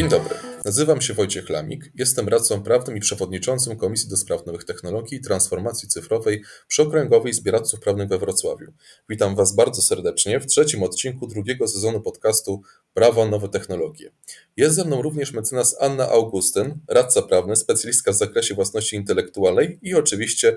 Dzień 0.00 0.08
dobry. 0.08 0.34
Nazywam 0.64 1.00
się 1.00 1.14
Wojciech 1.14 1.48
Lamik, 1.48 1.92
jestem 1.94 2.28
radcą 2.28 2.62
prawnym 2.62 2.96
i 2.96 3.00
przewodniczącym 3.00 3.76
Komisji 3.76 4.10
do 4.10 4.16
Spraw 4.16 4.46
Nowych 4.46 4.64
Technologii 4.64 5.18
i 5.18 5.20
Transformacji 5.20 5.88
Cyfrowej 5.88 6.42
przy 6.68 6.82
Okręgowej 6.82 7.30
Izbie 7.30 7.52
Radców 7.52 7.80
Prawnych 7.80 8.08
we 8.08 8.18
Wrocławiu. 8.18 8.72
Witam 9.08 9.36
Was 9.36 9.54
bardzo 9.54 9.82
serdecznie 9.82 10.40
w 10.40 10.46
trzecim 10.46 10.82
odcinku 10.82 11.26
drugiego 11.26 11.68
sezonu 11.68 12.00
podcastu 12.00 12.62
Prawo 12.94 13.26
Nowe 13.26 13.48
Technologie. 13.48 14.10
Jest 14.56 14.74
ze 14.74 14.84
mną 14.84 15.02
również 15.02 15.32
mecenas 15.32 15.76
Anna 15.80 16.08
Augustyn, 16.08 16.74
radca 16.88 17.22
prawny, 17.22 17.56
specjalistka 17.56 18.12
w 18.12 18.16
zakresie 18.16 18.54
własności 18.54 18.96
intelektualnej 18.96 19.78
i 19.82 19.94
oczywiście 19.94 20.56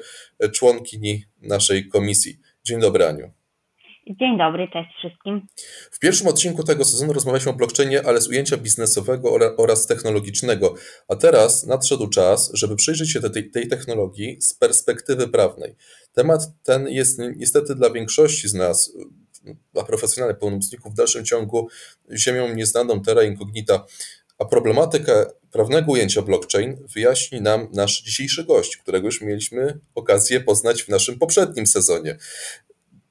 członkini 0.52 1.26
naszej 1.42 1.90
komisji. 1.90 2.40
Dzień 2.64 2.82
dobry 2.82 3.06
Aniu. 3.06 3.43
Dzień 4.08 4.38
dobry, 4.38 4.68
cześć 4.74 4.90
wszystkim. 4.98 5.48
W 5.92 6.00
pierwszym 6.00 6.28
odcinku 6.28 6.64
tego 6.64 6.86
sezonu 6.86 7.14
rozmawialiśmy 7.14 7.52
o 7.52 7.56
blockchainie, 7.56 8.08
ale 8.08 8.22
z 8.22 8.28
ujęcia 8.28 8.58
biznesowego 8.58 9.34
oraz 9.58 9.88
technologicznego. 9.88 10.76
A 11.08 11.16
teraz 11.16 11.66
nadszedł 11.66 12.08
czas, 12.08 12.52
żeby 12.54 12.76
przyjrzeć 12.76 13.12
się 13.12 13.20
tej, 13.20 13.52
tej 13.52 13.68
technologii 13.68 14.42
z 14.42 14.54
perspektywy 14.54 15.28
prawnej. 15.28 15.76
Temat 16.14 16.42
ten 16.64 16.88
jest 16.88 17.20
niestety 17.36 17.76
dla 17.76 17.90
większości 17.90 18.50
z 18.50 18.54
nas, 18.54 18.94
dla 19.74 19.84
profesjonalnych 19.84 20.40
pełnomocników, 20.40 20.94
w 20.94 20.96
dalszym 20.96 21.26
ciągu 21.26 21.68
ziemią 22.12 22.56
nieznaną 22.56 23.02
terra 23.02 23.24
incognita. 23.24 23.86
A 24.38 24.46
problematykę 24.46 25.26
prawnego 25.52 25.92
ujęcia 25.92 26.22
blockchain 26.22 26.88
wyjaśni 26.96 27.42
nam 27.42 27.68
nasz 27.74 28.02
dzisiejszy 28.02 28.44
gość, 28.44 28.78
którego 28.78 29.08
już 29.08 29.22
mieliśmy 29.22 29.80
okazję 29.96 30.40
poznać 30.40 30.84
w 30.84 30.90
naszym 30.90 31.20
poprzednim 31.20 31.68
sezonie. 31.68 32.18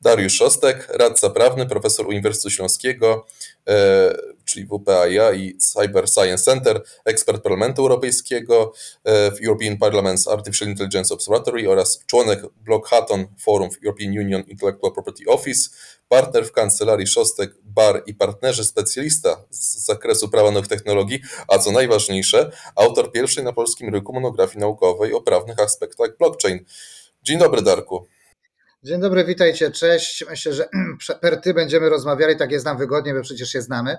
Dariusz 0.03 0.35
Szostek, 0.35 0.89
radca 0.95 1.31
prawny, 1.31 1.67
profesor 1.67 2.07
Uniwersytetu 2.07 2.51
Śląskiego, 2.51 3.27
e, 3.69 4.15
czyli 4.45 4.67
WPAIA 4.67 5.33
i 5.33 5.57
Cyber 5.59 6.09
Science 6.09 6.45
Center, 6.45 6.83
ekspert 7.05 7.43
Parlamentu 7.43 7.83
Europejskiego 7.83 8.73
e, 9.05 9.31
w 9.31 9.41
European 9.45 9.77
Parliament's 9.77 10.33
Artificial 10.33 10.69
Intelligence 10.69 11.15
Observatory 11.15 11.71
oraz 11.71 12.05
członek 12.07 12.41
Block 12.57 12.89
Hutton 12.89 13.27
Forum 13.41 13.71
w 13.71 13.85
European 13.85 14.11
Union 14.19 14.43
Intellectual 14.43 14.93
Property 14.93 15.25
Office, 15.27 15.71
partner 16.09 16.47
w 16.47 16.53
kancelarii 16.53 17.07
Szostek, 17.07 17.51
Bar 17.65 18.03
i 18.07 18.15
partnerzy 18.15 18.65
specjalista 18.65 19.45
z 19.51 19.87
zakresu 19.87 20.29
prawa 20.29 20.51
nowych 20.51 20.69
technologii, 20.69 21.21
a 21.49 21.59
co 21.59 21.73
najważniejsze, 21.73 22.53
autor 22.77 23.13
pierwszej 23.13 23.45
na 23.45 23.53
polskim 23.53 23.95
rynku 23.95 24.13
monografii 24.13 24.59
naukowej 24.59 25.13
o 25.13 25.21
prawnych 25.21 25.59
aspektach 25.61 26.17
blockchain. 26.19 26.65
Dzień 27.23 27.39
dobry, 27.39 27.63
Darku. 27.63 28.07
Dzień 28.85 29.01
dobry, 29.01 29.25
witajcie, 29.25 29.71
cześć. 29.71 30.25
Myślę, 30.31 30.53
że 30.53 30.69
per 31.21 31.41
ty 31.41 31.55
będziemy 31.55 31.89
rozmawiali, 31.89 32.37
tak 32.37 32.51
jest 32.53 32.65
nam 32.65 32.79
wygodnie, 32.79 33.15
bo 33.15 33.23
przecież 33.23 33.49
się 33.49 33.63
znamy. 33.63 33.97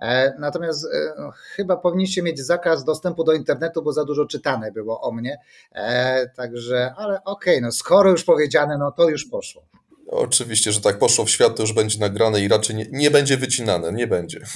E, 0.00 0.34
natomiast 0.38 0.84
e, 0.84 1.30
chyba 1.56 1.76
powinniście 1.76 2.22
mieć 2.22 2.40
zakaz 2.40 2.84
dostępu 2.84 3.24
do 3.24 3.32
internetu, 3.32 3.82
bo 3.82 3.92
za 3.92 4.04
dużo 4.04 4.26
czytane 4.26 4.72
było 4.72 5.00
o 5.00 5.12
mnie. 5.12 5.38
E, 5.72 6.28
także, 6.28 6.94
ale 6.96 7.24
okej, 7.24 7.54
okay, 7.54 7.60
no 7.60 7.72
skoro 7.72 8.10
już 8.10 8.24
powiedziane, 8.24 8.78
no 8.78 8.92
to 8.92 9.08
już 9.08 9.24
poszło. 9.24 9.62
Oczywiście, 10.06 10.72
że 10.72 10.80
tak 10.80 10.98
poszło 10.98 11.24
w 11.24 11.30
świat, 11.30 11.56
to 11.56 11.62
już 11.62 11.72
będzie 11.72 11.98
nagrane 11.98 12.40
i 12.40 12.48
raczej 12.48 12.76
nie, 12.76 12.86
nie 12.90 13.10
będzie 13.10 13.36
wycinane, 13.36 13.92
nie 13.92 14.06
będzie. 14.06 14.40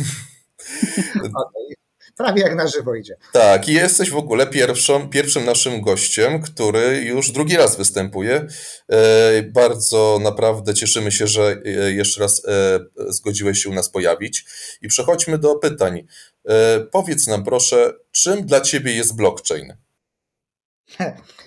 Okay 1.19 1.77
prawie 2.17 2.43
jak 2.43 2.55
na 2.55 2.67
żywo 2.67 2.95
idzie. 2.95 3.17
Tak, 3.33 3.69
i 3.69 3.73
jesteś 3.73 4.11
w 4.11 4.17
ogóle 4.17 4.47
pierwszą, 4.47 5.09
pierwszym 5.09 5.45
naszym 5.45 5.81
gościem, 5.81 6.43
który 6.43 7.03
już 7.05 7.31
drugi 7.31 7.57
raz 7.57 7.77
występuje. 7.77 8.47
E, 8.89 9.43
bardzo 9.43 10.19
naprawdę 10.23 10.75
cieszymy 10.75 11.13
się, 11.13 11.27
że 11.27 11.57
e, 11.65 11.93
jeszcze 11.93 12.21
raz 12.21 12.43
e, 12.45 12.79
zgodziłeś 13.09 13.63
się 13.63 13.69
u 13.69 13.75
nas 13.75 13.91
pojawić. 13.91 14.45
I 14.83 14.89
przechodźmy 14.89 15.39
do 15.39 15.55
pytań. 15.55 16.07
Powiedz 16.93 17.27
nam 17.27 17.45
proszę, 17.45 17.93
czym 18.13 18.47
dla 18.47 18.61
Ciebie 18.61 18.93
jest 18.93 19.17
blockchain? 19.17 19.77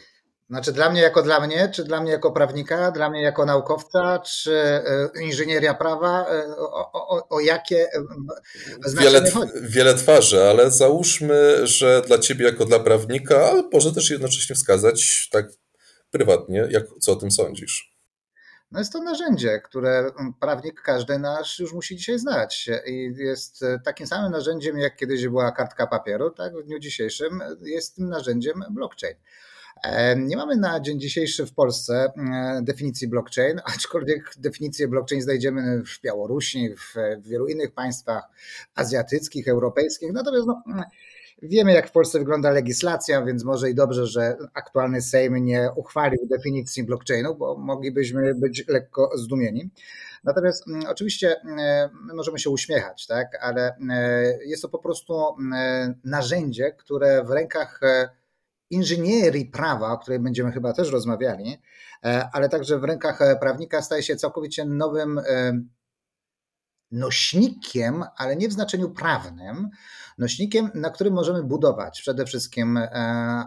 Znaczy 0.50 0.72
dla 0.72 0.90
mnie 0.90 1.02
jako 1.02 1.22
dla 1.22 1.40
mnie, 1.40 1.70
czy 1.74 1.84
dla 1.84 2.02
mnie 2.02 2.12
jako 2.12 2.32
prawnika, 2.32 2.92
dla 2.92 3.10
mnie 3.10 3.22
jako 3.22 3.46
naukowca, 3.46 4.20
czy 4.20 4.54
e, 4.54 5.10
inżynieria 5.22 5.74
prawa, 5.74 6.26
e, 6.30 6.58
o, 6.58 6.92
o, 6.92 7.28
o 7.30 7.40
jakie 7.40 7.88
e, 7.94 8.04
wiele, 9.00 9.32
chodzi? 9.32 9.52
Wiele 9.62 9.96
twarzy, 9.96 10.44
ale 10.44 10.72
załóżmy, 10.72 11.68
że 11.68 12.02
dla 12.08 12.20
ciebie 12.20 12.46
jako 12.46 12.66
dla 12.66 12.80
prawnika, 12.80 13.50
ale 13.50 13.64
może 13.74 13.94
też 13.94 14.10
jednocześnie 14.10 14.56
wskazać 14.56 15.30
tak 15.32 15.46
prywatnie, 16.12 16.68
jak, 16.70 16.84
co 17.00 17.12
o 17.12 17.16
tym 17.16 17.32
sądzisz. 17.32 17.96
No 18.72 18.80
jest 18.80 18.94
to 18.94 19.04
narzędzie, 19.04 19.62
które 19.66 20.12
prawnik 20.40 20.82
każdy 20.82 21.20
nasz 21.20 21.60
już 21.60 21.74
musi 21.74 21.96
dzisiaj 21.96 22.20
znać 22.20 22.70
i 22.86 23.14
jest 23.18 23.66
takim 23.86 24.08
samym 24.08 24.32
narzędziem, 24.32 24.78
jak 24.78 24.96
kiedyś 24.96 25.28
była 25.28 25.52
kartka 25.52 25.88
papieru, 25.88 26.32
tak 26.32 26.54
w 26.58 26.64
dniu 26.64 26.80
dzisiejszym 26.80 27.40
jest 27.62 27.96
tym 27.96 28.10
narzędziem 28.10 28.64
blockchain. 28.72 29.16
Nie 30.18 30.38
mamy 30.38 30.58
na 30.58 30.80
dzień 30.80 31.00
dzisiejszy 31.00 31.46
w 31.46 31.54
Polsce 31.54 32.12
definicji 32.62 33.08
blockchain, 33.08 33.62
aczkolwiek 33.76 34.34
definicję 34.38 34.88
blockchain 34.88 35.22
znajdziemy 35.22 35.84
w 35.84 36.02
Białorusi, 36.02 36.76
w 36.76 36.96
wielu 37.22 37.48
innych 37.48 37.72
państwach 37.72 38.24
azjatyckich, 38.76 39.48
europejskich. 39.48 40.14
Natomiast 40.14 40.48
no, 40.48 40.64
wiemy, 41.42 41.74
jak 41.74 41.88
w 41.88 41.92
Polsce 41.92 42.20
wygląda 42.20 42.52
legislacja, 42.52 43.26
więc 43.26 43.44
może 43.44 43.70
i 43.70 43.76
dobrze, 43.76 44.08
że 44.08 44.38
aktualny 44.54 45.02
Sejm 45.02 45.36
nie 45.36 45.70
uchwalił 45.76 46.28
definicji 46.28 46.84
blockchainu, 46.84 47.36
bo 47.36 47.58
moglibyśmy 47.58 48.36
być 48.36 48.64
lekko 48.68 49.12
zdumieni. 49.16 49.70
Natomiast 50.24 50.66
oczywiście 50.88 51.36
my 51.44 51.90
możemy 52.14 52.40
się 52.40 52.50
uśmiechać, 52.50 53.08
tak? 53.08 53.28
ale 53.42 53.78
jest 54.46 54.62
to 54.62 54.70
po 54.70 54.80
prostu 54.80 55.36
narzędzie, 56.04 56.72
które 56.72 57.24
w 57.24 57.30
rękach 57.30 57.82
inżynierii 58.70 59.46
prawa, 59.46 59.92
o 59.92 59.98
której 59.98 60.20
będziemy 60.20 60.52
chyba 60.52 60.74
też 60.74 60.92
rozmawiali, 60.92 61.58
e, 62.04 62.30
ale 62.34 62.50
także 62.50 62.80
w 62.80 62.84
rękach 62.84 63.22
e, 63.22 63.36
prawnika 63.36 63.82
staje 63.82 64.04
się 64.04 64.16
całkowicie 64.16 64.66
nowym 64.66 65.20
e, 65.20 65.62
nośnikiem, 66.92 68.04
ale 68.18 68.36
nie 68.36 68.50
w 68.50 68.54
znaczeniu 68.54 68.90
prawnym, 68.90 69.70
nośnikiem, 70.18 70.70
na 70.76 70.90
którym 70.90 71.14
możemy 71.14 71.44
budować 71.44 72.02
przede 72.02 72.26
wszystkim 72.26 72.80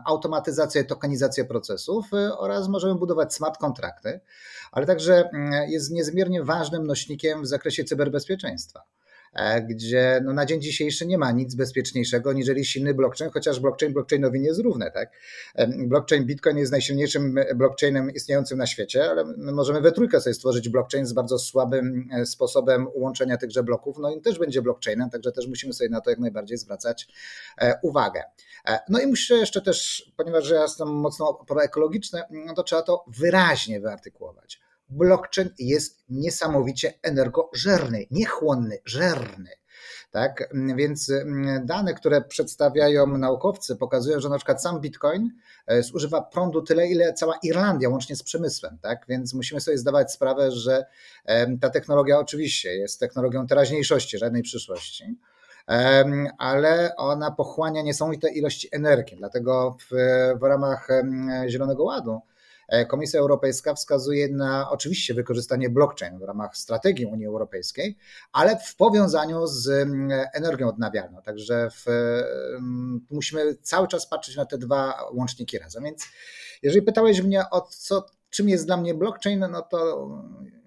automatyzację, 0.07 0.85
tokenizację 0.85 1.45
procesów 1.45 2.11
oraz 2.39 2.69
możemy 2.69 2.95
budować 2.95 3.35
smart 3.35 3.59
kontrakty, 3.59 4.21
ale 4.73 4.87
także 4.87 5.31
mm, 5.31 5.71
jest 5.71 5.91
niezmiernie 5.91 6.45
ważnym 6.45 6.87
nośnikiem 6.87 7.43
w 7.43 7.47
zakresie 7.47 7.85
cyberbezpieczeństwa. 7.85 8.83
E, 9.33 9.63
gdzie 9.63 10.21
no 10.25 10.33
na 10.33 10.47
dzień 10.47 10.61
dzisiejszy 10.61 11.07
nie 11.07 11.19
ma 11.19 11.33
nic 11.33 11.55
bezpieczniejszego 11.55 12.33
niżeli 12.33 12.65
silny 12.65 12.95
blockchain, 12.95 13.31
chociaż 13.31 13.61
blockchain 13.61 13.93
blockchainowi 13.93 14.41
nie 14.41 14.49
jest 14.49 14.61
równy. 14.61 14.91
Tak? 14.95 15.13
E, 15.55 15.67
blockchain 15.67 16.27
Bitcoin 16.27 16.59
jest 16.59 16.73
najsilniejszym 16.73 17.35
blockchainem 17.55 18.11
istniejącym 18.11 18.59
na 18.59 18.67
świecie, 18.67 19.11
ale 19.11 19.25
my 19.25 19.53
możemy 19.53 19.81
we 19.81 19.93
trójkę 19.93 20.21
sobie 20.21 20.35
stworzyć 20.35 20.69
blockchain 20.69 21.07
z 21.07 21.13
bardzo 21.13 21.39
słabym 21.39 22.09
e, 22.13 22.27
sposobem 22.27 22.87
łączenia 22.95 23.37
tychże 23.37 23.63
bloków, 23.63 23.99
no 23.99 24.15
i 24.15 24.21
też 24.21 24.39
będzie 24.39 24.63
blockchainem, 24.63 25.11
także 25.11 25.33
też 25.33 25.47
musimy 25.47 25.73
sobie 25.73 25.91
na 25.91 26.01
to 26.01 26.11
jak 26.11 26.19
najbardziej 26.19 26.59
zwracać 26.59 27.09
uwagę. 27.83 28.23
No 28.89 29.01
i 29.01 29.07
muszę 29.07 29.35
jeszcze 29.35 29.63
też, 29.63 30.11
ponieważ 30.17 30.51
ja 30.51 30.63
jestem 30.63 30.89
mocno 30.89 31.35
proekologiczny, 31.35 32.23
no 32.31 32.55
to 32.55 32.63
trzeba 32.63 32.83
to 32.83 33.05
wyraźnie 33.07 33.81
wyartykułować 33.81 34.62
blockchain 34.93 35.51
jest 35.59 36.05
niesamowicie 36.09 36.95
energożerny, 37.03 38.07
niechłonny, 38.11 38.79
żerny. 38.85 39.51
Tak? 40.11 40.49
Więc 40.77 41.11
mm, 41.11 41.67
dane, 41.67 41.95
które 41.95 42.23
przedstawiają 42.23 43.07
naukowcy, 43.07 43.77
pokazują, 43.77 44.21
że 44.21 44.29
na 44.29 44.37
przykład 44.37 44.63
sam 44.63 44.81
Bitcoin 44.81 45.31
e, 45.67 45.83
zużywa 45.83 46.23
prądu 46.23 46.63
tyle, 46.63 46.89
ile 46.89 47.13
cała 47.13 47.39
Irlandia, 47.43 47.89
łącznie 47.89 48.17
z 48.17 48.23
przemysłem. 48.23 48.79
Tak? 48.83 49.05
Więc 49.09 49.35
musimy 49.35 49.61
sobie 49.61 49.79
zdawać 49.79 50.13
sprawę, 50.13 50.51
że 50.51 50.85
ta 51.61 51.71
technologia 51.71 52.19
oczywiście 52.19 52.77
jest 52.77 53.01
technologią 53.01 53.47
teraźniejszości, 53.47 54.19
żadnej 54.19 54.43
przyszłości 54.43 55.19
ale 56.39 56.97
ona 56.97 57.31
pochłania 57.31 57.83
niesamowite 57.83 58.31
ilości 58.31 58.69
energii. 58.73 59.17
Dlatego 59.17 59.77
w, 59.81 59.95
w 60.41 60.43
ramach 60.43 60.89
Zielonego 61.49 61.85
Ładu 61.85 62.21
Komisja 62.89 63.21
Europejska 63.21 63.75
wskazuje 63.75 64.29
na 64.29 64.71
oczywiście 64.71 65.15
wykorzystanie 65.15 65.71
blockchain 65.71 66.19
w 66.19 66.23
ramach 66.23 66.57
strategii 66.57 67.07
Unii 67.07 67.27
Europejskiej, 67.27 67.99
ale 68.33 68.57
w 68.57 68.77
powiązaniu 68.77 69.47
z 69.47 69.69
mm, 69.69 70.27
energią 70.33 70.69
odnawialną. 70.69 71.23
Także 71.23 71.71
w, 71.71 71.89
mm, 71.89 73.07
musimy 73.11 73.55
cały 73.63 73.89
czas 73.89 74.07
patrzeć 74.07 74.37
na 74.37 74.47
te 74.47 74.59
dwa 74.59 74.95
łączniki 75.13 75.59
razem. 75.59 75.85
Więc 75.85 76.05
jeżeli 76.63 76.83
pytałeś 76.83 77.23
mnie 77.23 77.51
o 77.51 77.61
co, 77.61 78.07
czym 78.31 78.49
jest 78.49 78.67
dla 78.67 78.77
mnie 78.77 78.95
blockchain, 78.95 79.47
no 79.51 79.63
to 79.63 80.09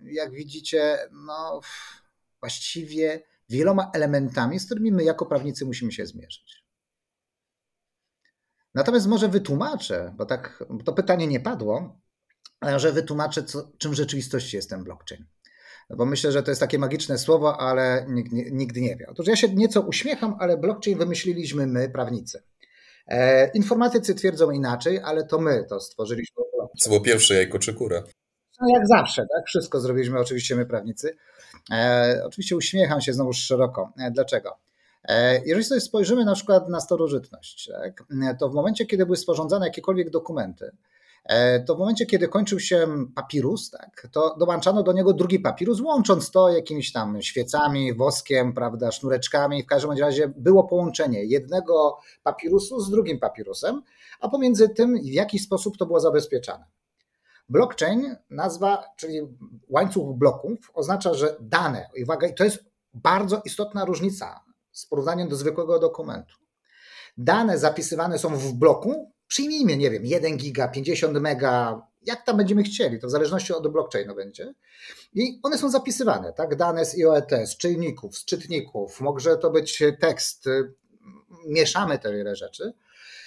jak 0.03 0.31
widzicie, 0.31 0.97
no 1.11 1.61
właściwie 2.39 3.23
wieloma 3.49 3.91
elementami, 3.93 4.59
z 4.59 4.65
którymi 4.65 4.91
my 4.91 5.03
jako 5.03 5.25
prawnicy 5.25 5.65
musimy 5.65 5.91
się 5.91 6.05
zmierzyć. 6.05 6.64
Natomiast 8.75 9.07
może 9.07 9.27
wytłumaczę, 9.29 10.13
bo 10.17 10.25
tak 10.25 10.63
bo 10.69 10.83
to 10.83 10.93
pytanie 10.93 11.27
nie 11.27 11.39
padło, 11.39 12.01
że 12.77 12.91
wytłumaczę, 12.91 13.43
co, 13.43 13.71
czym 13.77 13.91
w 13.91 13.95
rzeczywistości 13.95 14.55
jest 14.55 14.69
ten 14.69 14.83
blockchain. 14.83 15.25
bo 15.89 16.05
myślę, 16.05 16.31
że 16.31 16.43
to 16.43 16.51
jest 16.51 16.61
takie 16.61 16.79
magiczne 16.79 17.17
słowo, 17.17 17.57
ale 17.61 18.05
nikt, 18.09 18.31
nigdy 18.31 18.81
nie 18.81 18.95
wie. 18.95 19.07
Otóż 19.09 19.27
ja 19.27 19.35
się 19.35 19.47
nieco 19.47 19.81
uśmiecham, 19.81 20.35
ale 20.39 20.57
blockchain 20.57 20.97
wymyśliliśmy 20.97 21.67
my, 21.67 21.89
prawnicy. 21.89 22.43
E, 23.07 23.51
informatycy 23.51 24.15
twierdzą 24.15 24.51
inaczej, 24.51 24.99
ale 24.99 25.23
to 25.23 25.39
my 25.39 25.65
to 25.69 25.79
stworzyliśmy. 25.79 26.35
Co 26.79 26.89
było 26.89 27.01
pierwsze, 27.01 27.33
jajko 27.33 27.59
czy 27.59 27.73
kura? 27.73 28.03
No 28.61 28.67
jak 28.77 28.87
zawsze, 28.87 29.21
tak? 29.21 29.45
Wszystko 29.45 29.79
zrobiliśmy 29.79 30.19
oczywiście 30.19 30.55
my, 30.55 30.65
prawnicy. 30.65 31.17
E, 31.71 32.21
oczywiście 32.25 32.55
uśmiecham 32.55 33.01
się 33.01 33.13
znowu 33.13 33.33
szeroko. 33.33 33.93
E, 33.97 34.11
dlaczego? 34.11 34.64
E, 35.07 35.41
jeżeli 35.45 35.65
sobie 35.65 35.81
spojrzymy 35.81 36.25
na 36.25 36.35
przykład 36.35 36.69
na 36.69 36.79
starożytność, 36.79 37.71
tak? 37.71 38.03
to 38.39 38.49
w 38.49 38.53
momencie, 38.53 38.85
kiedy 38.85 39.05
były 39.05 39.17
sporządzane 39.17 39.65
jakiekolwiek 39.65 40.09
dokumenty, 40.09 40.71
E, 41.25 41.59
to 41.59 41.75
w 41.75 41.79
momencie, 41.79 42.05
kiedy 42.05 42.27
kończył 42.27 42.59
się 42.59 42.87
papirus, 43.15 43.69
tak, 43.69 44.07
to 44.11 44.35
dołączano 44.39 44.83
do 44.83 44.93
niego 44.93 45.13
drugi 45.13 45.39
papirus, 45.39 45.81
łącząc 45.81 46.31
to 46.31 46.49
jakimiś 46.49 46.91
tam 46.91 47.21
świecami, 47.21 47.93
woskiem, 47.93 48.53
prawda, 48.53 48.91
sznureczkami. 48.91 49.63
W 49.63 49.65
każdym 49.65 49.91
razie 49.91 50.27
było 50.27 50.63
połączenie 50.63 51.25
jednego 51.25 51.99
papirusu 52.23 52.81
z 52.81 52.89
drugim 52.89 53.19
papirusem, 53.19 53.81
a 54.19 54.29
pomiędzy 54.29 54.69
tym 54.69 55.01
w 55.01 55.05
jakiś 55.05 55.43
sposób 55.43 55.77
to 55.77 55.85
było 55.85 55.99
zabezpieczane. 55.99 56.65
Blockchain, 57.49 58.15
nazwa, 58.29 58.83
czyli 58.97 59.21
łańcuch 59.69 60.17
bloków, 60.17 60.71
oznacza, 60.73 61.13
że 61.13 61.35
dane, 61.41 61.89
uwaga, 62.03 62.27
i 62.27 62.33
to 62.33 62.43
jest 62.43 62.65
bardzo 62.93 63.41
istotna 63.45 63.85
różnica 63.85 64.44
z 64.75 64.85
porównaniem 64.85 65.29
do 65.29 65.35
zwykłego 65.35 65.79
dokumentu. 65.79 66.35
Dane 67.17 67.57
zapisywane 67.57 68.19
są 68.19 68.37
w 68.37 68.53
bloku, 68.53 69.11
przyjmijmy, 69.27 69.77
nie 69.77 69.91
wiem, 69.91 70.05
1 70.05 70.37
giga, 70.37 70.67
50 70.67 71.19
mega, 71.19 71.81
jak 72.01 72.25
tam 72.25 72.37
będziemy 72.37 72.63
chcieli, 72.63 72.99
to 72.99 73.07
w 73.07 73.11
zależności 73.11 73.53
od 73.53 73.67
blockchainu 73.67 74.15
będzie. 74.15 74.53
I 75.13 75.39
one 75.43 75.57
są 75.57 75.69
zapisywane, 75.69 76.33
tak? 76.33 76.55
Dane 76.55 76.85
z 76.85 76.95
IOET, 76.95 77.31
z 77.45 77.57
czynników, 77.57 78.17
z 78.17 78.25
czytników, 78.25 79.01
może 79.01 79.37
to 79.37 79.51
być 79.51 79.83
tekst, 79.99 80.45
mieszamy 81.47 81.99
te 81.99 82.13
wiele 82.13 82.35
rzeczy. 82.35 82.73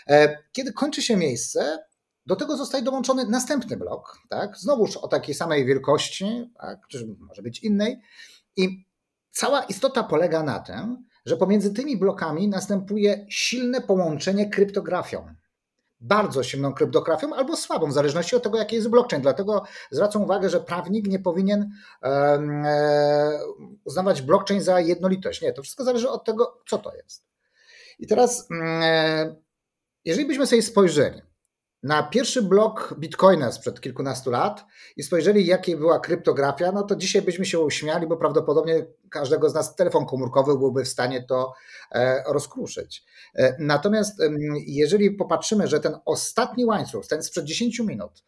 E, 0.08 0.42
kiedy 0.52 0.72
kończy 0.72 1.02
się 1.02 1.16
miejsce, 1.16 1.78
do 2.26 2.36
tego 2.36 2.56
zostaje 2.56 2.84
dołączony 2.84 3.26
następny 3.26 3.76
blok, 3.76 4.18
tak? 4.28 4.56
Znowuż 4.56 4.96
o 4.96 5.08
takiej 5.08 5.34
samej 5.34 5.66
wielkości, 5.66 6.50
tak? 6.60 6.78
może 7.18 7.42
być 7.42 7.64
innej. 7.64 8.00
I 8.56 8.86
cała 9.30 9.62
istota 9.62 10.02
polega 10.02 10.42
na 10.42 10.58
tym, 10.58 11.07
że 11.28 11.36
pomiędzy 11.36 11.74
tymi 11.74 11.96
blokami 11.96 12.48
następuje 12.48 13.26
silne 13.28 13.80
połączenie 13.80 14.50
kryptografią 14.50 15.34
bardzo 16.00 16.42
silną 16.42 16.72
kryptografią 16.72 17.34
albo 17.34 17.56
słabą, 17.56 17.90
w 17.90 17.92
zależności 17.92 18.36
od 18.36 18.42
tego, 18.42 18.58
jaki 18.58 18.76
jest 18.76 18.88
blockchain. 18.88 19.22
Dlatego 19.22 19.62
zwracam 19.90 20.22
uwagę, 20.22 20.50
że 20.50 20.60
prawnik 20.60 21.06
nie 21.06 21.18
powinien 21.18 21.70
e, 22.02 23.40
uznawać 23.84 24.22
blockchain 24.22 24.60
za 24.60 24.80
jednolitość. 24.80 25.42
Nie, 25.42 25.52
to 25.52 25.62
wszystko 25.62 25.84
zależy 25.84 26.10
od 26.10 26.24
tego, 26.24 26.60
co 26.68 26.78
to 26.78 26.94
jest. 26.94 27.24
I 27.98 28.06
teraz, 28.06 28.50
mm, 28.50 28.82
e, 28.82 29.34
jeżeli 30.04 30.26
byśmy 30.26 30.46
sobie 30.46 30.62
spojrzeli 30.62 31.22
na 31.82 32.02
pierwszy 32.02 32.42
blok 32.42 32.94
Bitcoina 32.98 33.52
sprzed 33.52 33.80
kilkunastu 33.80 34.30
lat 34.30 34.64
i 34.96 35.02
spojrzeli, 35.02 35.46
jakie 35.46 35.76
była 35.76 36.00
kryptografia, 36.00 36.72
no 36.72 36.82
to 36.82 36.96
dzisiaj 36.96 37.22
byśmy 37.22 37.46
się 37.46 37.60
uśmiali, 37.60 38.06
bo 38.06 38.16
prawdopodobnie 38.16 38.86
każdego 39.10 39.50
z 39.50 39.54
nas 39.54 39.76
telefon 39.76 40.06
komórkowy 40.06 40.58
byłby 40.58 40.84
w 40.84 40.88
stanie 40.88 41.22
to 41.22 41.52
e, 41.92 42.22
rozkruszyć. 42.32 43.04
E, 43.34 43.56
natomiast 43.58 44.22
jeżeli 44.66 45.10
popatrzymy, 45.10 45.66
że 45.66 45.80
ten 45.80 45.96
ostatni 46.04 46.64
łańcuch, 46.64 47.06
ten 47.06 47.22
sprzed 47.22 47.44
10 47.44 47.78
minut, 47.78 48.24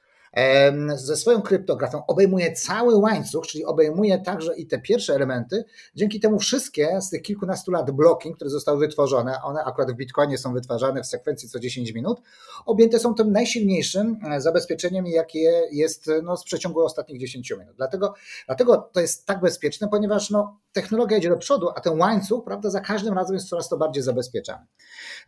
ze 0.95 1.17
swoją 1.17 1.43
kryptografią 1.43 2.07
obejmuje 2.07 2.53
cały 2.53 2.97
łańcuch, 2.97 3.47
czyli 3.47 3.65
obejmuje 3.65 4.19
także 4.19 4.57
i 4.57 4.67
te 4.67 4.79
pierwsze 4.79 5.15
elementy. 5.15 5.65
Dzięki 5.95 6.21
temu 6.21 6.39
wszystkie 6.39 7.01
z 7.01 7.11
tych 7.11 7.23
kilkunastu 7.23 7.71
lat 7.71 7.91
bloki, 7.91 8.35
które 8.35 8.51
zostały 8.51 8.79
wytworzone, 8.79 9.43
one 9.43 9.65
akurat 9.65 9.93
w 9.93 9.95
Bitcoinie 9.95 10.39
są 10.39 10.53
wytwarzane 10.53 11.03
w 11.03 11.07
sekwencji 11.07 11.49
co 11.49 11.61
10 11.61 11.93
minut, 11.93 12.21
objęte 12.67 12.99
są 12.99 13.15
tym 13.15 13.33
najsilniejszym 13.33 14.17
e, 14.31 14.41
zabezpieczeniem, 14.41 15.07
jakie 15.07 15.63
jest 15.73 16.11
no, 16.23 16.37
z 16.37 16.45
przeciągu 16.45 16.81
ostatnich 16.81 17.21
10 17.21 17.51
minut. 17.51 17.77
Dlatego, 17.77 18.15
dlatego 18.47 18.91
to 18.93 19.01
jest 19.01 19.27
tak 19.27 19.41
bezpieczne, 19.41 19.89
ponieważ 19.89 20.31
no, 20.31 20.61
technologia 20.73 21.19
idzie 21.19 21.29
do 21.29 21.37
przodu, 21.37 21.69
a 21.77 21.81
ten 21.81 21.99
łańcuch 21.99 22.45
prawda, 22.45 22.71
za 22.71 22.81
każdym 22.81 23.15
razem 23.15 23.35
jest 23.35 23.49
coraz 23.49 23.69
to 23.69 23.77
bardziej 23.77 24.03
zabezpieczany. 24.03 24.67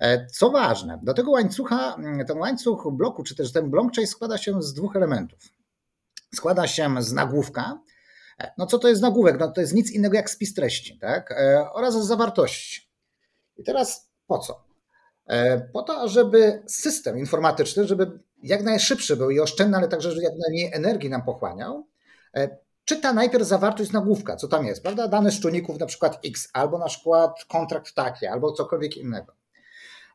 E, 0.00 0.26
co 0.26 0.50
ważne, 0.50 1.00
do 1.02 1.14
tego 1.14 1.31
łańcucha, 1.31 1.96
ten 2.26 2.38
łańcuch 2.38 2.88
bloku, 2.93 3.22
czy 3.22 3.37
też 3.37 3.52
ten 3.52 3.70
blockchain 3.70 4.06
składa 4.06 4.38
się 4.38 4.62
z 4.62 4.75
dwóch 4.75 4.91
dwóch 4.92 4.96
elementów. 4.96 5.38
Składa 6.34 6.66
się 6.66 7.02
z 7.02 7.12
nagłówka. 7.12 7.80
E, 8.40 8.52
no 8.58 8.66
co 8.66 8.78
to 8.78 8.88
jest 8.88 9.02
nagłówek? 9.02 9.40
No 9.40 9.52
to 9.52 9.60
jest 9.60 9.74
nic 9.74 9.90
innego 9.90 10.16
jak 10.16 10.30
spis 10.30 10.54
treści, 10.54 10.98
tak? 10.98 11.30
E, 11.30 11.70
oraz 11.72 11.94
z 11.94 12.06
zawartości. 12.06 12.90
I 13.56 13.64
teraz 13.64 14.10
po 14.26 14.38
co? 14.38 14.64
E, 15.26 15.60
po 15.60 15.82
to, 15.82 16.08
żeby 16.08 16.62
system 16.66 17.18
informatyczny, 17.18 17.86
żeby 17.86 18.20
jak 18.42 18.62
najszybszy 18.62 19.16
był 19.16 19.30
i 19.30 19.40
oszczędny, 19.40 19.76
ale 19.76 19.88
także, 19.88 20.10
żeby 20.10 20.22
jak 20.22 20.34
najmniej 20.46 20.70
energii 20.72 21.10
nam 21.10 21.22
pochłaniał, 21.22 21.86
czyta 22.84 23.12
najpierw 23.12 23.44
zawartość 23.44 23.92
nagłówka, 23.92 24.36
co 24.36 24.48
tam 24.48 24.66
jest, 24.66 24.82
prawda? 24.82 25.08
Dane 25.08 25.30
z 25.30 25.40
czujników 25.40 25.78
na 25.78 25.86
przykład 25.86 26.18
X, 26.24 26.48
albo 26.52 26.78
na 26.78 26.86
przykład 26.86 27.44
kontrakt 27.44 27.94
taki, 27.94 28.26
albo 28.26 28.52
cokolwiek 28.52 28.96
innego. 28.96 29.32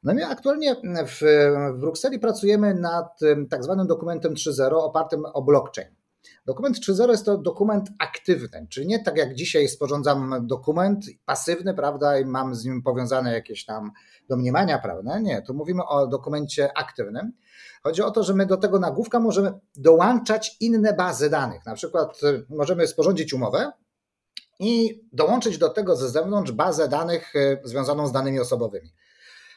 No 0.03 0.13
my 0.13 0.27
aktualnie 0.27 0.75
w, 1.07 1.21
w 1.75 1.79
Brukseli 1.79 2.19
pracujemy 2.19 2.73
nad 2.73 3.19
tak 3.49 3.63
zwanym 3.63 3.87
dokumentem 3.87 4.33
3.0 4.33 4.73
opartym 4.73 5.25
o 5.25 5.41
blockchain. 5.41 5.97
Dokument 6.45 6.77
3.0 6.77 7.09
jest 7.09 7.25
to 7.25 7.37
dokument 7.37 7.89
aktywny, 7.99 8.67
czyli 8.69 8.87
nie 8.87 9.03
tak 9.03 9.17
jak 9.17 9.35
dzisiaj 9.35 9.67
sporządzam 9.67 10.47
dokument 10.47 11.05
pasywny, 11.25 11.73
prawda, 11.73 12.19
i 12.19 12.25
mam 12.25 12.55
z 12.55 12.65
nim 12.65 12.83
powiązane 12.83 13.33
jakieś 13.33 13.65
tam 13.65 13.91
domniemania 14.29 14.79
prawne. 14.79 15.21
Nie, 15.21 15.41
tu 15.41 15.53
mówimy 15.53 15.85
o 15.85 16.07
dokumencie 16.07 16.77
aktywnym. 16.77 17.33
Chodzi 17.83 18.01
o 18.01 18.11
to, 18.11 18.23
że 18.23 18.33
my 18.33 18.45
do 18.45 18.57
tego 18.57 18.79
nagłówka 18.79 19.19
możemy 19.19 19.53
dołączać 19.75 20.57
inne 20.59 20.93
bazy 20.93 21.29
danych. 21.29 21.65
Na 21.65 21.75
przykład 21.75 22.23
y, 22.23 22.45
możemy 22.49 22.87
sporządzić 22.87 23.33
umowę 23.33 23.71
i 24.59 25.01
dołączyć 25.13 25.57
do 25.57 25.69
tego 25.69 25.95
ze 25.95 26.09
zewnątrz 26.09 26.51
bazę 26.51 26.87
danych 26.87 27.35
y, 27.35 27.61
związaną 27.63 28.07
z 28.07 28.11
danymi 28.11 28.39
osobowymi. 28.39 28.93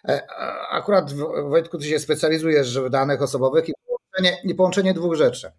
E, 0.05 0.27
akurat 0.71 1.13
Wojtku, 1.49 1.79
ty 1.79 1.85
się 1.85 1.99
specjalizujesz 1.99 2.79
w 2.79 2.91
danych 2.91 3.23
osobowych 3.23 3.69
i 3.69 3.73
połączenie, 3.87 4.43
i 4.45 4.55
połączenie 4.55 4.95
dwóch 4.95 5.15
rzeczy, 5.15 5.53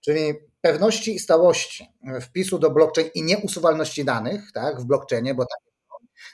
czyli 0.00 0.34
pewności 0.60 1.14
i 1.14 1.18
stałości 1.18 1.88
wpisu 2.20 2.58
do 2.58 2.70
blockchain 2.70 3.10
i 3.14 3.22
nieusuwalności 3.22 4.04
danych 4.04 4.52
tak, 4.52 4.80
w 4.80 4.84
blockchainie, 4.84 5.34
bo 5.34 5.42
tak, 5.42 5.58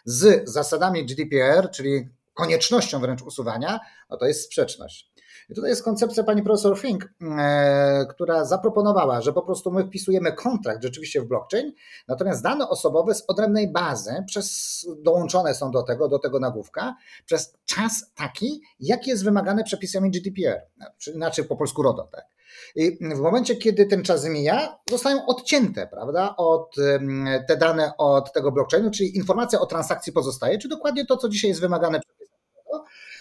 z 0.05 0.51
zasadami 0.51 1.07
GDPR, 1.07 1.71
czyli 1.71 2.09
koniecznością 2.35 3.01
wręcz 3.01 3.23
usuwania, 3.23 3.81
no 4.11 4.17
to 4.17 4.27
jest 4.27 4.45
sprzeczność. 4.45 5.08
I 5.51 5.55
tutaj 5.55 5.71
jest 5.71 5.85
koncepcja 5.85 6.25
pani 6.25 6.43
profesor 6.43 6.79
Fink, 6.79 7.09
e, 7.39 8.07
która 8.11 8.45
zaproponowała, 8.45 9.21
że 9.21 9.33
po 9.33 9.43
prostu 9.43 9.71
my 9.71 9.85
wpisujemy 9.85 10.33
kontrakt 10.33 10.83
rzeczywiście 10.83 11.21
w 11.21 11.25
blockchain, 11.25 11.73
natomiast 12.09 12.43
dane 12.43 12.69
osobowe 12.69 13.15
z 13.15 13.25
odrębnej 13.29 13.73
bazy 13.73 14.25
przez, 14.27 14.87
dołączone 15.03 15.55
są 15.55 15.71
do 15.71 15.83
tego, 15.83 16.09
do 16.09 16.19
tego 16.19 16.41
nagłówka, 16.41 16.97
przez 17.27 17.55
czas 17.65 18.13
taki, 18.15 18.63
jaki 18.81 19.11
jest 19.11 19.25
wymagany 19.25 19.65
przepisami 19.65 20.11
GDPR, 20.11 20.63
inaczej 21.15 21.45
po 21.45 21.57
polsku 21.57 21.83
RODO. 21.83 22.09
Tak? 22.13 22.27
I 22.77 22.99
w 23.01 23.21
momencie, 23.21 23.57
kiedy 23.57 23.87
ten 23.87 24.03
czas 24.03 24.29
mija, 24.29 24.79
zostają 24.87 25.27
odcięte, 25.27 25.87
prawda, 25.87 26.35
od 26.37 26.77
te 27.49 27.57
dane 27.57 27.93
od 27.99 28.33
tego 28.33 28.53
blockchainu, 28.53 28.91
czyli 28.91 29.17
informacja 29.17 29.61
o 29.61 29.67
transakcji 29.67 30.13
pozostaje, 30.13 30.59
czy 30.59 30.69
dokładnie 30.69 31.07
to, 31.07 31.17
co 31.17 31.29
dzisiaj 31.29 31.49
jest 31.49 31.61
wymagane 31.61 32.01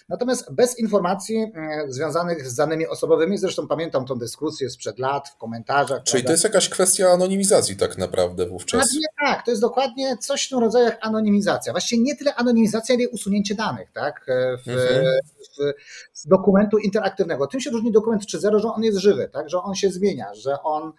Natomiast 0.10 0.54
bez 0.54 0.80
informacji 0.80 1.38
e, 1.38 1.86
związanych 1.88 2.48
z 2.48 2.56
danymi 2.56 2.88
osobowymi, 2.88 3.38
zresztą 3.38 3.68
pamiętam 3.68 4.06
tą 4.06 4.16
dyskusję 4.16 4.70
sprzed 4.70 5.00
lat 5.00 5.30
w 5.30 5.38
komentarzach. 5.38 6.04
Czyli 6.04 6.12
prawda? 6.12 6.28
to 6.28 6.32
jest 6.32 6.44
jakaś 6.44 6.70
kwestia 6.70 7.08
anonimizacji 7.10 7.76
tak 7.76 7.98
naprawdę 7.98 8.46
wówczas. 8.46 8.82
Dokładnie 8.82 9.08
tak, 9.26 9.46
to 9.46 9.52
jest 9.52 9.62
dokładnie 9.62 10.18
coś 10.18 10.46
w 10.46 10.50
tym 10.50 10.60
rodzaju 10.60 10.86
jak 10.86 10.98
anonimizacja. 11.02 11.74
Właściwie 11.74 12.04
nie 12.04 12.16
tyle 12.16 12.36
anonimizacja, 12.36 12.96
ile 12.96 13.10
usunięcie 13.10 13.56
danych 13.56 13.92
tak? 13.92 14.26
E, 14.28 14.58
w, 14.58 14.68
mhm. 14.68 15.06
w, 15.40 15.74
z 16.14 16.28
dokumentu 16.28 16.78
interaktywnego. 16.78 17.48
Tym 17.48 17.60
się 17.60 17.70
różni 17.70 17.92
dokument 17.92 18.24
3.0, 18.24 18.60
że 18.60 18.68
on 18.68 18.84
jest 18.84 18.98
żywy, 18.98 19.30
tak? 19.34 19.50
że 19.50 19.62
on 19.62 19.76
się 19.76 19.90
zmienia, 19.90 20.34
że 20.34 20.64
on 20.64 20.92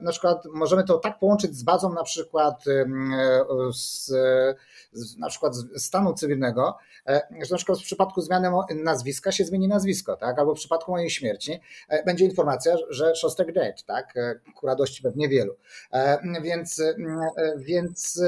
na 0.00 0.10
przykład 0.10 0.44
możemy 0.54 0.84
to 0.84 0.98
tak 0.98 1.18
połączyć 1.18 1.56
z 1.56 1.62
bazą 1.62 1.92
na 1.92 2.02
przykład 2.02 2.64
z, 3.72 4.06
z 4.92 5.16
na 5.16 5.28
przykład 5.28 5.54
stanu 5.76 6.14
cywilnego, 6.14 6.76
E, 7.06 7.28
że 7.44 7.50
na 7.50 7.56
przykład 7.56 7.78
w 7.78 7.82
przypadku 7.82 8.20
zmiany 8.20 8.50
nazwiska 8.74 9.32
się 9.32 9.44
zmieni 9.44 9.68
nazwisko, 9.68 10.16
tak? 10.16 10.38
albo 10.38 10.54
w 10.54 10.58
przypadku 10.58 10.92
mojej 10.92 11.10
śmierci 11.10 11.60
e, 11.88 12.04
będzie 12.04 12.24
informacja, 12.24 12.74
że 12.90 13.14
Szostek 13.14 13.52
dead, 13.52 13.84
tak? 13.84 14.16
E, 14.16 14.40
ku 14.54 14.66
radości 14.66 15.02
pewnie 15.02 15.28
wielu. 15.28 15.56
Więc, 16.42 16.82
więc 17.56 18.22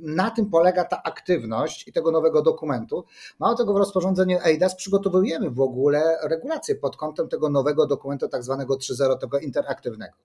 na 0.00 0.30
tym 0.30 0.50
polega 0.50 0.84
ta 0.84 1.02
aktywność 1.02 1.88
i 1.88 1.92
tego 1.92 2.10
nowego 2.10 2.42
dokumentu. 2.42 3.04
Mało 3.38 3.54
tego 3.54 3.74
w 3.74 3.76
rozporządzeniu 3.76 4.38
EIDAS 4.44 4.74
przygotowujemy 4.74 5.50
w 5.50 5.60
ogóle 5.60 6.18
regulacje 6.22 6.74
pod 6.74 6.96
kątem 6.96 7.28
tego 7.28 7.48
nowego 7.48 7.86
dokumentu 7.86 8.28
tak 8.28 8.42
zwanego 8.42 8.76
3.0, 8.76 9.18
tego 9.18 9.38
interaktywnego. 9.38 10.16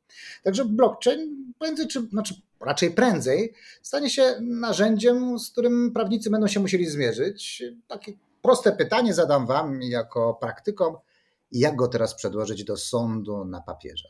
Także 0.44 0.66
blockchain 0.66 1.54
prędzej, 1.60 1.88
czy 1.88 2.02
znaczy 2.02 2.36
raczej 2.60 2.92
prędzej, 2.92 3.54
stanie 3.82 4.10
się 4.10 4.36
narzędziem, 4.42 5.40
z 5.40 5.52
którym 5.52 5.92
prawnicy 5.94 6.30
będą 6.30 6.48
się 6.48 6.60
musieli 6.60 6.86
zmierzyć. 6.86 7.64
Takie 7.88 8.14
proste 8.42 8.72
pytanie 8.72 9.14
zadam 9.14 9.48
Wam 9.48 9.82
jako 9.82 10.34
praktykom. 10.34 10.98
Jak 11.52 11.76
go 11.76 11.88
teraz 11.88 12.16
przedłożyć 12.16 12.64
do 12.64 12.78
sądu 12.78 13.46
na 13.46 13.62
papierze? 13.62 14.10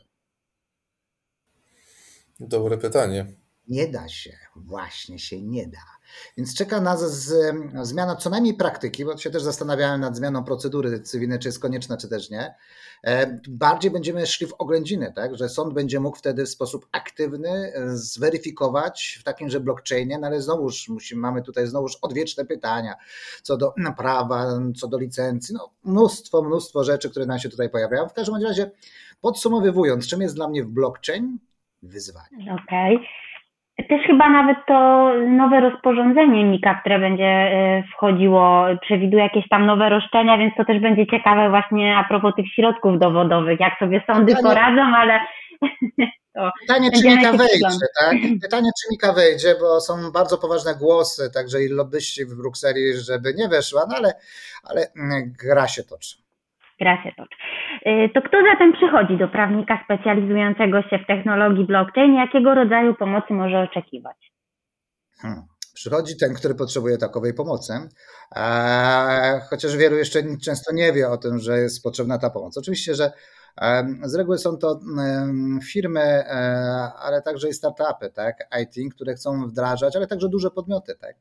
Dobre 2.40 2.78
pytanie. 2.78 3.26
Nie 3.68 3.88
da 3.88 4.08
się, 4.08 4.36
właśnie 4.56 5.18
się 5.18 5.42
nie 5.42 5.66
da. 5.66 5.99
Więc 6.36 6.54
czeka 6.54 6.80
nas 6.80 7.24
z, 7.24 7.54
zmiana 7.82 8.16
co 8.16 8.30
najmniej 8.30 8.54
praktyki, 8.54 9.04
bo 9.04 9.16
się 9.16 9.30
też 9.30 9.42
zastanawiałem 9.42 10.00
nad 10.00 10.16
zmianą 10.16 10.44
procedury 10.44 11.00
cywilnej, 11.00 11.38
czy 11.38 11.48
jest 11.48 11.60
konieczna, 11.60 11.96
czy 11.96 12.08
też 12.08 12.30
nie. 12.30 12.54
E, 13.04 13.40
bardziej 13.48 13.90
będziemy 13.90 14.26
szli 14.26 14.46
w 14.46 14.54
oględziny, 14.58 15.12
tak? 15.16 15.36
że 15.36 15.48
sąd 15.48 15.74
będzie 15.74 16.00
mógł 16.00 16.16
wtedy 16.16 16.44
w 16.44 16.48
sposób 16.48 16.86
aktywny 16.92 17.72
zweryfikować 17.86 19.18
w 19.20 19.24
takimże 19.24 19.60
blockchainie, 19.60 20.18
no 20.18 20.26
ale 20.26 20.42
znowuż 20.42 20.88
musimy, 20.88 21.20
mamy 21.20 21.42
tutaj 21.42 21.66
znowuż 21.66 21.98
odwieczne 22.02 22.44
pytania 22.44 22.94
co 23.42 23.56
do 23.56 23.74
prawa, 23.96 24.46
co 24.76 24.88
do 24.88 24.98
licencji, 24.98 25.54
no 25.54 25.70
mnóstwo, 25.84 26.42
mnóstwo 26.42 26.84
rzeczy, 26.84 27.10
które 27.10 27.26
nam 27.26 27.38
się 27.38 27.48
tutaj 27.48 27.70
pojawiają. 27.70 28.08
W 28.08 28.12
każdym 28.12 28.42
razie 28.42 28.70
podsumowując, 29.20 30.06
czym 30.06 30.20
jest 30.20 30.34
dla 30.34 30.48
mnie 30.48 30.64
w 30.64 30.68
blockchain? 30.68 31.38
Wyzwanie. 31.82 32.56
Okej. 32.64 32.96
Okay. 32.96 33.29
Też 33.88 34.06
chyba 34.06 34.28
nawet 34.28 34.56
to 34.66 35.10
nowe 35.28 35.60
rozporządzenie 35.60 36.44
MIKA, 36.44 36.74
które 36.74 36.98
będzie 36.98 37.24
e, 37.24 37.82
wchodziło, 37.92 38.64
przewiduje 38.82 39.22
jakieś 39.22 39.48
tam 39.48 39.66
nowe 39.66 39.88
roszczenia, 39.88 40.38
więc 40.38 40.54
to 40.56 40.64
też 40.64 40.80
będzie 40.80 41.06
ciekawe 41.06 41.50
właśnie 41.50 41.96
a 41.96 42.04
propos 42.04 42.34
tych 42.36 42.46
środków 42.54 42.98
dowodowych, 42.98 43.60
jak 43.60 43.78
sobie 43.78 44.02
sądy 44.06 44.34
Pytanie, 44.34 44.54
poradzą, 44.54 44.96
ale 44.96 45.20
to 46.34 46.50
Pytanie, 46.60 46.90
czy 46.92 47.08
Mika 47.08 47.32
wejdzie, 47.32 47.86
tak? 48.00 48.16
Pytanie, 48.42 48.70
czy 48.82 48.88
Mika 48.90 49.12
wejdzie, 49.12 49.54
bo 49.60 49.80
są 49.80 49.94
bardzo 50.12 50.38
poważne 50.38 50.74
głosy, 50.74 51.30
także 51.34 51.62
i 51.64 51.68
lobbyści 51.68 52.24
w 52.24 52.34
Brukseli, 52.34 52.94
żeby 52.94 53.34
nie 53.34 53.48
weszła, 53.48 53.82
no 53.88 53.96
ale, 53.96 54.12
ale 54.64 54.86
mm, 54.96 55.32
gra 55.42 55.68
się 55.68 55.82
toczy 55.82 56.29
gra 56.80 57.02
się 57.02 57.12
toczy. 57.16 57.36
Y, 57.86 58.10
to 58.14 58.22
kto 58.22 58.36
zatem 58.52 58.72
przychodzi 58.72 59.16
do 59.16 59.28
prawnika 59.28 59.80
specjalizującego 59.84 60.82
się 60.82 60.98
w 60.98 61.06
technologii 61.06 61.66
blockchain? 61.66 62.14
Jakiego 62.14 62.54
rodzaju 62.54 62.94
pomocy 62.94 63.32
może 63.34 63.60
oczekiwać? 63.60 64.16
Hmm. 65.22 65.42
Przychodzi 65.74 66.16
ten, 66.20 66.34
który 66.34 66.54
potrzebuje 66.54 66.98
takowej 66.98 67.34
pomocy, 67.34 67.72
chociaż 69.50 69.76
wielu 69.76 69.96
jeszcze 69.96 70.22
często 70.44 70.74
nie 70.74 70.92
wie 70.92 71.08
o 71.08 71.16
tym, 71.16 71.38
że 71.38 71.58
jest 71.58 71.82
potrzebna 71.82 72.18
ta 72.18 72.30
pomoc. 72.30 72.58
Oczywiście, 72.58 72.94
że 72.94 73.12
z 74.04 74.14
reguły 74.14 74.38
są 74.38 74.56
to 74.56 74.80
firmy, 75.64 76.00
e, 76.00 76.32
ale 76.98 77.22
także 77.22 77.48
i 77.48 77.54
startupy, 77.54 78.10
tak, 78.10 78.48
IT, 78.62 78.94
które 78.94 79.14
chcą 79.14 79.46
wdrażać, 79.48 79.96
ale 79.96 80.06
także 80.06 80.28
duże 80.28 80.50
podmioty, 80.50 80.94
tak, 80.94 81.16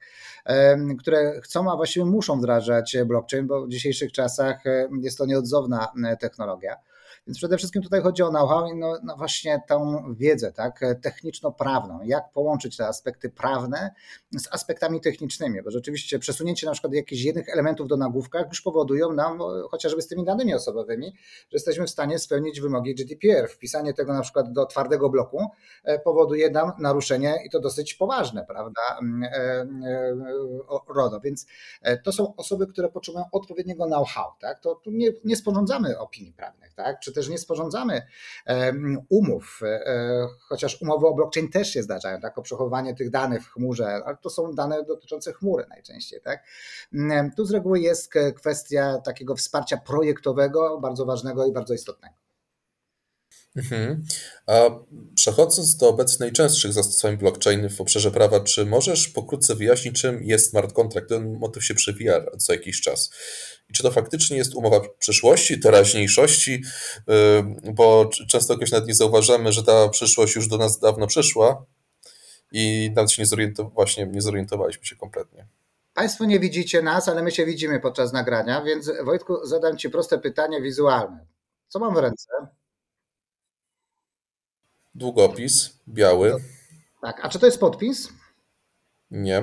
które 1.00 1.42
chcą, 1.42 1.72
a 1.72 1.76
właściwie 1.76 2.06
muszą 2.06 2.38
wdrażać 2.38 2.98
blockchain, 3.06 3.48
bo 3.48 3.66
w 3.66 3.70
dzisiejszych 3.70 4.12
czasach 4.12 4.64
jest 5.02 5.18
to 5.18 5.26
nieodzowna 5.26 5.88
technologia. 6.20 6.76
Więc 7.30 7.38
przede 7.38 7.58
wszystkim 7.58 7.82
tutaj 7.82 8.02
chodzi 8.02 8.24
o 8.24 8.30
know-how 8.30 8.68
i 8.68 8.76
no, 8.76 9.00
no 9.04 9.18
właśnie 9.18 9.62
tą 9.68 10.04
wiedzę 10.16 10.52
tak, 10.52 10.80
techniczno-prawną, 11.02 12.00
jak 12.04 12.32
połączyć 12.32 12.78
te 12.78 12.88
aspekty 12.88 13.30
prawne 13.30 13.92
z 14.38 14.54
aspektami 14.54 15.02
technicznymi, 15.02 15.62
bo 15.64 15.72
rzeczywiście 15.72 16.20
przesunięcie 16.20 16.68
na 16.68 16.74
przykład 16.74 16.94
jakichś 16.94 17.22
jednych 17.22 17.50
elementów 17.50 17.88
do 17.88 17.98
nagłówkach 17.98 18.48
już 18.48 18.62
powodują 18.62 19.14
nam, 19.14 19.40
chociażby 19.72 20.02
z 20.02 20.08
tymi 20.08 20.26
danymi 20.26 20.54
osobowymi, 20.54 21.14
że 21.42 21.54
jesteśmy 21.54 21.86
w 21.86 21.90
stanie 21.90 22.20
spełnić 22.20 22.62
wymogi 22.62 22.96
GDPR. 22.96 23.50
Wpisanie 23.50 23.94
tego 23.94 24.14
na 24.14 24.22
przykład 24.22 24.52
do 24.52 24.66
twardego 24.66 25.10
bloku 25.10 25.48
e, 25.84 26.00
powoduje 26.00 26.50
nam 26.50 26.72
naruszenie 26.80 27.36
i 27.46 27.50
to 27.50 27.60
dosyć 27.60 27.94
poważne, 27.94 28.46
prawda, 28.46 28.82
e, 29.24 29.36
e, 29.36 30.16
RODO. 30.96 31.20
Więc 31.20 31.46
to 32.04 32.12
są 32.12 32.36
osoby, 32.36 32.68
które 32.68 32.90
potrzebują 32.90 33.26
odpowiedniego 33.32 33.86
know-how, 33.86 34.32
tak? 34.40 34.60
To 34.60 34.82
nie, 34.86 35.12
nie 35.24 35.36
sporządzamy 35.36 36.00
opinii 36.00 36.34
prawnych, 36.34 36.74
tak? 36.74 37.00
Czy 37.00 37.19
też 37.20 37.30
nie 37.30 37.38
sporządzamy 37.38 38.02
umów, 39.10 39.60
e, 39.64 40.28
chociaż 40.40 40.82
umowy 40.82 41.08
o 41.08 41.14
blockchain 41.14 41.50
też 41.50 41.74
się 41.74 41.84
zdarzają, 41.84 42.22
tak, 42.22 42.38
o 42.38 42.42
przechowywanie 42.42 42.96
tych 42.96 43.10
danych 43.10 43.44
w 43.44 43.52
chmurze, 43.52 44.02
ale 44.06 44.18
to 44.22 44.30
są 44.30 44.54
dane 44.54 44.84
dotyczące 44.84 45.34
chmury 45.34 45.66
najczęściej. 45.70 46.22
Tak. 46.22 46.44
Tu 47.38 47.46
z 47.46 47.52
reguły 47.52 47.80
jest 47.80 48.14
kwestia 48.36 48.98
takiego 48.98 49.36
wsparcia 49.36 49.78
projektowego, 49.78 50.80
bardzo 50.80 51.06
ważnego 51.06 51.46
i 51.46 51.52
bardzo 51.52 51.74
istotnego. 51.74 52.29
Mhm. 53.60 54.04
A 54.48 54.70
przechodząc 55.16 55.78
do 55.78 55.90
obecnych 55.90 56.20
najczęstszych 56.20 56.74
zastosowań 56.74 57.18
blockchain 57.18 57.70
w 57.70 57.82
obszarze 57.82 58.12
prawa, 58.12 58.40
czy 58.40 58.66
możesz 58.66 59.08
pokrótce 59.08 59.56
wyjaśnić, 59.56 60.02
czym 60.02 60.24
jest 60.24 60.50
smart 60.50 60.74
contract? 60.74 61.10
Ten 61.10 61.38
motyw 61.40 61.66
się 61.66 61.74
przewija 61.74 62.26
co 62.38 62.54
jakiś 62.54 62.82
czas. 62.82 63.12
I 63.70 63.74
czy 63.74 63.84
to 63.84 63.92
faktycznie 63.92 64.38
jest 64.38 64.56
umowa 64.56 64.82
przyszłości, 65.00 65.60
teraźniejszości, 65.60 66.64
bo 67.74 68.10
często 68.28 68.54
jakoś 68.54 68.72
nawet 68.72 68.88
nie 68.88 68.96
zauważamy, 68.96 69.52
że 69.52 69.64
ta 69.64 69.90
przyszłość 69.90 70.36
już 70.36 70.48
do 70.48 70.58
nas 70.58 70.80
dawno 70.80 71.08
przyszła 71.08 71.66
i 72.52 72.92
nawet 72.96 73.12
się 73.12 73.24
nie, 73.24 73.54
właśnie 73.74 74.06
nie 74.06 74.22
zorientowaliśmy 74.22 74.86
się 74.86 74.96
kompletnie. 74.96 75.48
Państwo 75.94 76.26
nie 76.26 76.40
widzicie 76.40 76.82
nas, 76.82 77.08
ale 77.08 77.24
my 77.24 77.32
się 77.32 77.46
widzimy 77.46 77.80
podczas 77.80 78.14
nagrania, 78.14 78.62
więc 78.62 78.92
Wojtku, 79.06 79.46
zadam 79.46 79.78
Ci 79.78 79.90
proste 79.90 80.20
pytanie 80.20 80.62
wizualne. 80.62 81.26
Co 81.68 81.80
mam 81.80 81.94
w 81.94 81.98
ręce? 81.98 82.28
Długopis, 84.96 85.80
biały. 85.88 86.36
Tak, 87.02 87.26
a 87.26 87.30
czy 87.30 87.40
to 87.40 87.46
jest 87.46 87.60
podpis? 87.60 88.10
Nie. 89.12 89.40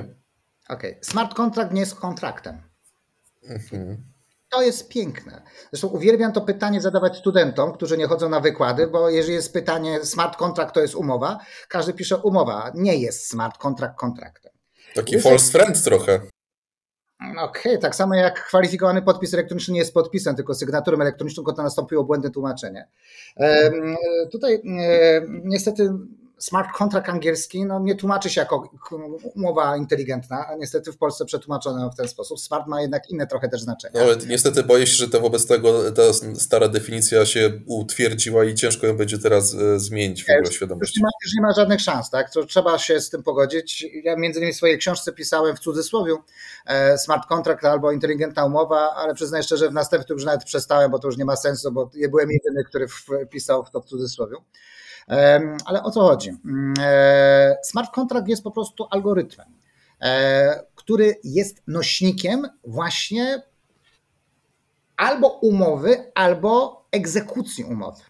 Okej. 0.69 0.91
Okay. 0.91 1.03
Smart 1.03 1.33
contract 1.33 1.73
nie 1.73 1.79
jest 1.79 1.95
kontraktem. 1.95 2.61
Mhm. 3.43 4.03
To 4.49 4.61
jest 4.61 4.89
piękne. 4.89 5.41
Zresztą 5.71 5.87
uwielbiam 5.87 6.33
to 6.33 6.41
pytanie 6.41 6.81
zadawać 6.81 7.17
studentom, 7.17 7.73
którzy 7.73 7.97
nie 7.97 8.07
chodzą 8.07 8.29
na 8.29 8.39
wykłady, 8.39 8.87
bo 8.87 9.09
jeżeli 9.09 9.33
jest 9.33 9.53
pytanie 9.53 10.05
smart 10.05 10.37
contract 10.37 10.73
to 10.73 10.81
jest 10.81 10.95
umowa, 10.95 11.39
każdy 11.69 11.93
pisze 11.93 12.17
umowa. 12.17 12.71
Nie 12.75 12.97
jest 12.97 13.29
smart 13.29 13.57
contract 13.57 13.97
kontraktem. 13.97 14.51
Taki 14.95 15.19
false 15.19 15.51
friend 15.51 15.83
trochę. 15.83 16.21
Okej, 17.19 17.41
okay, 17.43 17.77
tak 17.77 17.95
samo 17.95 18.15
jak 18.15 18.47
kwalifikowany 18.47 19.01
podpis 19.01 19.33
elektroniczny 19.33 19.73
nie 19.73 19.79
jest 19.79 19.93
podpisem, 19.93 20.35
tylko 20.35 20.55
sygnaturą 20.55 20.97
elektroniczną, 21.01 21.43
tylko 21.43 21.53
to 21.53 21.63
nastąpiło 21.63 22.03
błędne 22.03 22.29
tłumaczenie. 22.29 22.87
E, 23.37 23.71
tutaj 24.31 24.53
e, 24.55 24.59
niestety 25.27 25.89
smart 26.39 26.77
contract 26.77 27.09
angielski 27.09 27.65
no, 27.65 27.79
nie 27.79 27.95
tłumaczy 27.95 28.29
się 28.29 28.41
jako 28.41 28.69
umowa 29.35 29.77
inteligentna, 29.77 30.47
a 30.47 30.55
niestety 30.55 30.91
w 30.91 30.97
Polsce 30.97 31.25
przetłumaczono 31.25 31.91
w 31.91 31.95
ten 31.95 32.07
sposób. 32.07 32.39
Smart 32.39 32.67
ma 32.67 32.81
jednak 32.81 33.09
inne 33.09 33.27
trochę 33.27 33.49
też 33.49 33.61
znaczenie. 33.61 33.93
No, 33.95 34.01
ale 34.01 34.17
niestety 34.27 34.63
boję 34.63 34.87
się, 34.87 34.93
że 34.93 35.09
to 35.09 35.21
wobec 35.21 35.47
tego 35.47 35.91
ta 35.91 36.01
stara 36.35 36.67
definicja 36.67 37.25
się 37.25 37.51
utwierdziła 37.65 38.45
i 38.45 38.55
ciężko 38.55 38.87
ją 38.87 38.97
będzie 38.97 39.17
teraz 39.19 39.55
e, 39.55 39.79
zmienić 39.79 40.25
w 40.25 40.29
ogóle 40.29 40.51
świadomości. 40.51 40.99
Już 40.99 41.01
nie, 41.01 41.03
ma, 41.03 41.09
już 41.25 41.35
nie 41.35 41.41
ma 41.41 41.53
żadnych 41.53 41.81
szans, 41.81 42.09
tak? 42.09 42.33
To 42.33 42.45
trzeba 42.45 42.77
się 42.77 43.01
z 43.01 43.09
tym 43.09 43.23
pogodzić. 43.23 43.85
Ja 44.03 44.15
między 44.15 44.39
innymi 44.39 44.53
w 44.53 44.57
swojej 44.57 44.77
książce 44.77 45.13
pisałem 45.13 45.55
w 45.55 45.59
cudzysłowie 45.59 46.15
e, 46.65 46.97
smart 46.97 47.27
contract 47.27 47.65
albo 47.65 47.91
inteligentna 47.91 48.45
umowa, 48.45 48.95
ale 48.95 49.13
przyznaję 49.13 49.43
szczerze, 49.43 49.69
w 49.69 49.73
następnym 49.73 50.15
już 50.15 50.25
nawet 50.25 50.43
przestałem, 50.43 50.91
bo 50.91 50.99
to 50.99 51.07
już 51.07 51.17
nie 51.17 51.25
ma 51.25 51.35
sensu, 51.35 51.71
bo 51.71 51.91
nie 51.95 52.09
byłem 52.09 52.29
jedyny, 52.31 52.63
który 52.63 52.87
wpisał 53.27 53.65
w 53.65 53.71
to 53.71 53.81
w 53.81 53.85
cudzysłowie. 53.85 54.35
Ale 55.65 55.83
o 55.83 55.91
co 55.91 56.01
chodzi? 56.01 56.29
Mm, 56.29 56.73
e, 56.79 57.57
smart 57.63 57.91
contract 57.91 58.27
jest 58.27 58.43
po 58.43 58.51
prostu 58.51 58.87
algorytmem, 58.89 59.47
e, 60.01 60.63
który 60.75 61.15
jest 61.23 61.61
nośnikiem 61.67 62.47
właśnie 62.63 63.41
albo 64.97 65.27
umowy, 65.27 66.11
albo 66.15 66.83
egzekucji 66.91 67.63
umowy. 67.63 68.03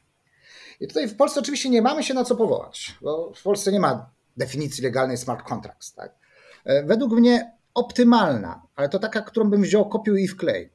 I 0.80 0.88
tutaj 0.88 1.08
w 1.08 1.16
Polsce 1.16 1.40
oczywiście 1.40 1.70
nie 1.70 1.82
mamy 1.82 2.04
się 2.04 2.14
na 2.14 2.24
co 2.24 2.36
powołać, 2.36 2.98
bo 3.02 3.34
w 3.36 3.44
Polsce 3.44 3.72
nie 3.72 3.80
ma 3.80 4.10
definicji 4.38 4.84
legalnej 4.84 5.18
smart 5.18 5.48
contracts. 5.48 5.94
Tak? 5.94 6.16
E, 6.66 6.84
według 6.84 7.12
mnie 7.12 7.58
optymalna, 7.74 8.62
ale 8.76 8.90
to 8.90 9.00
taka, 9.00 9.22
którą 9.22 9.50
bym 9.50 9.62
wziął, 9.62 9.90
kopiuj 9.90 10.24
i 10.24 10.28
wklej. 10.28 10.74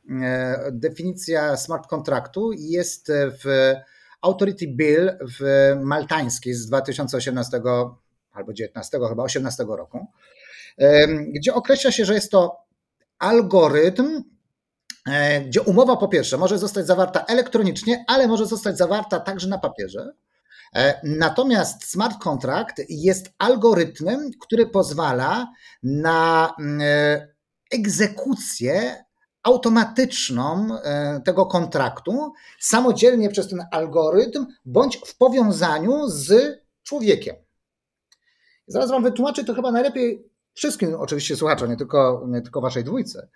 Definicja 0.72 1.56
smart 1.56 1.86
kontraktu 1.86 2.52
jest 2.52 3.12
w 3.44 3.74
Authority 4.22 4.66
Bill 4.66 5.12
w 5.38 5.72
maltańskiej 5.84 6.54
z 6.54 6.66
2018 6.66 7.60
albo 8.32 8.52
19, 8.52 8.98
chyba 9.08 9.22
18 9.22 9.64
roku, 9.68 10.06
gdzie 11.34 11.54
określa 11.54 11.90
się, 11.90 12.04
że 12.04 12.14
jest 12.14 12.30
to 12.30 12.56
algorytm, 13.18 14.22
e, 15.08 15.40
gdzie 15.40 15.62
umowa 15.62 15.96
po 15.96 16.08
pierwsze 16.08 16.38
może 16.38 16.58
zostać 16.58 16.86
zawarta 16.86 17.24
elektronicznie, 17.24 18.04
ale 18.08 18.28
może 18.28 18.46
zostać 18.46 18.78
zawarta 18.78 19.20
także 19.20 19.48
na 19.48 19.58
papierze. 19.58 20.12
E, 20.76 21.00
natomiast 21.04 21.84
smart 21.84 22.22
contract 22.22 22.82
jest 22.88 23.32
algorytmem, 23.38 24.30
który 24.40 24.66
pozwala 24.66 25.52
na 25.82 26.54
e, 26.80 27.28
egzekucję 27.72 29.04
automatyczną 29.42 30.68
e, 30.78 31.20
tego 31.24 31.46
kontraktu 31.46 32.32
samodzielnie 32.60 33.28
przez 33.28 33.48
ten 33.48 33.64
algorytm, 33.70 34.46
bądź 34.64 34.96
w 35.06 35.16
powiązaniu 35.16 36.08
z 36.08 36.58
człowiekiem. 36.82 37.36
Zaraz 38.66 38.90
Wam 38.90 39.02
wytłumaczę 39.02 39.44
to 39.44 39.54
chyba 39.54 39.72
najlepiej 39.72 40.28
wszystkim 40.54 40.94
oczywiście 40.94 41.36
słuchaczom, 41.36 41.70
nie 41.70 41.76
tylko, 41.76 42.24
nie 42.28 42.40
tylko 42.40 42.60
Waszej 42.60 42.84
dwójce. 42.84 43.28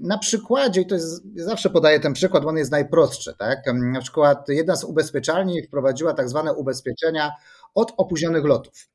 Na 0.00 0.18
przykładzie, 0.18 0.80
i 0.80 0.86
to 0.86 0.94
jest, 0.94 1.22
zawsze 1.36 1.70
podaję 1.70 2.00
ten 2.00 2.12
przykład, 2.12 2.42
bo 2.42 2.48
on 2.48 2.56
jest 2.56 2.70
najprostszy, 2.70 3.34
tak? 3.38 3.58
Na 3.74 4.00
przykład 4.00 4.48
jedna 4.48 4.76
z 4.76 4.84
ubezpieczalni 4.84 5.62
wprowadziła 5.62 6.14
tak 6.14 6.28
zwane 6.28 6.54
ubezpieczenia 6.54 7.32
od 7.74 7.92
opóźnionych 7.96 8.44
lotów. 8.44 8.88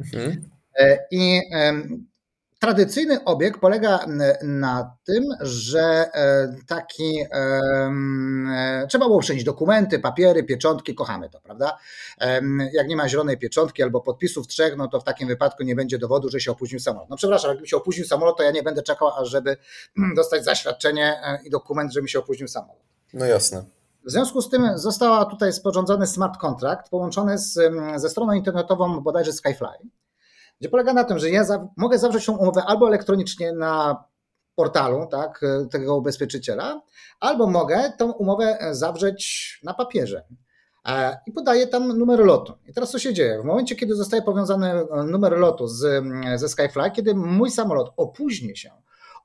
Mhm. 0.00 0.50
E, 0.78 0.98
I 1.10 1.40
Tradycyjny 2.58 3.24
obieg 3.24 3.58
polega 3.58 4.06
na 4.42 4.96
tym, 5.04 5.24
że 5.40 5.80
e, 6.14 6.54
taki 6.66 7.18
e, 7.32 8.86
trzeba 8.88 9.06
było 9.06 9.20
dokumenty, 9.44 9.98
papiery, 9.98 10.44
pieczątki, 10.44 10.94
kochamy 10.94 11.30
to, 11.30 11.40
prawda? 11.40 11.78
Jak 12.72 12.88
nie 12.88 12.96
ma 12.96 13.08
zielonej 13.08 13.38
pieczątki 13.38 13.82
albo 13.82 14.00
podpisów 14.00 14.46
trzech, 14.46 14.76
no 14.76 14.88
to 14.88 15.00
w 15.00 15.04
takim 15.04 15.28
wypadku 15.28 15.62
nie 15.62 15.74
będzie 15.74 15.98
dowodu, 15.98 16.28
że 16.28 16.40
się 16.40 16.52
opóźnił 16.52 16.80
samolot. 16.80 17.10
No 17.10 17.16
przepraszam, 17.16 17.50
jakby 17.50 17.66
się 17.66 17.76
opóźnił 17.76 18.06
samolot, 18.06 18.36
to 18.36 18.42
ja 18.42 18.50
nie 18.50 18.62
będę 18.62 18.82
czekał, 18.82 19.08
aż 19.08 19.28
żeby 19.28 19.56
dostać 20.16 20.44
zaświadczenie 20.44 21.20
e, 21.22 21.38
i 21.44 21.50
dokument, 21.50 21.92
że 21.92 22.02
mi 22.02 22.08
się 22.08 22.18
opóźnił 22.18 22.48
samolot. 22.48 22.82
No 23.14 23.26
jasne. 23.26 23.64
W 24.04 24.10
związku 24.10 24.42
z 24.42 24.50
tym 24.50 24.78
została 24.78 25.24
tutaj 25.24 25.52
sporządzony 25.52 26.06
smart 26.06 26.36
contract 26.36 26.88
połączony 26.90 27.38
z, 27.38 27.58
ze 27.96 28.08
stroną 28.08 28.32
internetową 28.32 29.00
bodajże 29.00 29.32
Skyfly 29.32 29.88
gdzie 30.60 30.68
polega 30.68 30.92
na 30.92 31.04
tym, 31.04 31.18
że 31.18 31.30
ja 31.30 31.44
za, 31.44 31.68
mogę 31.76 31.98
zawrzeć 31.98 32.26
tą 32.26 32.36
umowę 32.36 32.62
albo 32.66 32.88
elektronicznie 32.88 33.52
na 33.52 34.04
portalu 34.54 35.06
tak, 35.06 35.40
tego 35.70 35.96
ubezpieczyciela, 35.96 36.82
albo 37.20 37.46
mogę 37.46 37.92
tą 37.98 38.12
umowę 38.12 38.58
zawrzeć 38.70 39.60
na 39.62 39.74
papierze. 39.74 40.24
E, 40.88 41.18
I 41.26 41.32
podaję 41.32 41.66
tam 41.66 41.98
numer 41.98 42.20
lotu. 42.20 42.52
I 42.66 42.72
teraz 42.72 42.90
co 42.90 42.98
się 42.98 43.14
dzieje? 43.14 43.42
W 43.42 43.44
momencie, 43.44 43.76
kiedy 43.76 43.94
zostaje 43.94 44.22
powiązany 44.22 44.72
numer 45.06 45.32
lotu 45.32 45.66
z, 45.66 46.04
ze 46.36 46.48
Skyfly, 46.48 46.90
kiedy 46.90 47.14
mój 47.14 47.50
samolot 47.50 47.92
opóźni 47.96 48.56
się 48.56 48.70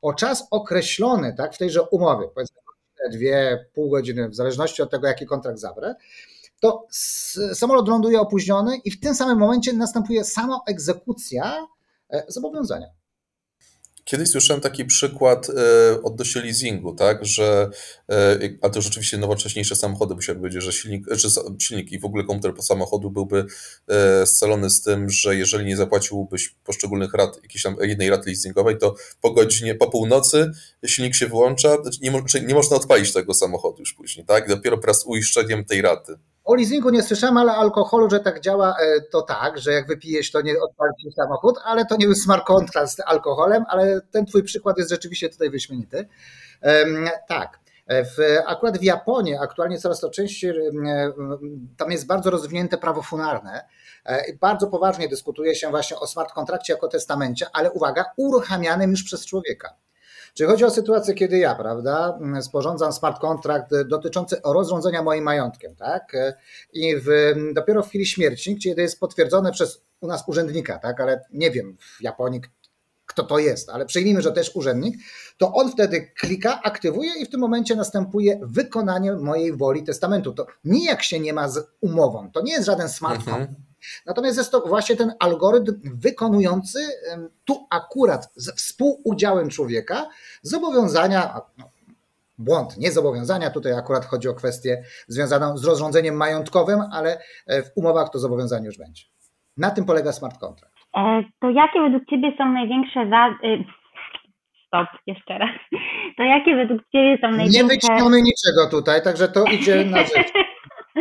o 0.02 0.14
czas 0.14 0.48
określony 0.52 1.34
tak, 1.38 1.56
w 1.56 1.58
tejże 1.58 1.82
umowie, 1.82 2.28
powiedzmy 2.36 2.58
dwie, 3.12 3.66
pół 3.74 3.90
godziny, 3.90 4.30
w 4.30 4.36
zależności 4.36 4.82
od 4.82 4.92
tego, 4.92 5.08
jaki 5.08 5.26
kontrakt 5.26 5.60
zawrę, 5.60 5.96
to 6.64 6.88
samolot 7.54 7.88
ląduje 7.88 8.20
opóźniony 8.20 8.78
i 8.86 8.92
w 8.92 9.00
tym 9.00 9.16
samym 9.16 9.38
momencie 9.38 9.74
następuje 9.74 10.24
sama 10.24 10.60
egzekucja 10.68 11.68
e, 12.10 12.24
zobowiązania. 12.28 12.88
Kiedyś 14.04 14.30
słyszałem 14.30 14.62
taki 14.62 14.86
przykład 14.86 15.48
e, 15.50 16.04
odnośnie 16.04 16.42
leasingu, 16.42 16.96
tak, 16.96 17.26
że, 17.26 17.70
e, 18.12 18.40
a 18.62 18.70
to 18.70 18.80
już 18.80 18.88
oczywiście 18.88 19.18
nowocześniejsze 19.18 19.76
samochody 19.76 20.16
musiały 20.16 20.40
być, 20.40 20.54
że 20.54 20.72
silnik, 20.72 21.08
czy 21.18 21.28
silnik 21.60 21.92
i 21.92 22.00
w 22.00 22.06
ogóle 22.06 22.24
komputer 22.24 22.56
po 22.56 22.62
samochodu 22.62 23.12
byłby 23.12 23.46
scalony 24.26 24.70
z 24.70 24.82
tym, 24.82 25.10
że 25.10 25.36
jeżeli 25.36 25.66
nie 25.66 25.78
zapłaciłbyś 25.78 26.56
poszczególnych 26.64 27.14
rat, 27.14 27.40
jakiejś 27.44 27.64
tam 27.64 27.76
jednej 27.82 28.10
raty 28.10 28.30
leasingowej, 28.30 28.78
to 28.78 28.96
po 29.22 29.32
godzinie, 29.32 29.76
po 29.76 29.90
północy 29.90 30.52
silnik 30.86 31.16
się 31.16 31.28
wyłącza, 31.28 31.78
nie, 32.02 32.24
nie 32.48 32.54
można 32.56 32.76
odpalić 32.76 33.14
tego 33.14 33.34
samochodu 33.34 33.80
już 33.80 33.94
później, 33.94 34.26
tak, 34.26 34.50
dopiero 34.50 34.78
wraz 34.78 35.00
z 35.00 35.06
uiszczeniem 35.06 35.66
tej 35.66 35.82
raty. 35.82 36.18
O 36.44 36.56
leasingu 36.56 36.90
nie 36.90 37.04
słyszałem, 37.04 37.38
ale 37.38 37.52
alkoholu, 37.52 38.10
że 38.10 38.20
tak 38.20 38.40
działa, 38.40 38.76
e, 38.80 39.02
to 39.02 39.22
tak, 39.22 39.58
że 39.58 39.72
jak 39.72 39.88
wypijesz, 39.88 40.32
to 40.32 40.42
nie 40.42 40.54
odpali 40.62 40.92
samochód, 41.16 41.56
ale 41.64 41.86
to 41.86 41.96
nie 41.96 42.06
jest 42.08 42.24
smart 42.24 42.46
contract 42.46 42.96
z 42.96 43.00
alkoholem, 43.00 43.64
ale 43.68 44.02
ten 44.12 44.26
twój 44.26 44.44
przykład 44.44 44.78
jest 44.78 44.90
rzeczywiście 44.90 45.30
tutaj 45.30 45.50
wyśmienity. 45.50 46.08
Tak. 47.28 47.60
E, 47.88 48.06
w, 48.06 48.18
akurat 48.46 48.78
w 48.78 48.84
Japonii 48.84 49.36
aktualnie 49.36 49.78
coraz 49.78 50.00
to 50.00 50.10
częściej 50.10 50.68
e, 50.68 51.12
tam 51.78 51.92
jest 51.92 52.08
bardzo 52.08 52.30
rozwinięte 52.30 52.78
prawo 52.78 53.02
funarne. 53.02 53.66
Bardzo 54.40 54.68
poważnie 54.68 55.08
dyskutuje 55.08 55.56
się 55.56 55.70
właśnie 55.70 55.98
o 55.98 56.08
smart 56.08 56.32
kontrakcie 56.34 56.74
jako 56.74 56.88
testamencie, 56.88 57.48
ale 57.54 57.72
uwaga, 57.72 58.06
uruchamianym 58.18 58.92
już 58.92 59.04
przez 59.04 59.26
człowieka. 59.26 59.76
Czyli 60.34 60.50
chodzi 60.50 60.66
o 60.66 60.70
sytuację, 60.70 61.14
kiedy 61.14 61.38
ja, 61.38 61.56
prawda, 61.56 62.20
sporządzam 62.42 62.94
smart 62.94 63.20
kontrakt 63.20 63.72
dotyczący 63.86 64.42
rozrządzenia 64.46 65.04
moim 65.04 65.24
majątkiem, 65.24 65.76
tak? 65.76 66.14
I 66.74 66.96
w, 66.96 67.08
dopiero 67.54 67.84
w 67.84 67.88
chwili 67.88 68.06
śmierci, 68.06 68.58
kiedy 68.58 68.82
jest 68.82 69.00
potwierdzone 69.00 69.52
przez 69.52 69.82
u 70.02 70.08
nas 70.08 70.24
urzędnika, 70.28 70.80
tak, 70.80 71.02
ale 71.02 71.22
nie 71.34 71.52
wiem 71.52 71.78
w 72.00 72.04
Japonii 72.04 72.42
kto 73.06 73.24
to 73.24 73.40
jest, 73.40 73.70
ale 73.70 73.86
przyjmijmy, 73.86 74.22
że 74.22 74.32
też 74.32 74.56
urzędnik, 74.56 74.96
to 75.38 75.54
on 75.54 75.72
wtedy 75.72 76.12
klika, 76.20 76.62
aktywuje 76.62 77.12
i 77.20 77.26
w 77.26 77.30
tym 77.30 77.40
momencie 77.40 77.76
następuje 77.76 78.40
wykonanie 78.44 79.14
mojej 79.14 79.58
woli 79.58 79.84
testamentu. 79.84 80.34
To 80.34 80.46
nijak 80.64 81.04
się 81.04 81.20
nie 81.20 81.34
ma 81.34 81.50
z 81.50 81.68
umową, 81.82 82.32
to 82.32 82.42
nie 82.42 82.52
jest 82.52 82.66
żaden 82.66 82.90
smartphone. 82.90 83.42
Mhm. 83.42 83.73
Natomiast 84.06 84.38
jest 84.38 84.52
to 84.52 84.62
właśnie 84.62 84.96
ten 84.96 85.14
algorytm 85.20 85.74
wykonujący 85.84 86.80
tu 87.46 87.68
akurat 87.70 88.32
z 88.36 88.56
współudziałem 88.56 89.50
człowieka 89.50 90.08
zobowiązania, 90.42 91.34
no, 91.58 91.70
błąd, 92.38 92.78
nie 92.78 92.92
zobowiązania, 92.92 93.50
tutaj 93.50 93.74
akurat 93.74 94.06
chodzi 94.06 94.30
o 94.30 94.34
kwestię 94.34 94.84
związaną 95.08 95.58
z 95.58 95.66
rozrządzeniem 95.66 96.16
majątkowym, 96.16 96.80
ale 96.92 97.18
e, 97.48 97.64
w 97.64 97.72
umowach 97.76 98.10
to 98.10 98.20
zobowiązanie 98.20 98.66
już 98.66 98.78
będzie. 98.78 99.04
Na 99.58 99.72
tym 99.72 99.86
polega 99.86 100.12
smart 100.12 100.38
contract. 100.38 100.74
E, 100.98 101.24
to 101.40 101.50
jakie 101.50 101.82
według 101.82 102.06
Ciebie 102.10 102.34
są 102.38 102.52
największe 102.52 103.10
za... 103.10 103.28
Y, 103.48 103.64
stop, 104.68 104.88
jeszcze 105.08 105.38
raz. 105.38 105.50
To 106.18 106.24
jakie 106.24 106.56
według 106.56 106.82
Ciebie 106.92 107.18
są 107.22 107.32
największe... 107.32 107.64
Nie 107.64 107.70
wycinamy 107.70 108.22
niczego 108.22 108.70
tutaj, 108.72 109.04
także 109.04 109.28
to 109.28 109.44
idzie 109.46 109.86
na 109.86 109.98
rzecz. 109.98 110.32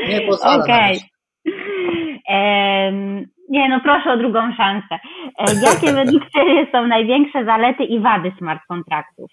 Nie 0.08 0.20
pozwala 0.20 0.64
okay. 0.64 1.11
Nie, 3.48 3.68
no 3.68 3.80
proszę 3.80 4.12
o 4.12 4.16
drugą 4.16 4.54
szansę. 4.56 4.98
E, 5.38 5.54
jakie 5.62 5.92
według 6.04 6.22
Ciebie 6.30 6.66
są 6.72 6.86
największe 6.86 7.44
zalety 7.44 7.84
i 7.84 8.00
wady 8.00 8.32
smart 8.38 8.60
kontraktów? 8.68 9.30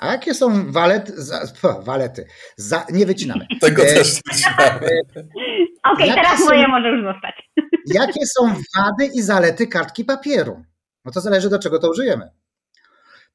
A 0.00 0.06
jakie 0.06 0.34
są 0.34 0.72
walety? 0.72 1.12
Za, 1.16 1.40
walety. 1.82 2.26
Za, 2.56 2.84
nie 2.92 3.06
wycinamy. 3.06 3.46
Tego 3.60 3.82
e, 3.82 3.86
też 3.86 4.14
nie 4.14 4.20
wycinamy. 4.32 4.80
Okej, 5.92 6.10
okay, 6.10 6.14
teraz 6.14 6.38
są, 6.38 6.44
moje 6.44 6.68
może 6.68 6.88
już 6.88 7.04
zostać. 7.04 7.50
Jakie 7.86 8.26
są 8.26 8.48
wady 8.48 9.06
i 9.14 9.22
zalety 9.22 9.66
kartki 9.66 10.04
papieru? 10.04 10.62
No 11.04 11.12
to 11.12 11.20
zależy 11.20 11.50
do 11.50 11.58
czego 11.58 11.78
to 11.78 11.90
użyjemy. 11.90 12.30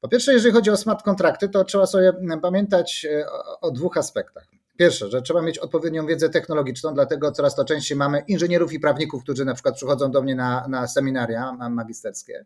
Po 0.00 0.08
pierwsze, 0.08 0.32
jeżeli 0.32 0.54
chodzi 0.54 0.70
o 0.70 0.76
smart 0.76 1.02
kontrakty, 1.02 1.48
to 1.48 1.64
trzeba 1.64 1.86
sobie 1.86 2.12
pamiętać 2.42 3.06
e, 3.10 3.26
o, 3.26 3.60
o 3.60 3.70
dwóch 3.70 3.96
aspektach. 3.96 4.59
Pierwsze, 4.80 5.10
że 5.10 5.22
trzeba 5.22 5.42
mieć 5.42 5.58
odpowiednią 5.58 6.06
wiedzę 6.06 6.28
technologiczną, 6.28 6.94
dlatego 6.94 7.32
coraz 7.32 7.54
to 7.54 7.64
częściej 7.64 7.98
mamy 7.98 8.22
inżynierów 8.28 8.72
i 8.72 8.80
prawników, 8.80 9.22
którzy 9.22 9.44
na 9.44 9.54
przykład 9.54 9.74
przychodzą 9.74 10.10
do 10.10 10.22
mnie 10.22 10.34
na, 10.34 10.68
na 10.68 10.86
seminaria 10.86 11.52
magisterskie. 11.70 12.44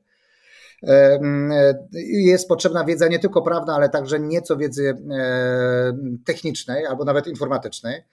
Jest 2.02 2.48
potrzebna 2.48 2.84
wiedza 2.84 3.08
nie 3.08 3.18
tylko 3.18 3.42
prawna, 3.42 3.74
ale 3.74 3.88
także 3.88 4.20
nieco 4.20 4.56
wiedzy 4.56 4.96
technicznej 6.24 6.86
albo 6.86 7.04
nawet 7.04 7.26
informatycznej. 7.26 8.04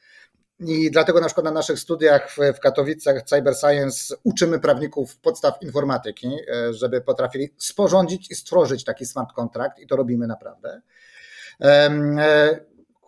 I 0.59 0.91
dlatego 0.91 1.19
na 1.19 1.25
przykład 1.25 1.45
na 1.45 1.51
naszych 1.51 1.79
studiach 1.79 2.35
w, 2.55 2.59
Katowicach 2.59 3.23
Cyber 3.23 3.55
Science 3.55 4.15
uczymy 4.23 4.59
prawników 4.59 5.17
podstaw 5.17 5.61
informatyki, 5.61 6.27
e, 6.27 6.73
żeby 6.73 7.01
potrafili 7.01 7.53
sporządzić 7.57 8.31
i 8.31 8.35
stworzyć 8.35 8.83
taki 8.83 9.05
smart 9.05 9.33
kontrakt 9.33 9.79
i 9.79 9.87
to 9.87 9.95
robimy 9.95 10.27
naprawdę. 10.27 10.81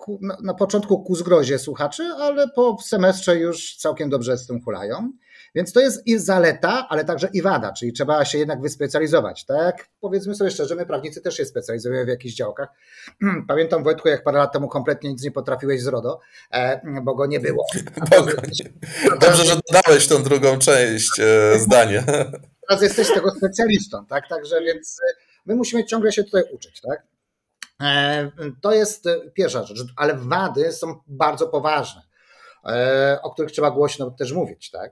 Ku, 0.03 0.19
na, 0.21 0.37
na, 0.43 0.53
początku 0.53 1.03
ku 1.03 1.15
zgrozie 1.15 1.59
słuchaczy, 1.59 2.03
ale 2.03 2.47
po 2.49 2.77
semestrze 2.83 3.37
już 3.37 3.75
całkiem 3.75 4.09
dobrze 4.09 4.37
z 4.37 4.47
tym 4.47 4.61
hulają. 4.61 5.11
Więc 5.55 5.73
to 5.73 5.79
jest 5.79 6.07
i 6.07 6.19
zaleta, 6.19 6.87
ale 6.89 7.05
także 7.05 7.29
i 7.33 7.41
wada, 7.41 7.73
czyli 7.73 7.93
trzeba 7.93 8.25
się 8.25 8.37
jednak 8.37 8.61
wyspecjalizować. 8.61 9.45
Tak 9.45 9.87
powiedzmy 10.01 10.35
sobie 10.35 10.51
szczerze, 10.51 10.75
my 10.75 10.85
prawnicy 10.85 11.21
też 11.21 11.37
się 11.37 11.45
specjalizujemy 11.45 12.05
w 12.05 12.07
jakichś 12.07 12.35
działkach. 12.35 12.69
Pamiętam 13.47 13.83
Wojtku, 13.83 14.07
jak 14.07 14.23
parę 14.23 14.37
lat 14.37 14.53
temu 14.53 14.67
kompletnie 14.67 15.09
nic 15.09 15.23
nie 15.23 15.31
potrafiłeś 15.31 15.81
z 15.81 15.87
RODO, 15.87 16.19
e, 16.51 16.81
bo 17.03 17.15
go 17.15 17.25
nie 17.25 17.39
było. 17.39 17.65
Dobrze, 19.21 19.45
że 19.45 19.55
dodałeś 19.71 20.07
tą 20.07 20.23
drugą 20.23 20.59
część 20.59 21.19
e, 21.19 21.59
zdania. 21.59 22.03
Teraz 22.69 22.81
jesteś 22.81 23.13
tego 23.13 23.31
specjalistą, 23.31 24.05
tak? 24.05 24.27
Także 24.27 24.61
więc 24.61 24.99
e, 25.09 25.13
my 25.45 25.55
musimy 25.55 25.85
ciągle 25.85 26.11
się 26.11 26.23
tutaj 26.23 26.43
uczyć, 26.53 26.81
tak? 26.81 27.12
E, 27.83 28.31
to 28.61 28.73
jest 28.73 29.05
pierwsza 29.33 29.63
rzecz, 29.63 29.79
ale 29.95 30.13
wady 30.15 30.71
są 30.71 30.99
bardzo 31.07 31.47
poważne, 31.47 32.01
e, 32.65 33.19
o 33.23 33.31
których 33.31 33.51
trzeba 33.51 33.71
głośno 33.71 34.11
też 34.11 34.31
mówić. 34.31 34.71
Tak? 34.71 34.91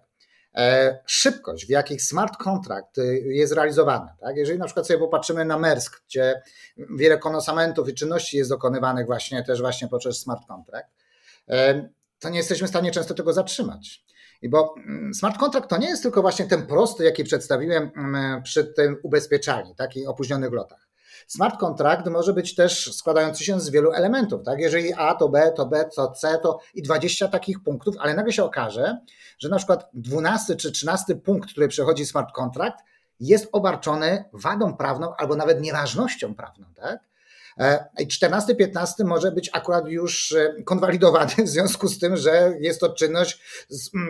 E, 0.55 0.99
szybkość, 1.05 1.65
w 1.65 1.69
jakich 1.69 2.01
smart 2.01 2.37
contract 2.37 2.97
jest 3.23 3.53
realizowany. 3.53 4.09
Tak? 4.19 4.37
Jeżeli 4.37 4.59
na 4.59 4.65
przykład 4.65 4.87
sobie 4.87 4.99
popatrzymy 4.99 5.45
na 5.45 5.57
Mersk, 5.59 6.03
gdzie 6.07 6.41
wiele 6.77 7.17
konosamentów 7.17 7.89
i 7.89 7.93
czynności 7.93 8.37
jest 8.37 8.49
dokonywanych 8.49 9.05
właśnie 9.05 9.43
też 9.43 9.61
właśnie 9.61 9.87
poprzez 9.87 10.19
smart 10.19 10.47
contract, 10.47 10.89
to 12.19 12.29
nie 12.29 12.37
jesteśmy 12.37 12.67
w 12.67 12.69
stanie 12.69 12.91
często 12.91 13.13
tego 13.13 13.33
zatrzymać. 13.33 14.05
I 14.41 14.49
bo 14.49 14.75
mm, 14.77 15.13
smart 15.13 15.37
contract 15.37 15.69
to 15.69 15.77
nie 15.77 15.87
jest 15.87 16.03
tylko 16.03 16.21
właśnie 16.21 16.45
ten 16.45 16.67
prosty, 16.67 17.03
jaki 17.03 17.23
przedstawiłem 17.23 17.91
mm, 17.95 18.43
przy 18.43 18.63
tym 18.63 18.97
ubezpieczalni, 19.03 19.75
takich 19.75 20.09
opóźnionych 20.09 20.51
lotach. 20.51 20.90
Smart 21.27 21.59
contract 21.59 22.07
może 22.07 22.33
być 22.33 22.55
też 22.55 22.95
składający 22.95 23.43
się 23.43 23.59
z 23.59 23.69
wielu 23.69 23.91
elementów. 23.91 24.41
Tak? 24.45 24.59
Jeżeli 24.59 24.93
A 24.93 25.15
to 25.15 25.29
B, 25.29 25.51
to 25.55 25.65
B, 25.65 25.89
to 25.95 26.11
C, 26.11 26.39
to 26.43 26.59
i 26.73 26.81
20 26.81 27.27
takich 27.27 27.63
punktów, 27.63 27.95
ale 27.99 28.13
nagle 28.13 28.33
się 28.33 28.43
okaże, 28.43 28.97
że 29.39 29.49
na 29.49 29.57
przykład 29.57 29.89
12 29.93 30.55
czy 30.55 30.71
13 30.71 31.15
punkt, 31.15 31.51
który 31.51 31.67
przechodzi 31.67 32.05
smart 32.05 32.31
contract, 32.31 32.79
jest 33.19 33.49
obarczony 33.51 34.25
wadą 34.33 34.77
prawną 34.77 35.15
albo 35.15 35.35
nawet 35.35 35.61
nieważnością 35.61 36.35
prawną. 36.35 36.65
Tak? 36.75 36.99
E, 37.57 37.89
I 37.99 38.07
14, 38.07 38.55
15 38.55 39.03
może 39.03 39.31
być 39.31 39.49
akurat 39.53 39.87
już 39.87 40.31
e, 40.31 40.63
konwalidowany 40.63 41.33
w 41.45 41.49
związku 41.49 41.87
z 41.87 41.99
tym, 41.99 42.17
że 42.17 42.53
jest 42.59 42.79
to 42.79 42.93
czynność 42.93 43.41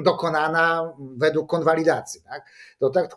dokonana 0.04 0.94
według 1.18 1.50
konwalidacji. 1.50 2.22
Tak? 2.22 2.46
To, 2.80 2.90
tak, 2.90 3.16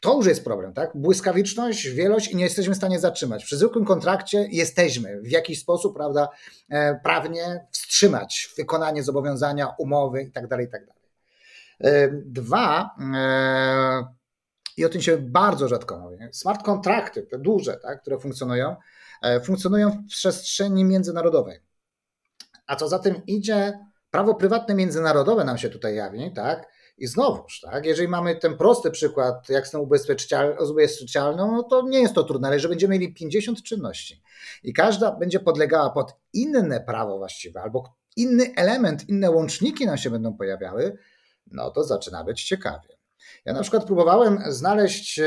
to 0.00 0.16
już 0.16 0.26
jest 0.26 0.44
problem, 0.44 0.72
tak? 0.72 0.90
Błyskawiczność, 0.94 1.88
wielość 1.88 2.28
i 2.28 2.36
nie 2.36 2.44
jesteśmy 2.44 2.74
w 2.74 2.76
stanie 2.76 2.98
zatrzymać. 2.98 3.44
Przy 3.44 3.56
zwykłym 3.56 3.84
kontrakcie 3.84 4.48
jesteśmy 4.50 5.20
w 5.20 5.30
jakiś 5.30 5.60
sposób, 5.60 5.96
prawda, 5.96 6.28
e, 6.68 7.00
prawnie 7.04 7.66
wstrzymać 7.70 8.54
wykonanie 8.56 9.02
zobowiązania, 9.02 9.74
umowy 9.78 10.22
i 10.22 10.32
tak 10.32 10.46
dalej, 10.48 10.68
tak 10.68 10.82
dalej. 10.86 10.98
Dwa, 12.26 12.90
i 14.76 14.84
o 14.84 14.88
tym 14.88 15.00
się 15.00 15.18
bardzo 15.18 15.68
rzadko 15.68 15.98
mówi, 15.98 16.16
smart 16.32 16.62
kontrakty, 16.62 17.22
te 17.22 17.38
duże, 17.38 17.76
tak, 17.76 18.00
które 18.00 18.18
funkcjonują, 18.18 18.76
E, 19.22 19.40
funkcjonują 19.40 19.90
w 19.90 20.06
przestrzeni 20.06 20.84
międzynarodowej. 20.84 21.58
A 22.66 22.76
co 22.76 22.88
za 22.88 22.98
tym 22.98 23.26
idzie, 23.26 23.78
prawo 24.10 24.34
prywatne 24.34 24.74
międzynarodowe 24.74 25.44
nam 25.44 25.58
się 25.58 25.68
tutaj 25.68 25.94
jawi, 25.94 26.32
tak? 26.32 26.66
I 26.98 27.06
znowuż, 27.06 27.60
tak, 27.60 27.86
jeżeli 27.86 28.08
mamy 28.08 28.36
ten 28.36 28.56
prosty 28.56 28.90
przykład, 28.90 29.48
jak 29.48 29.66
z 29.66 29.70
tą 29.70 29.78
ubezpieczalną, 29.78 31.52
no 31.52 31.62
to 31.62 31.82
nie 31.82 32.00
jest 32.00 32.14
to 32.14 32.24
trudne, 32.24 32.48
ale 32.48 32.56
jeżeli 32.56 32.72
będziemy 32.72 32.98
mieli 32.98 33.14
50 33.14 33.62
czynności 33.62 34.22
i 34.62 34.72
każda 34.72 35.12
będzie 35.12 35.40
podlegała 35.40 35.90
pod 35.90 36.16
inne 36.32 36.80
prawo 36.80 37.18
właściwe 37.18 37.62
albo 37.62 37.96
inny 38.16 38.54
element, 38.56 39.08
inne 39.08 39.30
łączniki 39.30 39.86
nam 39.86 39.98
się 39.98 40.10
będą 40.10 40.36
pojawiały, 40.36 40.98
no 41.46 41.70
to 41.70 41.84
zaczyna 41.84 42.24
być 42.24 42.44
ciekawie. 42.44 42.97
Ja 43.44 43.52
na 43.52 43.62
przykład 43.62 43.84
próbowałem 43.84 44.38
znaleźć 44.46 45.20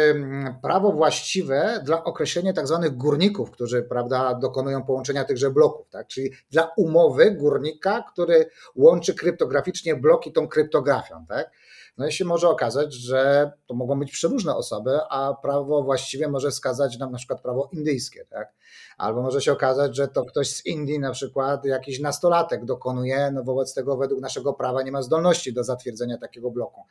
prawo 0.61 0.91
właściwe 0.91 1.81
dla 1.85 2.03
określenia 2.03 2.53
tak 2.53 2.67
zwanych 2.67 2.97
górników, 2.97 3.51
którzy 3.51 3.83
prawda, 3.83 4.33
dokonują 4.35 4.83
połączenia 4.83 5.25
tychże 5.25 5.51
bloków, 5.51 5.89
tak? 5.89 6.07
czyli 6.07 6.31
dla 6.51 6.71
umowy 6.77 7.31
górnika, 7.31 8.03
który 8.13 8.49
łączy 8.75 9.15
kryptograficznie 9.15 9.95
bloki 9.95 10.31
tą 10.31 10.47
kryptografią. 10.47 11.25
Tak? 11.25 11.51
No 11.97 12.07
i 12.07 12.11
się 12.11 12.25
może 12.25 12.49
okazać, 12.49 12.93
że 12.93 13.51
to 13.67 13.73
mogą 13.73 13.99
być 13.99 14.11
przeróżne 14.11 14.55
osoby, 14.55 14.99
a 15.09 15.33
prawo 15.33 15.83
właściwie 15.83 16.27
może 16.27 16.51
wskazać 16.51 16.97
nam 16.97 17.11
na 17.11 17.17
przykład 17.17 17.41
prawo 17.41 17.69
indyjskie, 17.73 18.25
tak? 18.25 18.53
Albo 18.97 19.21
może 19.21 19.41
się 19.41 19.51
okazać, 19.51 19.95
że 19.95 20.07
to 20.07 20.25
ktoś 20.25 20.49
z 20.49 20.65
Indii, 20.65 20.99
na 20.99 21.11
przykład 21.11 21.65
jakiś 21.65 21.99
nastolatek 21.99 22.65
dokonuje, 22.65 23.31
no 23.33 23.43
wobec 23.43 23.73
tego 23.73 23.97
według 23.97 24.21
naszego 24.21 24.53
prawa 24.53 24.81
nie 24.81 24.91
ma 24.91 25.01
zdolności 25.01 25.53
do 25.53 25.63
zatwierdzenia 25.63 26.17
takiego 26.17 26.51
bloku 26.51 26.81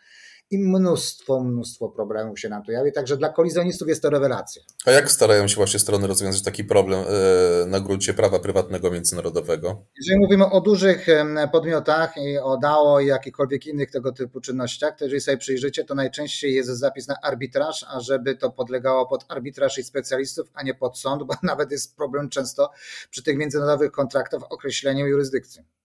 i 0.51 0.59
mnóstwo, 0.59 1.41
mnóstwo 1.41 1.89
problemów 1.89 2.41
się 2.41 2.49
nam 2.49 2.63
tu 2.63 2.73
jawi, 2.73 2.93
także 2.93 3.17
dla 3.17 3.29
kolizjonistów 3.29 3.89
jest 3.89 4.03
to 4.03 4.11
rewelacja. 4.11 4.63
A 4.87 4.91
jak 4.91 5.11
starają 5.11 5.49
się 5.49 5.57
właśnie 5.57 5.81
strony 5.81 6.07
rozwiązać 6.07 6.43
taki 6.43 6.65
problem 6.65 7.05
e, 7.09 7.67
na 7.67 7.81
gruncie 7.81 8.15
prawa 8.15 8.39
prywatnego 8.39 8.91
międzynarodowego? 8.91 9.85
Jeżeli 9.97 10.21
mówimy 10.21 10.51
o 10.51 10.61
dużych 10.61 11.07
podmiotach 11.53 12.17
i 12.17 12.39
o 12.39 12.57
DAO 12.57 13.01
i 13.01 13.07
jakichkolwiek 13.07 13.67
innych 13.67 13.91
tego 13.91 14.13
typu 14.13 14.41
czynnościach, 14.41 14.97
to 14.97 15.05
jeżeli 15.05 15.21
sobie 15.21 15.37
przyjrzycie, 15.37 15.85
to 15.85 15.95
najczęściej 15.95 16.55
jest 16.55 16.69
zapis 16.69 17.09
na 17.09 17.17
arbitraż, 17.23 17.87
a 17.89 18.01
żeby 18.01 18.37
to 18.37 18.51
podlegało 18.51 19.07
pod 19.07 19.25
arbitraż 19.29 19.79
i 19.79 19.83
specjalistów, 19.83 20.51
a 20.55 20.63
nie 20.63 20.75
pod 20.75 20.99
sąd, 20.99 21.23
bo 21.23 21.35
nawet 21.43 21.71
jest 21.71 21.97
problem 21.97 22.29
często 22.29 22.71
przy 23.11 23.23
tych 23.23 23.37
międzynarodowych 23.37 23.93
kontraktach 23.93 24.41
w 24.41 24.45
określeniu 24.45 25.07
jurysdykcji. 25.07 25.80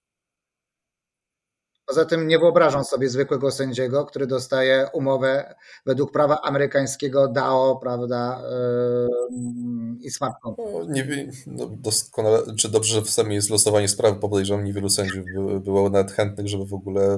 Poza 1.86 2.06
tym 2.06 2.28
nie 2.28 2.40
wyobrażam 2.40 2.84
sobie 2.84 3.10
zwykłego 3.10 3.52
sędziego, 3.52 4.06
który 4.06 4.28
dostaje 4.28 4.88
umowę 4.94 5.56
według 5.86 6.12
prawa 6.12 6.42
amerykańskiego 6.42 7.28
DAO, 7.28 7.76
prawda, 7.82 8.42
yy, 8.52 9.98
i 10.02 10.12
smart 10.12 10.36
contract. 10.42 10.72
No, 10.74 10.84
nie, 10.84 11.32
no 11.48 11.66
doskonale, 11.72 12.40
czy 12.60 12.70
dobrze, 12.70 12.96
że 12.96 13.02
w 13.02 13.10
Sejmie 13.10 13.36
jest 13.36 13.50
losowanie 13.50 13.88
sprawy, 13.88 14.20
bo 14.20 14.30
podejrzewam, 14.30 14.64
niewielu 14.64 14.90
sędziów 14.90 15.26
by, 15.36 15.60
było 15.60 15.90
nawet 15.90 16.12
chętnych, 16.12 16.48
żeby 16.48 16.66
w 16.66 16.74
ogóle... 16.74 17.18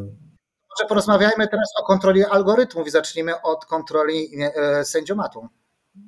Może 0.69 0.89
porozmawiajmy 0.89 1.47
teraz 1.47 1.69
o 1.81 1.85
kontroli 1.85 2.23
algorytmów 2.23 2.87
i 2.87 2.91
zacznijmy 2.91 3.41
od 3.41 3.65
kontroli 3.65 4.29
e, 4.55 4.85
sędziomatu. 4.85 5.47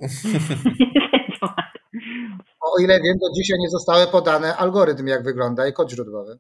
o 2.62 2.80
ile 2.82 3.02
wiem, 3.02 3.18
do 3.18 3.32
dzisiaj 3.36 3.58
nie 3.60 3.70
zostały 3.70 4.08
podane 4.08 4.58
algorytm, 4.58 5.08
jak 5.08 5.24
wygląda 5.24 5.68
i 5.68 5.74
kod 5.74 5.92
źródłowy. 5.92 6.40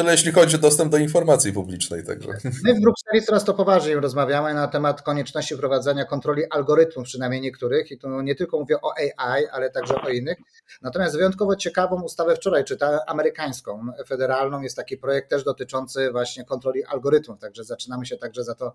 Tyle 0.00 0.12
jeśli 0.12 0.32
chodzi 0.32 0.56
o 0.56 0.58
dostęp 0.58 0.92
do 0.92 0.96
informacji 0.96 1.52
publicznej. 1.52 2.04
Także. 2.04 2.28
My 2.64 2.74
w 2.74 2.80
Brukseli 2.80 3.22
coraz 3.26 3.44
to 3.44 3.54
poważniej 3.54 3.94
rozmawiamy 3.94 4.54
na 4.54 4.68
temat 4.68 5.02
konieczności 5.02 5.54
wprowadzania 5.54 6.04
kontroli 6.04 6.44
algorytmów, 6.50 7.04
przynajmniej 7.04 7.40
niektórych, 7.40 7.90
i 7.90 7.98
tu 7.98 8.20
nie 8.20 8.34
tylko 8.34 8.60
mówię 8.60 8.80
o 8.80 8.92
AI, 8.98 9.46
ale 9.52 9.70
także 9.70 9.94
o 9.94 10.08
innych. 10.08 10.38
Natomiast 10.82 11.16
wyjątkowo 11.16 11.56
ciekawą 11.56 12.02
ustawę 12.02 12.36
wczoraj 12.36 12.64
czytałem, 12.64 13.00
amerykańską, 13.06 13.86
federalną, 14.06 14.60
jest 14.60 14.76
taki 14.76 14.96
projekt 14.96 15.30
też 15.30 15.44
dotyczący 15.44 16.10
właśnie 16.12 16.44
kontroli 16.44 16.84
algorytmów, 16.84 17.38
także 17.38 17.64
zaczynamy 17.64 18.06
się 18.06 18.16
także 18.16 18.44
za 18.44 18.54
to 18.54 18.72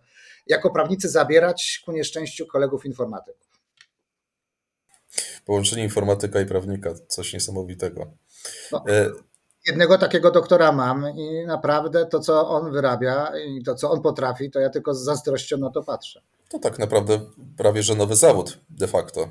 jako 0.47 0.71
prawnicy 0.71 1.09
zabierać 1.09 1.81
ku 1.85 1.91
nieszczęściu 1.91 2.47
kolegów 2.47 2.85
informatyków. 2.85 3.47
Połączenie 5.45 5.83
informatyka 5.83 6.41
i 6.41 6.45
prawnika, 6.45 6.93
coś 7.07 7.33
niesamowitego. 7.33 8.11
No. 8.71 8.83
Jednego 9.67 9.97
takiego 9.97 10.31
doktora 10.31 10.71
mam 10.71 11.05
i 11.17 11.45
naprawdę 11.47 12.05
to, 12.05 12.19
co 12.19 12.49
on 12.49 12.71
wyrabia 12.71 13.31
i 13.47 13.63
to, 13.63 13.75
co 13.75 13.91
on 13.91 14.01
potrafi, 14.01 14.51
to 14.51 14.59
ja 14.59 14.69
tylko 14.69 14.93
z 14.93 15.03
zazdrością 15.03 15.57
na 15.57 15.69
to 15.69 15.83
patrzę. 15.83 16.21
To 16.49 16.59
tak 16.59 16.79
naprawdę 16.79 17.19
prawie 17.57 17.83
że 17.83 17.95
nowy 17.95 18.15
zawód 18.15 18.57
de 18.69 18.87
facto. 18.87 19.29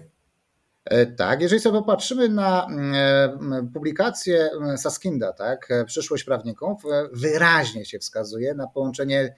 E, 0.84 1.06
tak, 1.06 1.40
jeżeli 1.40 1.60
sobie 1.60 1.78
popatrzymy 1.78 2.28
na 2.28 2.66
e, 2.94 3.68
publikację 3.74 4.50
Saskinda, 4.76 5.32
tak, 5.32 5.70
e, 5.70 5.84
przyszłość 5.84 6.24
prawników, 6.24 6.82
wyraźnie 7.12 7.84
się 7.84 7.98
wskazuje 7.98 8.54
na 8.54 8.66
połączenie 8.66 9.34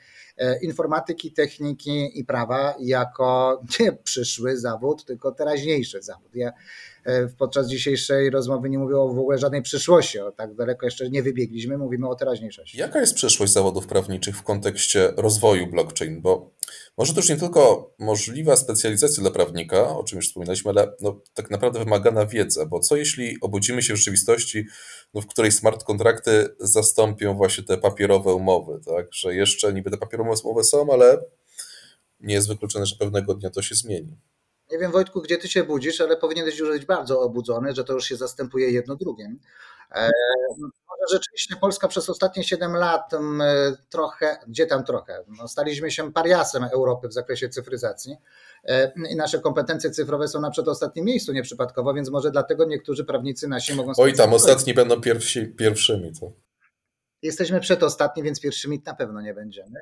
informatyki, 0.62 1.32
techniki 1.32 2.20
i 2.20 2.24
prawa 2.24 2.74
jako 2.80 3.62
nie 3.80 3.92
przyszły 3.92 4.56
zawód, 4.56 5.04
tylko 5.04 5.32
teraźniejszy 5.32 6.02
zawód. 6.02 6.34
Ja 6.34 6.52
podczas 7.38 7.68
dzisiejszej 7.68 8.30
rozmowy 8.30 8.70
nie 8.70 8.78
mówię 8.78 8.96
o 8.96 9.08
w 9.08 9.18
ogóle 9.18 9.38
żadnej 9.38 9.62
przyszłości, 9.62 10.18
o 10.18 10.32
tak 10.32 10.54
daleko 10.54 10.86
jeszcze 10.86 11.10
nie 11.10 11.22
wybiegliśmy, 11.22 11.78
mówimy 11.78 12.08
o 12.08 12.14
teraźniejszości. 12.14 12.78
Jaka 12.78 13.00
jest 13.00 13.14
przyszłość 13.14 13.52
zawodów 13.52 13.86
prawniczych 13.86 14.36
w 14.36 14.42
kontekście 14.42 15.12
rozwoju 15.16 15.66
blockchain? 15.66 16.20
Bo 16.20 16.50
może 16.98 17.12
to 17.12 17.20
już 17.20 17.28
nie 17.28 17.36
tylko 17.36 17.94
możliwa 17.98 18.56
specjalizacja 18.56 19.20
dla 19.20 19.30
prawnika, 19.30 19.96
o 19.96 20.04
czym 20.04 20.16
już 20.16 20.28
wspominaliśmy, 20.28 20.70
ale 20.70 20.92
no, 21.00 21.20
tak 21.34 21.50
naprawdę 21.50 21.78
wymagana 21.78 22.26
wiedza, 22.26 22.66
bo 22.66 22.80
co 22.80 22.96
jeśli 22.96 23.36
obudzimy 23.40 23.82
się 23.82 23.94
w 23.94 23.96
rzeczywistości, 23.96 24.64
no, 25.14 25.20
w 25.20 25.26
której 25.26 25.52
smart 25.52 25.84
kontrakty 25.84 26.48
zastąpią 26.60 27.34
właśnie 27.34 27.64
te 27.64 27.78
papierowe 27.78 28.34
umowy, 28.34 28.80
tak? 28.86 29.06
że 29.12 29.34
jeszcze 29.34 29.72
niby 29.72 29.90
te 29.90 29.96
papierowe 29.96 30.30
umowy 30.44 30.64
są, 30.64 30.92
ale 30.92 31.18
nie 32.20 32.34
jest 32.34 32.48
wykluczone, 32.48 32.86
że 32.86 32.96
pewnego 32.96 33.34
dnia 33.34 33.50
to 33.50 33.62
się 33.62 33.74
zmieni. 33.74 34.16
Nie 34.72 34.78
wiem, 34.78 34.92
Wojtku, 34.92 35.22
gdzie 35.22 35.38
ty 35.38 35.48
się 35.48 35.64
budzisz, 35.64 36.00
ale 36.00 36.16
powinieneś 36.16 36.58
już 36.58 36.68
być 36.68 36.84
bardzo 36.84 37.20
obudzony, 37.20 37.74
że 37.74 37.84
to 37.84 37.92
już 37.92 38.04
się 38.04 38.16
zastępuje 38.16 38.70
jedno 38.70 38.96
drugim. 38.96 39.38
E, 39.94 40.10
może 40.90 41.12
rzeczywiście 41.12 41.56
Polska 41.56 41.88
przez 41.88 42.10
ostatnie 42.10 42.44
7 42.44 42.72
lat 42.72 43.10
trochę, 43.90 44.38
gdzie 44.48 44.66
tam 44.66 44.84
trochę, 44.84 45.24
no, 45.38 45.48
staliśmy 45.48 45.90
się 45.90 46.12
pariasem 46.12 46.64
Europy 46.64 47.08
w 47.08 47.12
zakresie 47.12 47.48
cyfryzacji 47.48 48.16
e, 48.64 48.92
i 49.10 49.16
nasze 49.16 49.38
kompetencje 49.38 49.90
cyfrowe 49.90 50.28
są 50.28 50.40
na 50.40 50.50
przedostatnim 50.50 51.04
miejscu 51.04 51.32
nieprzypadkowo, 51.32 51.94
więc 51.94 52.10
może 52.10 52.30
dlatego 52.30 52.64
niektórzy 52.64 53.04
prawnicy 53.04 53.48
nasi 53.48 53.74
mogą... 53.74 53.92
Oj 53.96 54.14
tam, 54.14 54.32
ostatni 54.32 54.74
będą 54.74 55.00
pierwsi, 55.00 55.46
pierwszymi. 55.46 56.12
To. 56.20 56.32
Jesteśmy 57.22 57.60
przedostatni, 57.60 58.22
więc 58.22 58.40
pierwszymi 58.40 58.82
na 58.86 58.94
pewno 58.94 59.20
nie 59.20 59.34
będziemy. 59.34 59.80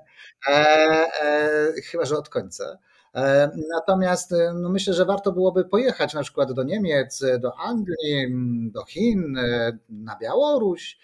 E, 0.48 0.52
e, 0.52 1.72
chyba, 1.90 2.04
że 2.04 2.16
od 2.16 2.28
końca. 2.28 2.78
E, 3.14 3.50
natomiast 3.74 4.32
e, 4.32 4.52
no 4.54 4.68
myślę, 4.68 4.94
że 4.94 5.04
warto 5.04 5.32
byłoby 5.32 5.64
pojechać 5.64 6.14
na 6.14 6.22
przykład 6.22 6.52
do 6.52 6.62
Niemiec, 6.62 7.24
do 7.40 7.58
Anglii, 7.58 8.28
do 8.72 8.84
Chin, 8.84 9.38
e, 9.38 9.78
na 9.88 10.16
Białoruś, 10.16 10.98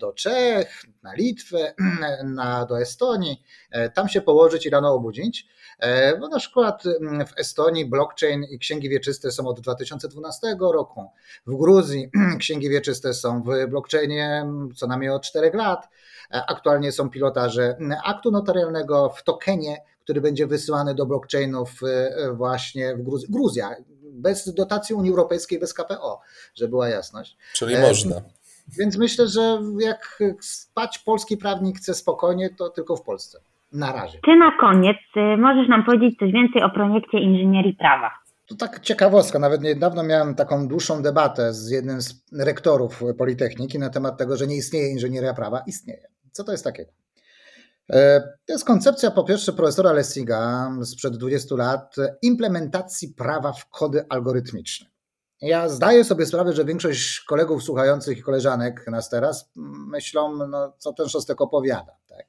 do 0.00 0.12
Czech, 0.12 0.84
na 1.02 1.14
Litwę, 1.14 1.74
na, 2.24 2.66
do 2.66 2.80
Estonii, 2.80 3.42
tam 3.94 4.08
się 4.08 4.20
położyć 4.20 4.66
i 4.66 4.70
rano 4.70 4.94
obudzić. 4.94 5.46
Bo 6.20 6.28
na 6.28 6.38
przykład 6.38 6.84
w 7.26 7.38
Estonii 7.38 7.86
blockchain 7.86 8.44
i 8.44 8.58
księgi 8.58 8.88
wieczyste 8.88 9.30
są 9.30 9.46
od 9.46 9.60
2012 9.60 10.56
roku. 10.60 11.10
W 11.46 11.56
Gruzji 11.56 12.10
księgi 12.40 12.68
wieczyste 12.68 13.14
są 13.14 13.42
w 13.42 13.66
blockchainie 13.68 14.46
co 14.76 14.86
najmniej 14.86 15.10
od 15.10 15.22
4 15.22 15.50
lat. 15.54 15.88
Aktualnie 16.30 16.92
są 16.92 17.10
pilotaże 17.10 17.76
aktu 18.04 18.30
notarialnego 18.30 19.08
w 19.08 19.22
tokenie, 19.22 19.76
który 20.08 20.20
będzie 20.20 20.46
wysyłany 20.46 20.94
do 20.94 21.06
blockchainów 21.06 21.70
e, 21.82 22.32
właśnie 22.32 22.96
w 22.96 23.02
Gruzji. 23.02 23.28
Gruzja. 23.30 23.70
bez 24.12 24.54
dotacji 24.54 24.94
Unii 24.94 25.10
Europejskiej, 25.10 25.58
bez 25.58 25.74
KPO, 25.74 26.20
żeby 26.54 26.70
była 26.70 26.88
jasność. 26.88 27.36
Czyli 27.52 27.74
E, 27.74 27.88
można. 27.88 28.16
Więc 28.78 28.98
myślę, 28.98 29.26
że 29.26 29.60
jak 29.80 30.18
spać 30.40 30.98
polski 30.98 31.36
prawnik 31.36 31.78
chce 31.78 31.94
spokojnie, 31.94 32.50
to 32.58 32.70
tylko 32.70 32.96
w 32.96 33.02
Polsce. 33.02 33.38
Na 33.72 33.92
razie. 33.92 34.18
Czy 34.24 34.36
na 34.36 34.52
koniec 34.60 34.96
y, 35.16 35.36
możesz 35.36 35.68
nam 35.68 35.84
powiedzieć 35.84 36.18
coś 36.18 36.32
więcej 36.32 36.62
o 36.62 36.70
projekcie 36.70 37.18
inżynierii 37.18 37.74
prawa? 37.74 38.10
To 38.46 38.54
tak 38.54 38.80
ciekawostka, 38.80 39.38
nawet 39.38 39.62
niedawno 39.62 40.02
miałem 40.02 40.34
taką 40.34 40.68
dłuższą 40.68 41.02
debatę 41.02 41.52
z 41.52 41.70
jednym 41.70 42.02
z 42.02 42.22
rektorów 42.38 43.02
Politechniki 43.18 43.78
na 43.78 43.90
temat 43.90 44.18
tego, 44.18 44.36
że 44.36 44.46
nie 44.46 44.56
istnieje 44.56 44.92
inżynieria 44.92 45.34
prawa. 45.34 45.62
Istnieje. 45.66 46.08
Co 46.32 46.44
to 46.44 46.52
jest 46.52 46.64
takiego? 46.64 46.90
E, 47.92 48.20
To 48.20 48.52
jest 48.52 48.64
koncepcja 48.64 49.10
po 49.10 49.24
pierwsze 49.24 49.52
profesora 49.52 49.92
Lessiga 49.92 50.70
sprzed 50.84 51.16
20 51.16 51.54
lat 51.56 51.96
implementacji 52.22 53.08
prawa 53.08 53.52
w 53.52 53.68
kody 53.70 54.04
algorytmiczne. 54.08 54.86
Ja 55.40 55.68
zdaję 55.68 56.04
sobie 56.04 56.26
sprawę, 56.26 56.52
że 56.52 56.64
większość 56.64 57.20
kolegów 57.20 57.62
słuchających 57.62 58.18
i 58.18 58.22
koleżanek 58.22 58.86
nas 58.86 59.08
teraz 59.10 59.50
myślą, 59.88 60.46
no, 60.46 60.72
co 60.78 60.92
ten 60.92 61.08
Szostek 61.08 61.40
opowiada. 61.40 61.96
Tak? 62.08 62.26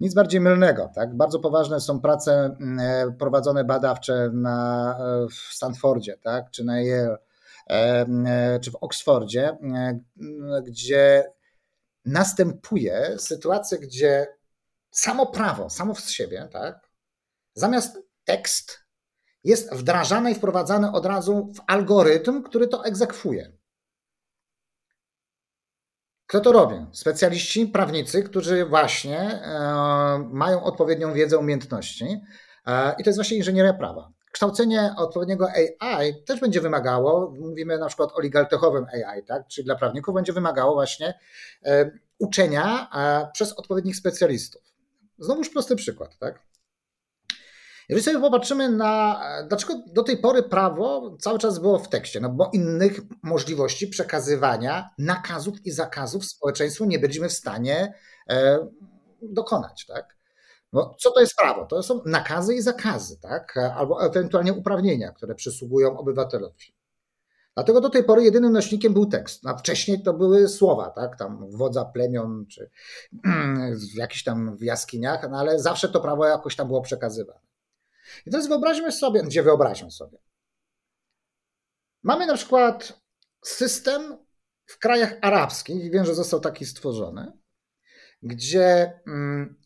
Nic 0.00 0.14
bardziej 0.14 0.40
mylnego. 0.40 0.90
Tak? 0.94 1.16
Bardzo 1.16 1.38
poważne 1.38 1.80
są 1.80 2.00
prace 2.00 2.56
e, 2.80 3.12
prowadzone 3.18 3.64
badawcze 3.64 4.30
na, 4.32 4.90
e, 4.98 5.28
w 5.28 5.54
Stanfordzie, 5.54 6.18
tak? 6.22 6.50
czy 6.50 6.64
na 6.64 6.80
Yale, 6.80 7.18
czy 8.60 8.70
w 8.70 8.76
Oxfordzie, 8.80 9.48
e, 9.48 9.56
m, 9.62 10.02
gdzie 10.64 11.32
następuje 12.04 13.14
sytuacja, 13.18 13.78
gdzie 13.78 14.26
samo 14.94 15.26
prawo, 15.26 15.70
samo 15.70 15.94
z 15.94 16.10
siebie, 16.10 16.48
tak? 16.52 16.90
zamiast 17.54 17.98
tekst 18.24 18.84
jest 19.44 19.74
wdrażane 19.74 20.32
i 20.32 20.34
wprowadzane 20.34 20.92
od 20.92 21.06
razu 21.06 21.52
w 21.56 21.60
algorytm, 21.66 22.42
który 22.42 22.68
to 22.68 22.84
egzekwuje. 22.84 23.52
Kto 26.26 26.40
to 26.40 26.52
robi? 26.52 26.86
Specjaliści, 26.92 27.66
prawnicy, 27.66 28.22
którzy 28.22 28.64
właśnie 28.64 29.18
e, 29.18 30.28
mają 30.32 30.62
odpowiednią 30.62 31.12
wiedzę, 31.12 31.38
umiejętności. 31.38 32.20
E, 32.66 32.94
I 32.98 33.04
to 33.04 33.10
jest 33.10 33.18
właśnie 33.18 33.36
inżynieria 33.36 33.74
prawa. 33.74 34.12
Kształcenie 34.32 34.94
odpowiedniego 34.96 35.48
AI 35.80 36.24
też 36.24 36.40
będzie 36.40 36.60
wymagało, 36.60 37.34
mówimy 37.40 37.78
na 37.78 37.86
przykład 37.86 38.10
o 38.14 38.20
legaltechowym 38.20 38.84
AI, 38.84 39.24
tak? 39.24 39.46
czyli 39.48 39.64
dla 39.64 39.76
prawników 39.76 40.14
będzie 40.14 40.32
wymagało 40.32 40.74
właśnie 40.74 41.18
e, 41.64 41.90
uczenia 42.18 42.88
e, 42.94 43.30
przez 43.32 43.52
odpowiednich 43.52 43.96
specjalistów. 43.96 44.73
Znowuż 45.18 45.48
prosty 45.50 45.76
przykład, 45.76 46.18
tak? 46.18 46.42
Jeżeli 47.88 48.04
sobie 48.04 48.20
popatrzymy 48.20 48.68
na, 48.68 49.22
dlaczego 49.48 49.74
do 49.86 50.02
tej 50.02 50.18
pory 50.18 50.42
prawo 50.42 51.16
cały 51.20 51.38
czas 51.38 51.58
było 51.58 51.78
w 51.78 51.88
tekście, 51.88 52.20
no 52.20 52.28
bo 52.28 52.50
innych 52.52 53.00
możliwości 53.22 53.86
przekazywania 53.86 54.90
nakazów 54.98 55.66
i 55.66 55.70
zakazów 55.70 56.24
społeczeństwu 56.24 56.84
nie 56.84 56.98
byliśmy 56.98 57.28
w 57.28 57.32
stanie 57.32 57.94
e, 58.30 58.68
dokonać, 59.22 59.86
tak? 59.86 60.16
No, 60.72 60.94
co 60.98 61.10
to 61.10 61.20
jest 61.20 61.36
prawo? 61.36 61.66
To 61.66 61.82
są 61.82 62.00
nakazy 62.06 62.54
i 62.54 62.62
zakazy, 62.62 63.20
tak? 63.20 63.56
Albo 63.56 64.06
ewentualnie 64.06 64.52
uprawnienia, 64.52 65.12
które 65.12 65.34
przysługują 65.34 65.98
obywatelowi. 65.98 66.74
Dlatego 67.54 67.80
do 67.80 67.90
tej 67.90 68.04
pory 68.04 68.24
jedynym 68.24 68.52
nośnikiem 68.52 68.94
był 68.94 69.06
tekst. 69.06 69.46
A 69.46 69.56
wcześniej 69.56 70.02
to 70.02 70.14
były 70.14 70.48
słowa, 70.48 70.90
tak? 70.90 71.18
Tam 71.18 71.50
wodza 71.50 71.84
plemion, 71.84 72.46
czy 72.46 72.70
w 73.92 73.94
jakichś 73.94 74.22
tam 74.24 74.56
w 74.56 74.62
jaskiniach, 74.62 75.30
no 75.30 75.38
ale 75.38 75.60
zawsze 75.60 75.88
to 75.88 76.00
prawo 76.00 76.26
jakoś 76.26 76.56
tam 76.56 76.66
było 76.66 76.82
przekazywane. 76.82 77.40
I 78.26 78.30
teraz 78.30 78.48
wyobraźmy 78.48 78.92
sobie, 78.92 79.22
gdzie 79.22 79.42
wyobraźmy 79.42 79.90
sobie. 79.90 80.18
Mamy 82.02 82.26
na 82.26 82.34
przykład 82.34 83.00
system 83.44 84.16
w 84.66 84.78
krajach 84.78 85.14
arabskich, 85.22 85.92
wiem, 85.92 86.04
że 86.04 86.14
został 86.14 86.40
taki 86.40 86.66
stworzony, 86.66 87.32
gdzie 88.22 89.00
mm, 89.06 89.56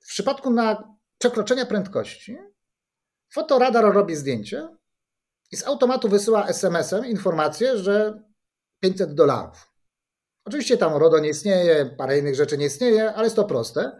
w 0.00 0.06
przypadku 0.06 0.50
na 0.50 0.96
przekroczenia 1.18 1.66
prędkości 1.66 2.38
fotoradar 3.32 3.94
robi 3.94 4.16
zdjęcie 4.16 4.68
i 5.52 5.56
z 5.56 5.66
automatu 5.66 6.08
wysyła 6.08 6.46
SMS-em 6.46 7.06
informację, 7.06 7.78
że 7.78 8.22
500 8.80 9.14
dolarów. 9.14 9.70
Oczywiście 10.44 10.76
tam 10.76 10.96
RODO 10.96 11.18
nie 11.18 11.28
istnieje, 11.28 11.86
parę 11.98 12.18
innych 12.18 12.34
rzeczy 12.34 12.58
nie 12.58 12.66
istnieje, 12.66 13.12
ale 13.14 13.24
jest 13.24 13.36
to 13.36 13.44
proste. 13.44 13.98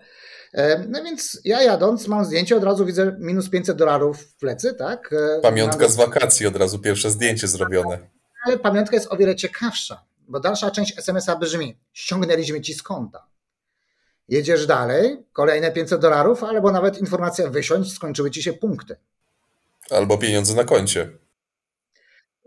E, 0.54 0.78
No 0.88 1.02
więc 1.04 1.40
ja 1.44 1.62
jadąc 1.62 2.08
mam 2.08 2.24
zdjęcie, 2.24 2.56
od 2.56 2.64
razu 2.64 2.86
widzę 2.86 3.16
minus 3.20 3.50
500 3.50 3.76
dolarów 3.76 4.20
w 4.22 4.36
plecy, 4.36 4.74
tak? 4.74 5.12
E, 5.12 5.40
Pamiątka 5.40 5.88
z 5.88 5.96
wakacji, 5.96 6.46
od 6.46 6.56
razu 6.56 6.78
pierwsze 6.78 7.10
zdjęcie 7.10 7.48
zrobione. 7.48 7.98
Ale 8.46 8.58
pamiątka 8.58 8.96
jest 8.96 9.12
o 9.12 9.16
wiele 9.16 9.36
ciekawsza, 9.36 10.04
bo 10.28 10.40
dalsza 10.40 10.70
część 10.70 10.98
SMS-a 10.98 11.36
brzmi: 11.36 11.78
ściągnęliśmy 11.92 12.60
ci 12.60 12.74
z 12.74 12.82
konta. 12.82 13.26
Jedziesz 14.28 14.66
dalej, 14.66 15.24
kolejne 15.32 15.72
500 15.72 16.00
dolarów, 16.00 16.44
albo 16.44 16.72
nawet 16.72 16.98
informacja 16.98 17.50
wysiąść, 17.50 17.92
skończyły 17.92 18.30
ci 18.30 18.42
się 18.42 18.52
punkty. 18.52 18.96
Albo 19.90 20.18
pieniądze 20.18 20.54
na 20.54 20.64
koncie. 20.64 21.10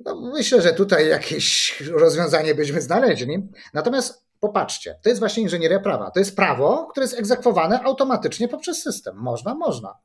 No, 0.05 0.15
myślę, 0.33 0.61
że 0.61 0.73
tutaj 0.73 1.07
jakieś 1.07 1.79
rozwiązanie 1.81 2.55
byśmy 2.55 2.81
znaleźli. 2.81 3.49
Natomiast 3.73 4.27
popatrzcie, 4.39 4.99
to 5.03 5.09
jest 5.09 5.19
właśnie 5.19 5.43
inżynieria 5.43 5.79
prawa. 5.79 6.11
To 6.11 6.19
jest 6.19 6.35
prawo, 6.35 6.87
które 6.91 7.03
jest 7.03 7.19
egzekwowane 7.19 7.83
automatycznie 7.83 8.47
poprzez 8.47 8.81
system. 8.81 9.15
Można, 9.17 9.55
można. 9.55 9.97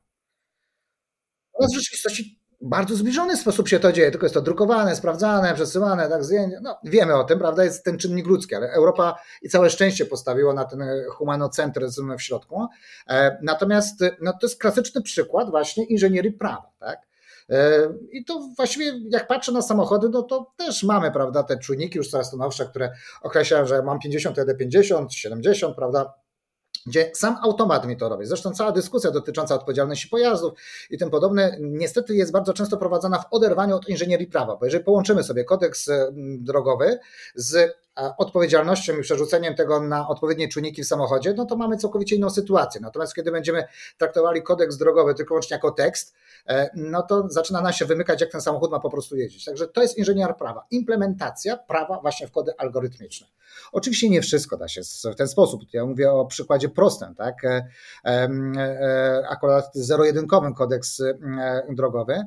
Ale 1.58 1.68
w 1.68 1.74
rzeczywistości 1.74 2.42
bardzo 2.62 2.96
zbliżony 2.96 3.36
sposób 3.36 3.68
się 3.68 3.80
to 3.80 3.92
dzieje, 3.92 4.10
tylko 4.10 4.26
jest 4.26 4.34
to 4.34 4.40
drukowane, 4.40 4.96
sprawdzane, 4.96 5.54
przesyłane, 5.54 6.08
tak 6.08 6.24
zdjęcie. 6.24 6.58
No, 6.62 6.78
wiemy 6.84 7.14
o 7.14 7.24
tym, 7.24 7.38
prawda? 7.38 7.64
Jest 7.64 7.84
ten 7.84 7.98
czynnik 7.98 8.26
ludzki, 8.26 8.54
ale 8.54 8.70
Europa 8.70 9.18
i 9.42 9.48
całe 9.48 9.70
szczęście 9.70 10.06
postawiło 10.06 10.52
na 10.52 10.64
ten 10.64 10.84
humanocentryzm 11.10 12.16
w 12.16 12.22
środku. 12.22 12.66
E, 13.08 13.38
Natomiast 13.42 14.00
no, 14.20 14.32
to 14.32 14.46
jest 14.46 14.60
klasyczny 14.60 15.02
przykład 15.02 15.50
właśnie 15.50 15.84
inżynierii 15.84 16.32
prawa, 16.32 16.72
tak? 16.80 17.11
E, 17.50 17.88
I 18.12 18.24
to 18.24 18.48
właściwie, 18.56 18.92
jak 19.10 19.26
patrzę 19.26 19.52
na 19.52 19.62
samochody, 19.62 20.08
no 20.08 20.22
to 20.22 20.52
też 20.56 20.82
mamy, 20.82 21.12
prawda, 21.12 21.42
te 21.42 21.58
czujniki 21.58 21.98
już 21.98 22.08
coraz 22.08 22.30
to 22.30 22.36
nowsze, 22.36 22.66
które 22.66 22.90
określają, 23.22 23.66
że 23.66 23.82
mam 23.82 23.98
50, 23.98 24.36
to 24.36 24.42
jedę 24.42 24.54
50, 24.54 25.14
70, 25.14 25.76
prawda, 25.76 26.14
gdzie 26.86 27.10
sam 27.14 27.36
automat 27.42 27.86
mi 27.86 27.96
to 27.96 28.08
robi. 28.08 28.26
Zresztą 28.26 28.50
cała 28.50 28.72
dyskusja 28.72 29.10
dotycząca 29.10 29.54
odpowiedzialności 29.54 30.08
pojazdów 30.08 30.52
i 30.90 30.98
tym 30.98 31.10
podobne, 31.10 31.56
niestety 31.60 32.14
jest 32.14 32.32
bardzo 32.32 32.52
często 32.54 32.76
prowadzona 32.76 33.18
w 33.18 33.26
oderwaniu 33.30 33.76
od 33.76 33.88
inżynierii 33.88 34.26
prawa, 34.26 34.56
bo 34.56 34.64
jeżeli 34.64 34.84
połączymy 34.84 35.22
sobie 35.22 35.44
kodeks 35.44 35.88
mm, 35.88 36.44
drogowy 36.44 36.98
z 37.34 37.76
odpowiedzialnością 37.94 38.98
i 38.98 39.02
przerzuceniem 39.02 39.54
tego 39.54 39.80
na 39.80 40.08
odpowiednie 40.08 40.48
czujniki 40.48 40.82
w 40.82 40.86
samochodzie, 40.86 41.34
no 41.36 41.46
to 41.46 41.56
mamy 41.56 41.76
całkowicie 41.76 42.16
inną 42.16 42.30
sytuację. 42.30 42.80
Natomiast 42.80 43.14
kiedy 43.14 43.32
będziemy 43.32 43.64
traktowali 43.98 44.42
kodeks 44.42 44.76
drogowy 44.76 45.14
tylko 45.14 45.34
łącznie 45.34 45.54
jako 45.54 45.70
tekst, 45.70 46.14
e, 46.48 46.70
no 46.74 47.02
to 47.02 47.28
zaczyna 47.28 47.60
nam 47.60 47.72
się 47.72 47.84
wymykać, 47.84 48.20
jak 48.20 48.30
ten 48.30 48.40
samochód 48.40 48.70
ma 48.70 48.80
po 48.80 48.90
prostu 48.90 49.16
jeździć. 49.16 49.44
Także 49.44 49.68
to 49.68 49.82
jest 49.82 49.98
inżynier 49.98 50.36
prawa. 50.36 50.66
Implementacja 50.70 51.56
prawa 51.56 52.00
właśnie 52.00 52.26
w 52.26 52.30
kody 52.30 52.52
algorytmiczne. 52.58 53.26
Oczywiście 53.72 54.10
nie 54.10 54.22
wszystko 54.22 54.56
da 54.56 54.68
się 54.68 54.80
w 55.12 55.16
ten 55.16 55.28
sposób. 55.28 55.62
Ja 55.72 55.86
mówię 55.86 56.12
o 56.12 56.26
przykładzie 56.26 56.68
prostym, 56.68 57.14
tak? 57.14 57.44
E, 57.44 57.68
e, 58.04 59.26
Akurat 59.28 59.70
zero-jedynkowym 59.74 60.54
kodeks 60.54 61.02
drogowy, 61.68 62.26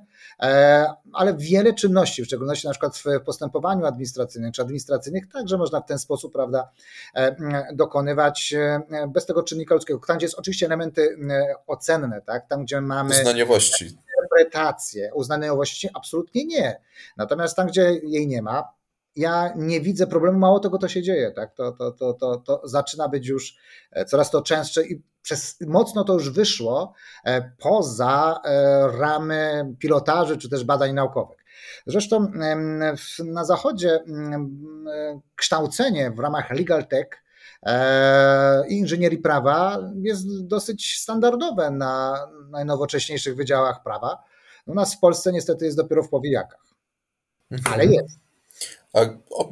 ale 1.13 1.35
wiele 1.37 1.73
czynności, 1.73 2.23
w 2.23 2.25
szczególności 2.25 2.67
na 2.67 2.71
przykład 2.71 2.97
w 2.97 3.03
postępowaniu 3.25 3.85
administracyjnym 3.85 4.51
czy 4.51 4.61
administracyjnych, 4.61 5.27
także 5.27 5.54
można 5.57 5.81
w 5.81 5.85
ten 5.85 5.99
sposób, 5.99 6.33
prawda, 6.33 6.69
e, 7.15 7.35
dokonywać 7.73 8.53
e, 8.53 8.81
bez 9.07 9.25
tego 9.25 9.43
czynnika 9.43 9.75
ludzkiego. 9.75 9.99
Tam, 10.07 10.17
gdzie 10.17 10.25
jest 10.25 10.39
oczywiście 10.39 10.65
elementy 10.65 11.17
e, 11.29 11.55
ocenne, 11.67 12.21
tak? 12.21 12.47
Tam, 12.47 12.63
gdzie 12.63 12.81
mamy 12.81 13.09
Uznaniowości. 13.09 13.85
interpretację, 13.85 15.11
uznaniowości, 15.13 15.89
absolutnie 15.93 16.45
nie. 16.45 16.81
Natomiast 17.17 17.55
tam, 17.55 17.67
gdzie 17.67 17.99
jej 18.03 18.27
nie 18.27 18.41
ma, 18.41 18.75
ja 19.15 19.53
nie 19.55 19.81
widzę 19.81 20.07
problemu, 20.07 20.39
mało 20.39 20.59
tego 20.59 20.77
to 20.77 20.87
się 20.87 21.01
dzieje, 21.01 21.31
tak? 21.31 21.53
To, 21.55 21.71
to, 21.71 21.91
to, 21.91 22.13
to, 22.13 22.37
to 22.37 22.61
zaczyna 22.63 23.09
być 23.09 23.27
już 23.27 23.55
e, 23.91 24.05
coraz 24.05 24.31
to 24.31 24.41
częstsze 24.41 24.85
i 24.85 25.03
przez 25.21 25.57
mocno 25.61 26.03
to 26.03 26.13
już 26.13 26.29
wyszło 26.29 26.93
e, 27.25 27.51
poza 27.59 28.41
e, 28.45 28.87
ramy 28.97 29.73
pilotaży 29.79 30.37
czy 30.37 30.49
też 30.49 30.63
badań 30.63 30.93
naukowych. 30.93 31.44
Zresztą 31.87 32.31
na 33.25 33.45
zachodzie 33.45 33.89
e, 33.89 34.01
kształcenie 35.35 36.11
w 36.11 36.19
ramach 36.19 36.51
Legal 36.51 36.87
Tech 36.87 37.07
e, 37.63 38.67
i 38.67 38.77
inżynierii 38.77 39.17
prawa 39.17 39.79
jest 40.01 40.47
dosyć 40.47 40.97
standardowe 40.99 41.71
na 41.71 42.27
najnowocześniejszych 42.49 43.35
wydziałach 43.35 43.83
prawa. 43.83 44.23
U 44.65 44.73
nas 44.73 44.95
w 44.95 44.99
Polsce 44.99 45.31
niestety 45.31 45.65
jest 45.65 45.77
dopiero 45.77 46.03
w 46.03 46.09
powijakach, 46.09 46.65
ale 47.73 47.85
jest. 47.85 48.19
A 48.93 48.99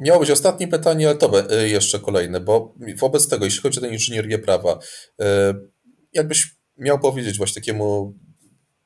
miało 0.00 0.20
być 0.20 0.30
ostatnie 0.30 0.68
pytanie, 0.68 1.08
ale 1.08 1.16
to 1.16 1.52
y, 1.62 1.68
jeszcze 1.68 1.98
kolejne, 1.98 2.40
bo 2.40 2.74
wobec 2.96 3.28
tego, 3.28 3.44
jeśli 3.44 3.62
chodzi 3.62 3.78
o 3.78 3.82
tę 3.82 3.88
inżynierię 3.88 4.38
prawa, 4.38 4.78
y, 5.20 5.24
jakbyś 6.12 6.56
miał 6.76 6.98
powiedzieć 6.98 7.38
właśnie 7.38 7.62
takiemu 7.62 8.14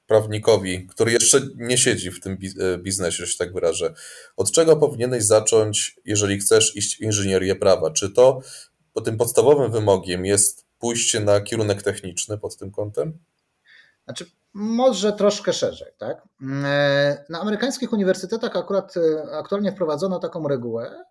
prawnikowi, 0.08 0.86
który 0.86 1.12
jeszcze 1.12 1.40
nie 1.56 1.78
siedzi 1.78 2.10
w 2.10 2.20
tym 2.20 2.38
biznesie, 2.78 3.26
że 3.26 3.32
się 3.32 3.38
tak 3.38 3.52
wyrażę, 3.52 3.94
od 4.36 4.52
czego 4.52 4.76
powinieneś 4.76 5.24
zacząć, 5.24 5.96
jeżeli 6.04 6.38
chcesz 6.38 6.76
iść 6.76 6.96
w 6.96 7.00
inżynierię 7.00 7.56
prawa? 7.56 7.90
Czy 7.90 8.10
to 8.10 8.40
bo 8.94 9.00
tym 9.00 9.16
podstawowym 9.16 9.72
wymogiem 9.72 10.26
jest 10.26 10.66
pójście 10.78 11.20
na 11.20 11.40
kierunek 11.40 11.82
techniczny 11.82 12.38
pod 12.38 12.56
tym 12.56 12.70
kątem? 12.70 13.18
Znaczy, 14.04 14.26
może 14.52 15.12
troszkę 15.12 15.52
szerzej. 15.52 15.92
Tak? 15.98 16.22
Na 17.28 17.40
amerykańskich 17.40 17.92
uniwersytetach 17.92 18.56
akurat 18.56 18.94
aktualnie 19.32 19.72
wprowadzono 19.72 20.18
taką 20.18 20.48
regułę, 20.48 21.04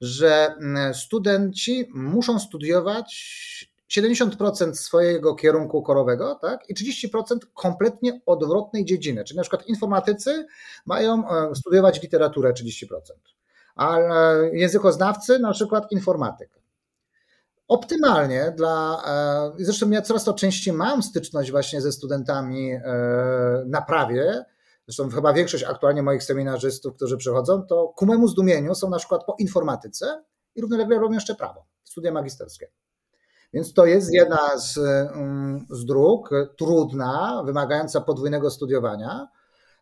że 0.00 0.54
studenci 0.92 1.88
muszą 1.94 2.38
studiować 2.38 3.70
70% 3.90 4.74
swojego 4.74 5.34
kierunku 5.34 5.82
korowego 5.82 6.34
tak? 6.34 6.70
i 6.70 6.74
30% 6.74 7.38
kompletnie 7.54 8.20
odwrotnej 8.26 8.84
dziedziny. 8.84 9.24
Czyli 9.24 9.36
na 9.36 9.42
przykład 9.42 9.66
informatycy 9.66 10.46
mają 10.86 11.24
studiować 11.54 12.02
literaturę 12.02 12.52
30%, 12.52 12.86
a 13.76 13.98
językoznawcy 14.52 15.38
na 15.38 15.52
przykład 15.52 15.92
informatykę 15.92 16.56
optymalnie 17.68 18.52
dla, 18.56 19.02
e, 19.58 19.64
zresztą 19.64 19.90
ja 19.90 20.02
coraz 20.02 20.24
to 20.24 20.34
częściej 20.34 20.74
mam 20.74 21.02
styczność 21.02 21.50
właśnie 21.50 21.80
ze 21.80 21.92
studentami 21.92 22.72
e, 22.72 22.82
na 23.66 23.82
prawie, 23.82 24.44
zresztą 24.86 25.10
chyba 25.10 25.32
większość 25.32 25.64
aktualnie 25.64 26.02
moich 26.02 26.22
seminarzystów, 26.22 26.96
którzy 26.96 27.16
przychodzą, 27.16 27.62
to 27.62 27.88
ku 27.96 28.06
memu 28.06 28.28
zdumieniu 28.28 28.74
są 28.74 28.90
na 28.90 28.98
przykład 28.98 29.24
po 29.24 29.36
informatyce 29.38 30.24
i 30.54 30.60
równolegle 30.60 30.98
robią 30.98 31.14
jeszcze 31.14 31.34
prawo, 31.34 31.64
studia 31.84 32.12
magisterskie. 32.12 32.70
Więc 33.52 33.74
to 33.74 33.86
jest 33.86 34.14
jedna 34.14 34.58
z, 34.58 34.78
mm, 34.78 35.66
z 35.70 35.84
dróg, 35.84 36.30
trudna, 36.58 37.42
wymagająca 37.46 38.00
podwójnego 38.00 38.50
studiowania. 38.50 39.28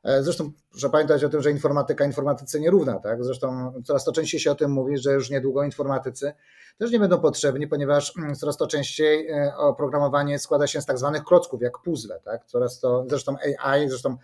E, 0.05 0.23
zresztą 0.23 0.53
proszę 0.71 0.91
pamiętać 0.91 1.25
o 1.25 1.29
tym, 1.29 1.43
że 1.43 1.51
informatyka 1.51 2.05
informatyce 2.05 2.61
nierówna. 2.61 3.01
Tak? 3.01 3.25
Zresztą 3.25 3.73
coraz 3.85 4.05
to 4.05 4.13
częściej 4.13 4.41
się 4.41 4.51
o 4.51 4.55
tym 4.55 4.71
mówi, 4.71 4.99
że 4.99 5.13
już 5.13 5.31
niedługo 5.31 5.65
informatycy 5.65 6.33
też 6.79 6.91
nie 6.91 6.99
będą 6.99 7.21
potrzebni, 7.21 7.69
ponieważ 7.69 8.17
mm, 8.19 8.35
coraz 8.35 8.57
to 8.57 8.67
częściej 8.67 9.29
e, 9.29 9.57
oprogramowanie 9.57 10.39
składa 10.39 10.67
się 10.67 10.81
z 10.81 10.87
tak 10.87 10.99
zwanych 10.99 11.25
klocków, 11.25 11.63
jak 11.63 11.79
puzzle. 11.79 12.21
Tak? 12.25 12.47
Coraz 12.47 12.81
to, 12.81 13.05
zresztą 13.09 13.37
AI, 13.63 13.89
zresztą 13.89 14.17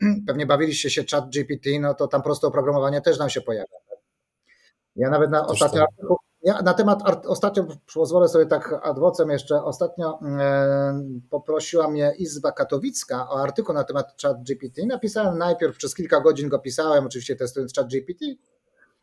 pewnie 0.26 0.46
bawiliście 0.46 0.90
się 0.90 1.04
chat 1.10 1.30
GPT, 1.30 1.70
no 1.80 1.94
to 1.94 2.08
tam 2.08 2.22
proste 2.22 2.46
oprogramowanie 2.46 3.00
też 3.00 3.18
nam 3.18 3.30
się 3.30 3.40
pojawia. 3.40 3.76
Tak? 3.88 3.98
Ja 4.96 5.10
nawet 5.10 5.30
na 5.30 5.46
ostatnio 5.46 5.84
ja 6.42 6.62
na 6.62 6.74
temat, 6.74 7.02
ostatnio 7.26 7.66
pozwolę 7.94 8.28
sobie 8.28 8.46
tak 8.46 8.80
adwocem 8.82 9.30
jeszcze, 9.30 9.64
ostatnio 9.64 10.20
e, 10.22 11.00
poprosiła 11.30 11.90
mnie 11.90 12.12
Izba 12.18 12.52
Katowicka 12.52 13.28
o 13.30 13.42
artykuł 13.42 13.74
na 13.74 13.84
temat 13.84 14.22
chat 14.22 14.42
GPT. 14.42 14.86
Napisałem 14.86 15.38
najpierw, 15.38 15.76
przez 15.76 15.94
kilka 15.94 16.20
godzin 16.20 16.48
go 16.48 16.58
pisałem, 16.58 17.06
oczywiście 17.06 17.36
testując 17.36 17.74
chat 17.74 17.88
GPT, 17.88 18.24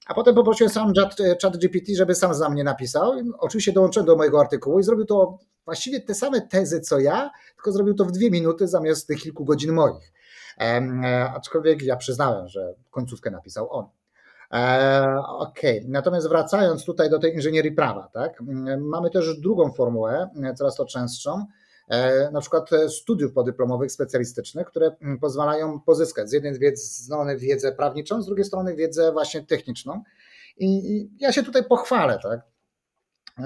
a 0.08 0.14
potem 0.14 0.36
poprosiłem 0.36 0.74
sam 0.74 0.94
chat 1.42 1.58
GPT, 1.58 1.96
żeby 1.96 2.16
sam 2.16 2.34
za 2.34 2.50
mnie 2.50 2.64
napisał. 2.64 3.14
Oczywiście 3.38 3.72
dołączyłem 3.74 4.06
do 4.06 4.16
mojego 4.16 4.40
artykułu 4.40 4.80
i 4.80 4.84
zrobił 4.84 5.06
to 5.06 5.38
właściwie 5.66 6.02
te 6.02 6.16
same 6.16 6.42
tezy 6.42 6.82
co 6.82 7.00
ja, 7.00 7.32
tylko 7.56 7.72
zrobił 7.72 7.94
to 7.94 8.06
w 8.06 8.12
dwie 8.12 8.32
minuty 8.32 8.68
zamiast 8.68 9.08
tych 9.08 9.20
kilku 9.20 9.46
godzin 9.46 9.74
moich. 9.74 10.14
E, 10.60 11.32
aczkolwiek 11.36 11.82
ja 11.82 11.96
przyznałem, 11.96 12.48
że 12.48 12.74
końcówkę 12.92 13.32
napisał 13.32 13.74
on. 13.74 13.97
E, 14.54 15.20
okej, 15.28 15.80
okay. 15.80 15.92
natomiast 15.92 16.30
wracając 16.30 16.86
tutaj 16.86 17.10
do 17.10 17.20
tej 17.20 17.34
inżynierii 17.34 17.72
prawa, 17.72 18.10
tak, 18.14 18.42
mamy 18.80 19.10
też 19.10 19.40
drugą 19.40 19.72
formułę, 19.72 20.30
coraz 20.58 20.76
to 20.76 20.86
częstszą, 20.86 21.46
e, 21.88 22.32
na 22.32 22.42
przykład 22.42 22.70
studiów 22.90 23.34
podyplomowych 23.34 23.92
specjalistycznych, 23.92 24.68
które 24.68 24.96
pozwalają 25.22 25.82
pozyskać 25.82 26.30
z 26.30 26.34
jednej 26.34 26.78
strony 26.78 27.38
wiedzę 27.38 27.72
prawniczą, 27.72 28.22
z 28.22 28.26
drugiej 28.26 28.46
strony 28.46 28.76
wiedzę 28.76 29.12
właśnie 29.12 29.46
techniczną. 29.46 30.04
I 30.58 31.10
ja 31.20 31.32
się 31.32 31.44
tutaj 31.44 31.64
pochwalę, 31.64 32.20
tak. 32.24 32.40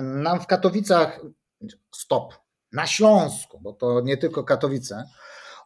Nam 0.01 0.39
w 0.39 0.47
Katowicach, 0.47 1.19
stop, 1.95 2.33
na 2.73 2.87
Śląsku, 2.87 3.59
bo 3.59 3.73
to 3.73 4.01
nie 4.01 4.17
tylko 4.17 4.43
Katowice, 4.43 5.03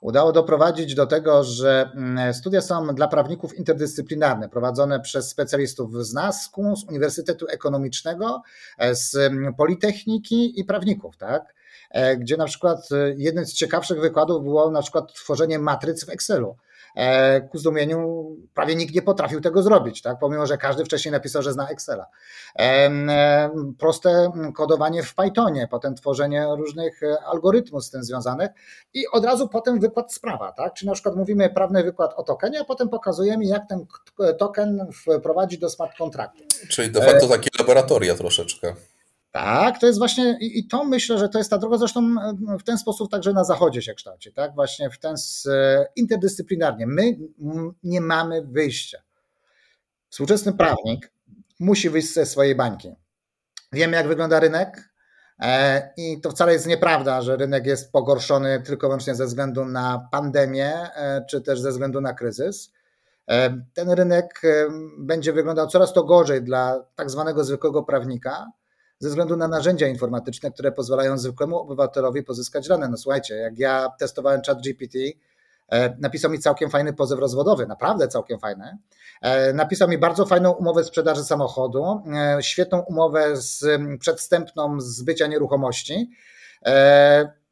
udało 0.02 0.32
doprowadzić 0.32 0.96
do 0.96 1.06
tego, 1.08 1.44
że 1.44 1.92
mm, 1.96 2.34
studia 2.34 2.62
są 2.62 2.88
dla 2.88 3.08
prawników 3.08 3.56
interdyscyplinarne, 3.58 4.50
prowadzone 4.50 5.00
przez 5.00 5.30
specjalistów 5.30 6.06
z 6.06 6.14
NASK-u, 6.14 6.76
z 6.76 6.84
Uniwersytetu 6.84 7.46
Ekonomicznego, 7.50 8.42
e, 8.78 8.96
z 8.96 9.16
mm, 9.16 9.54
Politechniki 9.54 10.60
i 10.60 10.66
prawników, 10.66 11.18
tak? 11.18 11.56
E, 11.92 12.18
gdzie 12.18 12.38
na 12.38 12.46
przykład 12.46 12.92
e, 12.92 13.14
jednym 13.18 13.46
z 13.46 13.54
ciekawszych 13.54 14.02
wykładów 14.02 14.44
było 14.44 14.72
na 14.72 14.82
przykład 14.82 15.14
tworzenie 15.14 15.60
matryc 15.60 16.06
w 16.06 16.10
Excelu. 16.10 16.58
E, 16.96 17.42
ku 17.42 17.58
zdumieniu 17.58 18.26
prawie 18.54 18.76
nikt 18.76 18.96
nie 18.96 19.02
potrafił 19.02 19.42
tego 19.42 19.64
zrobić, 19.64 20.02
tak? 20.02 20.20
pomimo 20.20 20.46
że 20.46 20.58
każdy 20.58 20.86
wcześniej 20.86 21.12
napisał, 21.12 21.42
że 21.42 21.54
zna 21.54 21.70
Excela. 21.70 22.06
Proste 23.80 24.32
kodowanie 24.56 25.04
w 25.04 25.16
Pythonie, 25.16 25.68
potem 25.72 25.96
tworzenie 25.96 26.48
różnych 26.58 27.02
algorytmów 27.26 27.86
z 27.86 27.90
tym 27.92 28.04
związanych 28.04 28.52
i 28.94 29.08
od 29.08 29.26
razu 29.26 29.48
potem 29.48 29.80
wykład 29.80 30.14
sprawa, 30.14 30.52
tak? 30.52 30.74
Czy 30.74 30.86
na 30.86 30.94
przykład 30.94 31.16
mówimy 31.16 31.50
prawny 31.50 31.84
wykład 31.84 32.14
o 32.16 32.24
tokenie, 32.24 32.60
a 32.60 32.64
potem 32.64 32.90
pokazujemy, 32.90 33.46
jak 33.46 33.70
ten 33.70 33.86
token 34.38 34.88
wprowadzić 35.20 35.60
do 35.60 35.70
smart 35.70 35.98
kontraktu. 35.98 36.44
Czyli 36.70 36.92
de 36.92 37.02
facto 37.02 37.28
takie 37.28 37.50
laboratoria 37.60 38.16
troszeczkę. 38.16 38.74
Tak, 39.36 39.80
to 39.80 39.88
jest 39.88 40.00
właśnie 40.00 40.38
i 40.42 40.68
to 40.68 40.84
myślę, 40.84 41.18
że 41.18 41.30
to 41.30 41.38
jest 41.38 41.50
ta 41.50 41.58
droga, 41.58 41.78
zresztą 41.78 42.16
w 42.60 42.64
ten 42.64 42.78
sposób 42.78 43.12
także 43.12 43.34
na 43.34 43.44
zachodzie 43.44 43.82
się 43.82 43.94
kształci, 43.94 44.34
tak? 44.34 44.56
Właśnie 44.56 44.90
w 44.90 45.00
ten 45.00 45.16
interdyscyplinarnie. 45.96 46.88
My 46.88 47.18
nie 47.84 48.02
mamy 48.02 48.42
wyjścia. 48.42 48.98
Współczesny 50.10 50.54
prawnik 50.54 51.12
musi 51.60 51.90
wyjść 51.90 52.14
ze 52.14 52.26
swojej 52.26 52.56
bańki. 52.56 52.96
Wiemy, 53.72 53.98
jak 53.98 54.08
wygląda 54.08 54.40
rynek, 54.40 54.90
e, 55.40 55.90
i 55.98 56.22
to 56.22 56.32
wcale 56.32 56.54
jest 56.54 56.68
nieprawda, 56.68 57.22
że 57.22 57.38
rynek 57.38 57.66
jest 57.66 57.92
pogorszony 57.92 58.62
tylko 58.62 58.88
wyłącznie 58.88 59.16
ze 59.16 59.26
względu 59.26 59.66
na 59.66 60.08
pandemię, 60.12 60.74
e, 60.96 61.26
czy 61.30 61.42
też 61.42 61.60
ze 61.60 61.70
względu 61.70 62.02
na 62.02 62.14
kryzys. 62.14 62.72
E, 63.30 63.62
ten 63.74 63.90
rynek 63.90 64.42
będzie 64.98 65.34
wyglądał 65.34 65.68
coraz 65.68 65.94
to 65.94 66.04
gorzej 66.04 66.44
dla 66.44 66.86
tak 66.96 67.10
zwanego 67.10 67.44
zwykłego 67.44 67.84
prawnika, 67.84 68.52
ze 69.00 69.10
względu 69.10 69.38
na 69.38 69.48
narzędzia 69.48 69.88
informatyczne, 69.88 70.52
które 70.52 70.72
pozwalają 70.72 71.18
zwykłemu 71.18 71.58
obywatelowi 71.58 72.24
pozyskać 72.24 72.68
dane. 72.68 72.90
No 72.90 72.98
słuchajcie, 72.98 73.36
jak 73.36 73.60
ja 73.60 73.90
testowałem 74.00 74.42
chat 74.48 74.62
GPT, 74.62 75.00
e, 75.70 75.96
napisał 76.00 76.32
mi 76.32 76.40
całkiem 76.40 76.70
fajny 76.70 76.94
pozew 76.94 77.20
rozwodowy, 77.20 77.68
naprawdę 77.68 78.08
całkiem 78.08 78.40
fajny. 78.40 78.78
E, 79.22 79.54
napisał 79.54 79.90
mi 79.90 79.98
bardzo 79.98 80.26
fajną 80.26 80.52
umowę 80.52 80.84
sprzedaży 80.84 81.24
samochodu, 81.24 82.02
e, 82.14 82.44
świetną 82.44 82.80
umowę 82.80 83.38
z 83.38 83.82
przedstępną 84.00 84.82
zbycia 84.82 85.28
nieruchomości. 85.28 86.10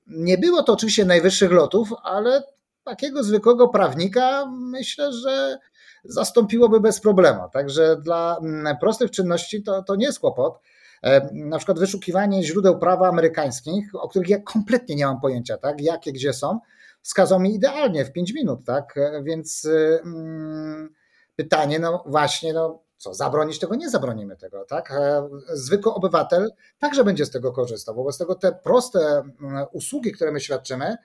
Nie 0.07 0.37
było 0.37 0.63
to 0.63 0.73
oczywiście 0.73 1.05
najwyższych 1.05 1.51
lotów, 1.51 1.89
ale 2.03 2.43
takiego 2.83 3.23
zwykłego 3.23 3.67
prawnika 3.67 4.45
myślę, 4.51 5.13
że 5.13 5.57
zastąpiłoby 6.03 6.79
bez 6.79 6.99
problemu. 6.99 7.49
Także 7.53 7.97
dla 8.01 8.37
prostych 8.79 9.11
czynności 9.11 9.63
to, 9.63 9.83
to 9.83 9.95
nie 9.95 10.05
jest 10.05 10.19
kłopot. 10.19 10.59
E, 11.03 11.29
na 11.33 11.57
przykład 11.57 11.79
wyszukiwanie 11.79 12.43
źródeł 12.43 12.79
prawa 12.79 13.07
amerykańskich, 13.07 13.95
o 13.95 14.09
których 14.09 14.29
ja 14.29 14.39
kompletnie 14.39 14.95
nie 14.95 15.05
mam 15.05 15.21
pojęcia, 15.21 15.57
tak, 15.57 15.81
jakie, 15.81 16.13
gdzie 16.13 16.33
są, 16.33 16.59
wskazał 17.01 17.39
mi 17.39 17.55
idealnie 17.55 18.05
w 18.05 18.11
5 18.11 18.33
minut, 18.33 18.65
tak, 18.65 18.97
e, 18.97 19.23
więc 19.23 19.67
mm, 20.05 20.93
pytanie, 21.35 21.79
no 21.79 22.03
właśnie, 22.07 22.53
no 22.53 22.83
co, 22.97 23.13
zabronić 23.13 23.59
tego? 23.59 23.75
Nie 23.75 23.89
zabronimy 23.89 24.37
tego, 24.37 24.65
tak? 24.65 24.91
E, 24.91 25.29
zwykły 25.53 25.93
obywatel 25.93 26.49
także 26.79 27.03
będzie 27.03 27.25
z 27.25 27.31
tego 27.31 27.51
korzystał. 27.51 27.95
Wobec 27.95 28.17
tego 28.17 28.35
te 28.35 28.51
proste 28.51 28.99
mm, 29.41 29.65
usługi, 29.71 30.11
które 30.11 30.31
my 30.31 30.39
świadczymy, 30.39 30.95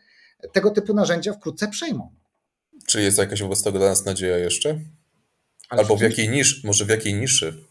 tego 0.53 0.71
typu 0.71 0.95
narzędzia 0.95 1.33
wkrótce 1.33 1.69
przejmą. 1.69 2.15
Czy 2.87 3.03
jest 3.03 3.19
jakaś 3.19 3.43
wobec 3.43 3.63
tego 3.63 3.79
dla 3.79 3.89
nas 3.89 4.05
nadzieja 4.05 4.39
jeszcze? 4.39 4.81
Albo 5.69 5.97
w 5.97 6.01
jakiej 6.01 6.29
niszy, 6.29 6.67
może 6.67 6.85
w 6.85 6.89
jakiej 6.89 7.15
niszy? 7.15 7.65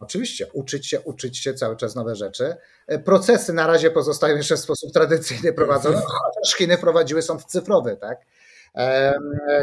Oczywiście, 0.00 0.46
uczyć 0.52 0.86
się, 0.86 1.00
uczyć 1.00 1.38
się 1.38 1.54
cały 1.54 1.76
czas 1.76 1.94
nowe 1.94 2.16
rzeczy. 2.16 2.56
E, 2.86 2.98
procesy 2.98 3.52
na 3.52 3.66
razie 3.66 3.90
pozostają 3.90 4.36
jeszcze 4.36 4.56
w 4.56 4.60
sposób 4.60 4.92
tradycyjny 4.92 5.52
prowadzone, 5.52 5.96
chociaż 6.34 6.54
Chiny 6.54 6.76
wprowadziły 6.76 7.22
sąd 7.22 7.44
cyfrowy, 7.44 7.96
tak? 7.96 8.18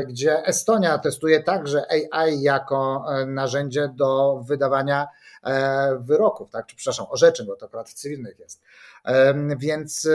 gdzie 0.08 0.46
Estonia 0.46 0.98
testuje 0.98 1.44
także 1.44 1.86
AI 2.12 2.42
jako 2.42 3.06
e, 3.10 3.26
narzędzie 3.26 3.90
do 3.96 4.42
wydawania 4.48 5.08
e, 5.44 5.98
wyroków, 6.02 6.50
tak? 6.52 6.66
czy 6.66 6.76
przepraszam, 6.76 7.06
orzeczeń, 7.10 7.48
bo 7.48 7.56
to 7.56 7.66
akurat 7.66 7.94
cywilnych 7.94 8.40
jest. 8.40 8.62
Więc 9.58 10.10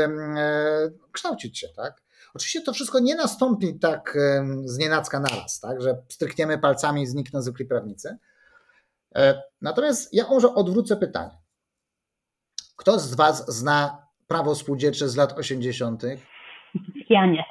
kształcić 1.12 1.58
się, 1.58 1.68
tak? 1.76 2.02
Oczywiście 2.34 2.62
to 2.62 2.72
wszystko 2.72 2.98
nie 2.98 3.14
nastąpi 3.14 3.78
tak 3.78 4.18
z 4.64 4.78
nienacka 4.78 5.20
naraz, 5.20 5.60
tak? 5.60 5.82
że 5.82 6.02
strykniemy 6.08 6.58
palcami 6.58 7.02
i 7.02 7.06
znikną 7.06 7.42
zwykli 7.42 7.64
prawnicy, 7.64 8.18
E, 8.18 8.31
natomiast 9.60 10.14
ja 10.14 10.28
może 10.28 10.54
odwrócę 10.54 10.96
pytanie. 10.96 11.38
Kto 12.76 12.98
z 12.98 13.14
Was 13.14 13.56
zna 13.56 14.06
prawo 14.26 14.54
spółdzielcze 14.54 15.08
z 15.08 15.16
lat 15.16 15.38
80.? 15.38 16.02
Ja 17.10 17.26
nie. 17.26 17.44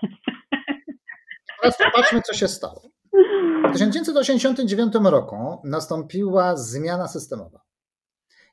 teraz 1.61 1.77
popatrzmy, 1.77 2.21
co 2.21 2.33
się 2.33 2.47
stało. 2.47 2.81
W 3.69 3.73
1989 3.73 4.93
roku 5.03 5.61
nastąpiła 5.63 6.57
zmiana 6.57 7.07
systemowa. 7.07 7.61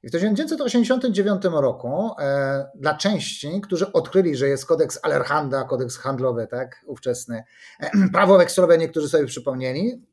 I 0.03 0.09
w 0.09 0.11
1989 0.11 1.43
roku 1.45 2.11
e, 2.19 2.71
dla 2.75 2.95
części, 2.95 3.61
którzy 3.61 3.93
odkryli, 3.93 4.37
że 4.37 4.49
jest 4.49 4.67
kodeks 4.67 5.01
Allerhanda, 5.03 5.65
kodeks 5.65 5.99
handlowy, 5.99 6.47
tak, 6.47 6.85
ówczesny, 6.87 7.43
e, 7.81 7.91
prawo 8.13 8.39
wekslowe, 8.39 8.79
niektórzy 8.79 9.09
sobie 9.09 9.27
przypomnieli, 9.27 10.07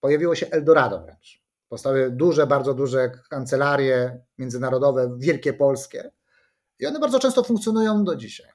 pojawiło 0.00 0.34
się 0.34 0.46
Eldorado 0.50 1.00
wręcz. 1.00 1.41
Powstały 1.72 2.10
duże, 2.10 2.46
bardzo 2.46 2.74
duże 2.74 3.10
kancelarie 3.30 4.20
międzynarodowe, 4.38 5.16
wielkie 5.18 5.52
polskie. 5.52 6.10
I 6.78 6.86
one 6.86 7.00
bardzo 7.00 7.18
często 7.18 7.44
funkcjonują 7.44 8.04
do 8.04 8.16
dzisiaj. 8.16 8.50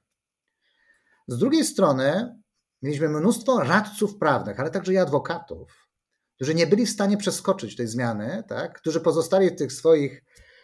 Z 1.28 1.38
drugiej 1.38 1.66
strony 1.66 2.36
mieliśmy 2.82 3.10
mnóstwo 3.10 3.60
radców 3.60 4.18
prawnych, 4.18 4.60
ale 4.60 4.70
także 4.70 4.94
i 4.94 4.98
adwokatów, 4.98 5.90
którzy 6.36 6.56
nie 6.56 6.68
byli 6.68 6.86
w 6.86 6.90
stanie 6.90 7.18
przeskoczyć 7.18 7.76
tej 7.76 7.88
zmiany, 7.88 8.44
tak? 8.48 8.80
którzy 8.80 9.02
pozostali 9.02 9.50
w 9.50 9.56
tych 9.56 9.74
swoich 9.74 10.24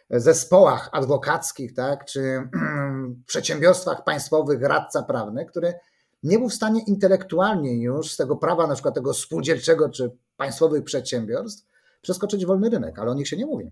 zespołach 0.10 0.90
adwokackich, 0.92 1.74
tak? 1.74 2.06
czy 2.06 2.50
przedsiębiorstwach 3.28 4.04
państwowych 4.04 4.62
radca 4.62 5.04
prawny, 5.04 5.46
który 5.46 5.74
nie 6.24 6.40
był 6.40 6.50
w 6.50 6.54
stanie 6.54 6.82
intelektualnie 6.88 7.82
już 7.82 8.12
z 8.12 8.18
tego 8.18 8.36
prawa, 8.36 8.68
na 8.68 8.74
przykład 8.74 8.96
tego 8.96 9.14
spółdzielczego 9.14 9.90
czy 9.90 10.18
państwowych 10.38 10.84
przedsiębiorstw, 10.84 11.73
przeskoczyć 12.04 12.46
wolny 12.46 12.70
rynek, 12.70 13.00
ale 13.00 13.12
o 13.12 13.14
nich 13.14 13.28
się 13.28 13.38
nie 13.38 13.46
mówi. 13.46 13.72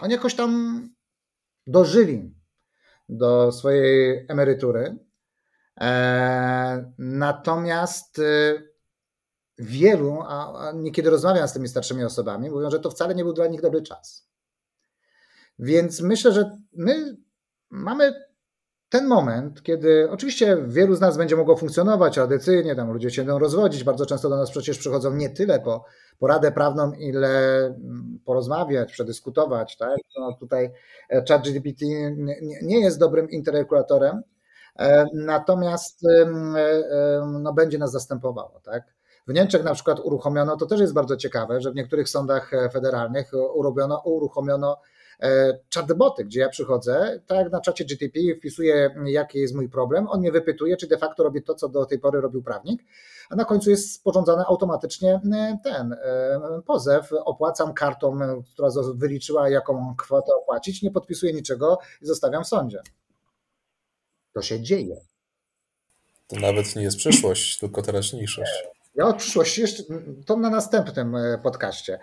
Oni 0.00 0.12
jakoś 0.12 0.34
tam 0.34 0.82
dożyli 1.66 2.34
do 3.08 3.52
swojej 3.52 4.26
emerytury. 4.28 4.98
E, 5.80 6.92
natomiast 6.98 8.18
e, 8.18 8.62
wielu, 9.58 10.22
a 10.22 10.72
niekiedy 10.74 11.10
rozmawiam 11.10 11.48
z 11.48 11.52
tymi 11.52 11.68
starszymi 11.68 12.04
osobami, 12.04 12.50
mówią, 12.50 12.70
że 12.70 12.80
to 12.80 12.90
wcale 12.90 13.14
nie 13.14 13.24
był 13.24 13.32
dla 13.32 13.46
nich 13.46 13.60
dobry 13.60 13.82
czas. 13.82 14.28
Więc 15.58 16.00
myślę, 16.00 16.32
że 16.32 16.58
my 16.72 17.16
mamy 17.70 18.25
ten 18.88 19.06
moment, 19.06 19.62
kiedy 19.62 20.10
oczywiście 20.10 20.56
wielu 20.66 20.94
z 20.94 21.00
nas 21.00 21.16
będzie 21.16 21.36
mogło 21.36 21.56
funkcjonować 21.56 22.14
tradycyjnie, 22.14 22.76
tam 22.76 22.92
ludzie 22.92 23.10
się 23.10 23.22
będą 23.22 23.38
rozwodzić, 23.38 23.84
bardzo 23.84 24.06
często 24.06 24.28
do 24.28 24.36
nas 24.36 24.50
przecież 24.50 24.78
przychodzą 24.78 25.14
nie 25.14 25.30
tyle 25.30 25.60
po 25.60 25.84
poradę 26.18 26.52
prawną, 26.52 26.92
ile 26.92 27.64
mm, 27.66 28.18
porozmawiać, 28.24 28.92
przedyskutować. 28.92 29.76
Tak? 29.76 29.98
No 30.18 30.32
tutaj 30.40 30.72
e, 31.10 31.24
ChatGPT 31.28 31.80
nie 32.62 32.80
jest 32.80 32.98
dobrym 32.98 33.30
interregulatorem, 33.30 34.22
e, 34.78 35.06
natomiast 35.14 36.00
e, 36.04 36.26
no, 37.26 37.52
będzie 37.52 37.78
nas 37.78 37.92
zastępowało. 37.92 38.60
Tak? 38.64 38.82
W 39.26 39.32
Niemczech 39.32 39.64
na 39.64 39.74
przykład 39.74 40.00
uruchomiono, 40.00 40.56
to 40.56 40.66
też 40.66 40.80
jest 40.80 40.94
bardzo 40.94 41.16
ciekawe, 41.16 41.60
że 41.60 41.72
w 41.72 41.74
niektórych 41.74 42.08
sądach 42.08 42.50
federalnych 42.72 43.30
uruchomiono, 43.54 44.02
uruchomiono 44.04 44.76
chatboty, 45.74 46.24
gdzie 46.24 46.40
ja 46.40 46.48
przychodzę, 46.48 47.20
tak 47.26 47.38
jak 47.38 47.52
na 47.52 47.60
czacie 47.60 47.84
GTP 47.84 48.20
wpisuję, 48.38 48.94
jaki 49.04 49.38
jest 49.38 49.54
mój 49.54 49.68
problem, 49.68 50.08
on 50.08 50.20
mnie 50.20 50.32
wypytuje, 50.32 50.76
czy 50.76 50.86
de 50.86 50.98
facto 50.98 51.22
robię 51.22 51.42
to, 51.42 51.54
co 51.54 51.68
do 51.68 51.86
tej 51.86 51.98
pory 51.98 52.20
robił 52.20 52.42
prawnik, 52.42 52.82
a 53.30 53.36
na 53.36 53.44
końcu 53.44 53.70
jest 53.70 53.94
sporządzany 53.94 54.44
automatycznie 54.46 55.20
e, 55.32 55.58
ten 55.64 55.92
e, 55.92 56.38
pozew, 56.66 57.12
opłacam 57.24 57.74
kartą, 57.74 58.18
która 58.52 58.68
wyliczyła, 58.94 59.48
jaką 59.48 59.94
kwotę 59.98 60.32
opłacić, 60.42 60.82
nie 60.82 60.90
podpisuję 60.90 61.32
niczego 61.32 61.78
i 62.02 62.06
zostawiam 62.06 62.44
w 62.44 62.48
sądzie. 62.48 62.82
To 64.32 64.42
się 64.42 64.60
dzieje. 64.60 64.96
To 66.26 66.40
nawet 66.40 66.76
nie 66.76 66.82
jest 66.82 66.96
przyszłość, 66.96 67.58
tylko 67.58 67.82
teraźniejszość. 67.82 68.64
Ja 68.94 69.06
o 69.06 69.14
przyszłości 69.14 69.60
jeszcze, 69.60 69.82
to 70.26 70.36
na 70.36 70.50
następnym 70.50 71.16
podcaście 71.42 71.98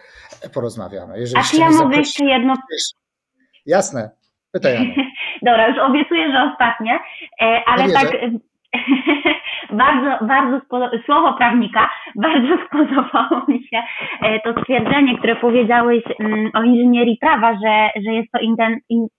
porozmawiamy. 0.54 1.20
Jeżeli 1.20 1.42
A 1.42 1.44
czy 1.44 1.58
ja 1.58 1.70
mogę 1.70 1.98
jeszcze 1.98 2.26
jedno 2.26 2.56
Jasne. 3.66 4.10
Pytaj. 4.52 4.96
Dobra, 5.48 5.68
już 5.68 5.78
obiecuję, 5.78 6.32
że 6.32 6.52
ostatnie, 6.54 7.00
e, 7.42 7.62
ale 7.66 7.94
tak 7.94 8.12
bardzo, 9.84 10.26
bardzo 10.26 10.60
słowo 11.06 11.34
prawnika, 11.34 11.90
bardzo 12.16 12.58
spodobało 12.66 13.46
mi 13.48 13.68
się 13.68 13.82
e, 14.22 14.40
to 14.40 14.62
stwierdzenie, 14.62 15.18
które 15.18 15.36
powiedziałeś 15.36 16.04
mm, 16.20 16.52
o 16.54 16.64
inżynierii 16.64 17.18
prawa, 17.22 17.54
że, 17.54 18.02
że 18.06 18.14
jest 18.14 18.32
to 18.32 18.40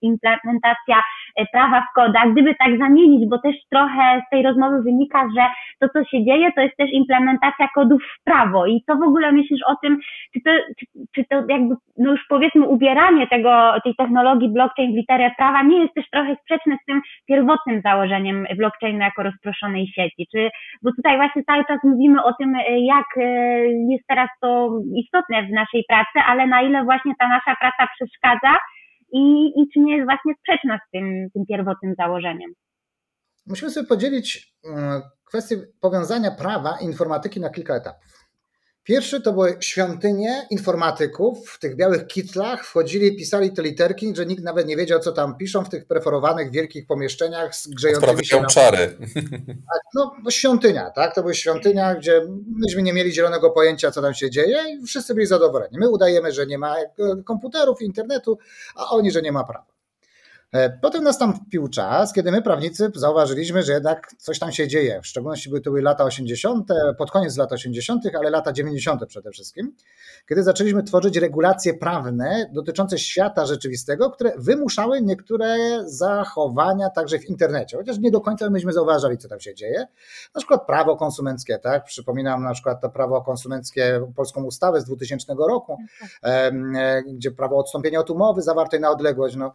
implementacja 0.03 1.03
e, 1.37 1.47
prawa 1.53 1.81
w 1.81 1.95
kodach. 1.95 2.33
Gdyby 2.33 2.55
tak 2.55 2.79
zamienić, 2.79 3.29
bo 3.29 3.39
też 3.39 3.57
trochę 3.71 4.23
z 4.27 4.31
tej 4.31 4.43
rozmowy 4.43 4.83
wynika, 4.83 5.29
że 5.37 5.43
to, 5.81 5.89
co 5.89 6.05
się 6.05 6.25
dzieje, 6.25 6.53
to 6.53 6.61
jest 6.61 6.77
też 6.77 6.91
implementacja 6.93 7.69
kodów 7.75 8.03
w 8.03 8.25
prawo. 8.25 8.67
I 8.67 8.83
co 8.87 8.97
w 8.97 9.03
ogóle 9.03 9.33
myślisz 9.33 9.61
o 9.67 9.77
tym, 9.83 9.99
czy 10.35 10.41
to, 10.45 10.51
czy, 10.79 10.87
czy 11.15 11.25
to 11.31 11.37
jakby, 11.49 11.75
no 11.99 12.11
już 12.11 12.21
powiedzmy, 12.29 12.69
ubieranie 12.69 13.27
tego, 13.27 13.73
tej 13.85 13.95
technologii 13.95 14.49
blockchain 14.49 14.93
w 14.93 14.97
literę 14.97 15.31
prawa 15.39 15.63
nie 15.63 15.79
jest 15.83 15.95
też 15.95 16.11
trochę 16.11 16.37
sprzeczne 16.37 16.77
z 16.83 16.85
tym 16.87 17.01
pierwotnym 17.27 17.81
założeniem 17.81 18.47
blockchainu 18.57 18.99
jako 18.99 19.23
rozproszonej 19.23 19.87
sieci? 19.87 20.27
Czy, 20.33 20.51
bo 20.83 20.91
tutaj 20.93 21.17
właśnie 21.17 21.45
cały 21.45 21.65
czas 21.65 21.79
mówimy 21.85 22.25
o 22.25 22.33
tym, 22.33 22.55
e, 22.55 22.81
jak 22.87 23.07
e, 23.17 23.23
jest 23.67 24.05
teraz 24.09 24.29
to 24.41 24.71
istotne 24.97 25.47
w 25.47 25.51
naszej 25.51 25.85
pracy, 25.89 26.19
ale 26.27 26.47
na 26.47 26.63
ile 26.63 26.85
właśnie 26.85 27.13
ta 27.19 27.29
nasza 27.29 27.57
praca 27.61 27.89
przeszkadza 27.95 28.59
i, 29.13 29.47
i 29.47 29.69
czy 29.75 29.81
nie 29.81 29.97
jest 29.97 30.07
właśnie 30.07 30.33
sprzeczna 30.35 30.79
z 30.79 30.91
tym, 30.93 31.29
tym 31.35 31.43
pierwotnym 31.49 31.95
założeniem. 31.99 32.51
Musimy 33.47 33.71
sobie 33.71 33.87
podzielić 33.87 34.55
mm, 34.65 35.03
kwestię 35.29 35.57
powiązania 35.81 36.31
prawa 36.31 36.79
i 36.83 36.85
informatyki 36.85 37.41
na 37.41 37.51
kilka 37.51 37.75
etapów. 37.75 38.24
Pierwszy 38.85 39.21
to 39.21 39.33
były 39.33 39.57
świątynie 39.61 40.47
informatyków 40.51 41.51
w 41.51 41.59
tych 41.59 41.77
białych 41.77 42.07
kitlach, 42.07 42.65
wchodzili, 42.65 43.17
pisali 43.17 43.53
te 43.53 43.63
literki, 43.63 44.17
że 44.17 44.27
nikt 44.27 44.43
nawet 44.43 44.67
nie 44.67 44.77
wiedział, 44.77 45.01
co 45.01 45.13
tam 45.13 45.37
piszą 45.37 45.65
w 45.65 45.69
tych 45.69 45.87
preferowanych 45.87 46.51
wielkich 46.51 46.87
pomieszczeniach 46.87 47.55
z 47.57 47.69
grzejącymi 47.69 48.27
się 48.27 48.45
czary. 48.51 48.97
Tak, 49.73 49.81
no, 49.95 50.15
no, 50.25 50.31
świątynia, 50.31 50.91
tak? 50.91 51.15
To 51.15 51.23
były 51.23 51.35
świątynia, 51.35 51.95
gdzie 51.95 52.23
myśmy 52.57 52.83
nie 52.83 52.93
mieli 52.93 53.13
zielonego 53.13 53.51
pojęcia, 53.51 53.91
co 53.91 54.03
tam 54.03 54.15
się 54.15 54.31
dzieje 54.31 54.59
i 54.69 54.87
wszyscy 54.87 55.15
byli 55.15 55.27
zadowoleni. 55.27 55.79
My 55.79 55.91
udajemy, 55.91 56.33
że 56.33 56.47
nie 56.47 56.59
ma 56.59 56.77
komputerów, 57.25 57.83
internetu, 57.83 58.39
a 58.77 58.91
oni, 58.91 59.11
że 59.11 59.23
nie 59.23 59.33
ma 59.33 59.45
prawa. 59.45 59.74
E, 60.55 60.71
potem 60.71 61.05
nastąpił 61.05 61.69
czas, 61.69 62.13
kiedy 62.13 62.33
my, 62.33 62.43
prawnicy, 62.43 62.91
zauważyliśmy, 62.95 63.63
że 63.63 63.73
jednak 63.73 64.15
coś 64.19 64.39
tam 64.39 64.53
się 64.53 64.69
dzieje. 64.69 65.01
W 65.03 65.07
szczególności 65.07 65.49
były 65.49 65.61
to 65.61 65.71
były 65.71 65.83
lata 65.83 66.05
80., 66.05 66.69
pod 66.99 67.11
koniec 67.11 67.37
lat 67.37 67.53
80., 67.53 68.03
ale 68.19 68.31
lata 68.31 68.53
90. 68.53 69.07
przede 69.07 69.31
wszystkim, 69.31 69.75
kiedy 70.29 70.43
zaczęliśmy 70.43 70.83
tworzyć 70.83 71.17
regulacje 71.17 71.75
prawne 71.75 72.51
dotyczące 72.53 72.99
świata 72.99 73.47
rzeczywistego, 73.47 74.11
które 74.11 74.33
wymuszały 74.39 75.03
niektóre 75.03 75.57
zachowania 75.85 76.91
także 76.91 77.19
w 77.19 77.25
internecie. 77.25 77.77
Chociaż 77.77 77.99
nie 77.99 78.11
do 78.11 78.21
końca 78.21 78.51
myśmy 78.51 78.73
zauważali, 78.73 79.19
co 79.19 79.29
tam 79.29 79.41
się 79.41 79.55
dzieje. 79.55 79.87
Na 80.35 80.39
przykład 80.39 80.67
prawo 80.67 80.97
konsumenckie, 80.97 81.59
tak? 81.59 81.85
Przypominam 81.85 82.43
na 82.43 82.53
przykład 82.53 82.81
to 82.81 82.91
prawo 82.91 83.23
konsumenckie, 83.23 84.13
polską 84.17 84.45
ustawę 84.45 84.81
z 84.81 84.85
2000 84.85 85.35
roku, 85.49 85.79
e, 86.23 87.03
gdzie 87.03 87.31
prawo 87.31 87.59
odstąpienia 87.59 88.01
od 88.01 88.11
umowy 88.11 88.43
zawartej 88.43 88.81
na 88.81 88.91
odległość. 88.91 89.37
No, 89.37 89.55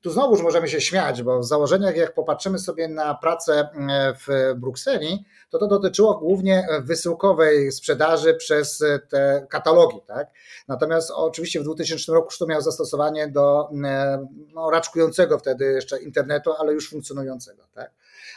tu 0.00 0.10
znowu 0.10 0.29
możemy 0.42 0.68
się 0.68 0.80
śmiać, 0.80 1.22
bo 1.22 1.38
w 1.38 1.44
założeniach, 1.44 1.96
jak 1.96 2.14
popatrzymy 2.14 2.58
sobie 2.58 2.88
na 2.88 3.14
pracę 3.14 3.68
e, 3.88 4.14
w 4.14 4.54
Brukseli, 4.60 5.24
to 5.50 5.58
to 5.58 5.66
dotyczyło 5.66 6.18
głównie 6.18 6.66
wysyłkowej 6.82 7.72
sprzedaży 7.72 8.34
przez 8.34 8.84
te 9.08 9.46
katalogi. 9.48 10.00
Tak? 10.06 10.30
Natomiast 10.68 11.10
oczywiście 11.10 11.60
w 11.60 11.64
2000 11.64 12.12
roku 12.12 12.30
to 12.38 12.46
miało 12.46 12.62
zastosowanie 12.62 13.28
do 13.28 13.70
e, 13.84 14.26
no, 14.54 14.70
raczkującego 14.70 15.38
wtedy 15.38 15.64
jeszcze 15.64 16.02
internetu, 16.02 16.52
ale 16.58 16.72
już 16.72 16.90
funkcjonującego. 16.90 17.62
Tak? 17.74 17.90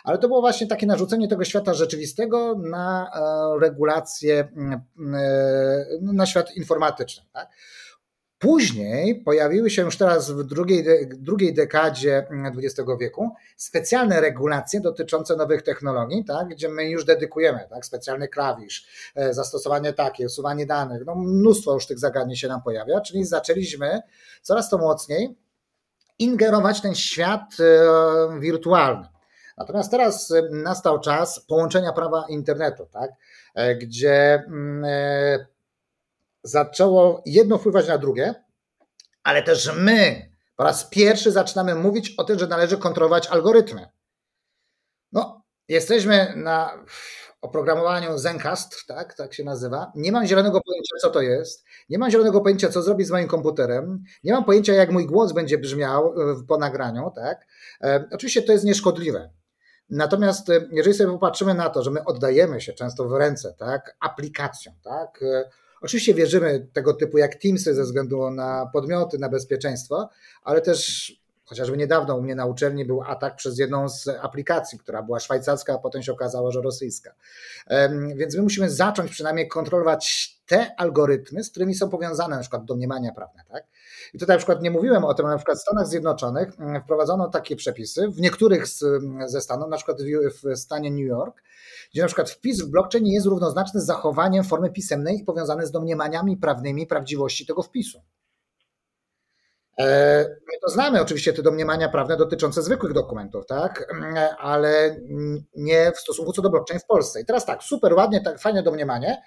Ale 0.04 0.18
to 0.18 0.28
było 0.28 0.42
właśnie 0.42 0.68
takie 0.68 0.88
narzucenie 0.88 1.28
tego 1.28 1.44
świata 1.44 1.74
rzeczywistego 1.74 2.56
na 2.56 3.12
e, 3.16 3.60
regulację, 3.60 4.48
na 6.02 6.26
świat 6.26 6.56
informatyczny. 6.56 7.24
Tak? 7.34 7.50
Później 8.44 9.16
pojawiły 9.16 9.70
się 9.70 9.82
już 9.82 9.98
teraz 9.98 10.32
w 10.32 10.44
drugiej, 10.44 10.86
drugiej 11.08 11.54
dekadzie 11.54 12.28
XX 12.58 12.80
mm, 12.80 12.98
wieku 12.98 13.32
specjalne 13.58 14.22
regulacje 14.22 14.82
dotyczące 14.82 15.36
nowych 15.36 15.62
technologii, 15.62 16.26
tak, 16.26 16.48
gdzie 16.48 16.70
my 16.70 16.90
już 16.90 17.06
dedykujemy 17.06 17.68
tak, 17.70 17.86
specjalny 17.86 18.28
klawisz, 18.28 18.88
e, 19.16 19.34
zastosowanie 19.34 19.94
takie, 19.94 20.26
usuwanie 20.26 20.66
danych. 20.66 21.06
No, 21.06 21.16
mnóstwo 21.16 21.74
już 21.74 21.88
tych 21.88 22.00
zagadnień 22.00 22.36
się 22.36 22.48
nam 22.48 22.62
pojawia, 22.62 23.02
czyli 23.02 23.26
zaczęliśmy 23.26 24.02
coraz 24.42 24.70
to 24.70 24.78
mocniej 24.78 25.38
ingerować 26.20 26.82
ten 26.82 26.96
świat 26.96 27.58
e, 27.60 28.40
wirtualny. 28.40 29.08
Natomiast 29.58 29.92
teraz 29.92 30.32
e, 30.32 30.42
nastał 30.52 31.00
czas 31.00 31.40
połączenia 31.40 31.94
prawa 31.94 32.26
internetu, 32.30 32.88
tak, 32.92 33.12
gdzie 33.80 34.44
mm, 34.48 34.86
zaczęło 36.44 37.24
jedno 37.26 37.58
wpływać 37.58 37.88
na 37.88 37.98
drugie, 37.98 38.44
ale 39.24 39.44
też 39.44 39.72
my 39.76 40.30
po 40.56 40.64
raz 40.64 40.90
pierwszy 40.90 41.32
zaczynamy 41.32 41.76
mówić 41.76 42.14
o 42.18 42.24
tym, 42.24 42.40
że 42.40 42.48
należy 42.48 42.78
kontrolować 42.78 43.28
algorytmy. 43.28 43.90
No, 45.12 45.44
jesteśmy 45.68 46.34
na 46.36 46.86
oprogramowaniu 47.42 48.18
Zencast, 48.18 48.88
tak, 48.88 49.14
tak 49.14 49.34
się 49.34 49.44
nazywa. 49.44 49.92
Nie 49.96 50.12
mam 50.12 50.26
zielonego 50.26 50.62
pojęcia, 50.62 50.96
co 51.02 51.10
to 51.10 51.22
jest. 51.22 51.66
Nie 51.90 51.98
mam 51.98 52.12
zielonego 52.12 52.42
pojęcia, 52.42 52.70
co 52.70 52.82
zrobić 52.82 53.08
z 53.08 53.12
moim 53.12 53.28
komputerem. 53.28 54.04
Nie 54.24 54.34
mam 54.34 54.46
pojęcia, 54.46 54.74
jak 54.74 54.92
mój 54.92 55.06
głos 55.06 55.32
będzie 55.32 55.58
brzmiał 55.58 56.08
e, 56.08 56.36
po 56.48 56.58
nagraniu, 56.58 57.12
tak. 57.16 57.46
E, 57.82 58.08
oczywiście 58.12 58.42
to 58.42 58.52
jest 58.52 58.66
nieszkodliwe. 58.66 59.30
Natomiast 59.90 60.50
e, 60.50 60.68
jeżeli 60.72 60.98
sobie 60.98 61.12
popatrzymy 61.12 61.54
na 61.54 61.70
to, 61.70 61.84
że 61.84 61.92
my 61.92 62.06
oddajemy 62.06 62.62
się 62.62 62.74
często 62.74 63.10
w 63.10 63.14
ręce, 63.14 63.56
tak, 63.60 63.98
aplikacjom, 64.00 64.76
tak, 64.84 65.24
Oczywiście 65.84 66.14
wierzymy 66.14 66.68
tego 66.74 66.94
typu 66.94 67.18
jak 67.18 67.36
Teamsy 67.36 67.76
ze 67.76 67.84
względu 67.84 68.32
na 68.32 68.70
podmioty, 68.74 69.18
na 69.20 69.30
bezpieczeństwo, 69.30 70.10
ale 70.44 70.62
też 70.62 71.12
Chociażby 71.46 71.78
niedawno 71.78 72.16
u 72.16 72.22
mnie 72.22 72.36
na 72.36 72.46
uczelni 72.46 72.86
był 72.86 73.02
atak 73.02 73.36
przez 73.36 73.60
jedną 73.60 73.90
z 73.90 74.08
aplikacji, 74.08 74.80
która 74.80 75.04
była 75.04 75.20
szwajcarska, 75.20 75.74
a 75.74 75.78
potem 75.78 76.04
się 76.04 76.12
okazało, 76.12 76.52
że 76.52 76.62
rosyjska. 76.62 77.16
Więc 78.16 78.36
my 78.36 78.42
musimy 78.42 78.70
zacząć 78.70 79.12
przynajmniej 79.12 79.48
kontrolować 79.48 80.34
te 80.46 80.76
algorytmy, 80.78 81.44
z 81.44 81.50
którymi 81.50 81.76
są 81.76 81.90
powiązane 81.90 82.36
na 82.36 82.42
przykład 82.42 82.66
domniemania 82.66 83.12
prawne. 83.12 83.44
Tak? 83.52 83.64
I 84.14 84.20
tutaj 84.20 84.36
na 84.36 84.38
przykład 84.38 84.62
nie 84.62 84.72
mówiłem 84.72 85.06
o 85.06 85.14
tym, 85.14 85.28
na 85.28 85.38
przykład 85.38 85.58
w 85.58 85.62
Stanach 85.62 85.88
Zjednoczonych 85.88 86.60
mm, 86.60 86.82
wprowadzono 86.82 87.30
takie 87.30 87.56
przepisy, 87.56 88.08
w 88.08 88.20
niektórych 88.20 88.68
z, 88.68 88.84
ze 89.26 89.42
Stanów, 89.42 89.70
na 89.70 89.78
przykład 89.78 89.98
w, 90.02 90.50
w 90.50 90.58
stanie 90.58 90.92
New 90.92 91.08
York, 91.08 91.44
gdzie 91.92 92.02
na 92.02 92.08
przykład 92.08 92.30
wpis 92.30 92.62
w 92.62 92.70
blockchain 92.70 93.06
jest 93.06 93.26
równoznaczny 93.26 93.82
z 93.82 93.86
zachowaniem 93.86 94.44
formy 94.44 94.72
pisemnej 94.72 95.20
i 95.20 95.24
powiązany 95.24 95.68
z 95.68 95.72
domniemaniami 95.72 96.38
prawnymi 96.38 96.88
prawdziwości 96.88 97.46
tego 97.46 97.64
wpisu. 97.64 98.02
E, 99.80 99.86
my 100.24 100.60
to 100.62 100.70
znamy 100.70 101.02
oczywiście 101.02 101.34
te 101.34 101.44
domniemania 101.44 101.90
prawne 101.90 102.18
dotyczące 102.18 102.64
zwykłych 102.64 102.94
dokumentów, 102.94 103.46
tak? 103.46 103.94
Ale 104.40 104.98
nie 105.56 105.92
w 105.92 106.00
stosunku 106.00 106.34
co 106.34 106.42
do 106.42 106.50
blockchain 106.50 106.80
w 106.80 106.86
Polsce. 106.86 107.22
I 107.22 107.26
teraz 107.26 107.46
tak, 107.46 107.64
super 107.64 107.94
ładnie, 107.94 108.22
tak 108.22 108.40
fajne 108.40 108.64
domniemanie, 108.64 109.22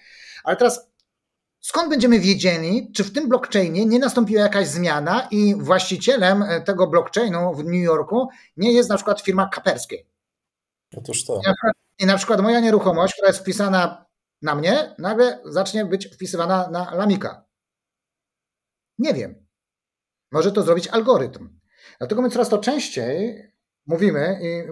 ale 0.45 0.57
teraz 0.57 0.91
skąd 1.61 1.91
będziemy 1.91 2.21
wiedzieli, 2.21 2.93
czy 2.95 3.05
w 3.05 3.13
tym 3.13 3.29
blockchainie 3.29 3.87
nie 3.87 3.99
nastąpiła 3.99 4.43
jakaś 4.43 4.67
zmiana 4.67 5.29
i 5.31 5.55
właścicielem 5.59 6.45
tego 6.65 6.87
blockchainu 6.87 7.55
w 7.55 7.65
New 7.65 7.83
Yorku 7.83 8.29
nie 8.57 8.73
jest 8.73 8.91
na 8.91 8.97
przykład 8.97 9.21
firma 9.21 9.49
Kaperskiej? 9.49 10.07
Otóż 10.97 11.25
to. 11.25 11.41
I 11.99 12.07
na 12.07 12.17
przykład 12.17 12.41
moja 12.41 12.61
nieruchomość, 12.61 13.15
która 13.15 13.29
jest 13.29 13.41
wpisana 13.41 14.07
na 14.43 14.55
mnie, 14.55 14.95
nagle 14.99 15.41
zacznie 15.45 15.85
być 15.85 16.07
wpisywana 16.07 16.71
na 16.71 16.95
Lamika. 16.95 17.45
Nie 18.99 19.15
wiem. 19.15 19.46
Może 20.37 20.53
to 20.53 20.63
zrobić 20.63 20.89
algorytm. 20.89 21.49
Dlatego 21.99 22.23
my 22.23 22.31
coraz 22.31 22.49
to 22.49 22.59
częściej 22.59 23.43
mówimy 23.87 24.41
i 24.43 24.63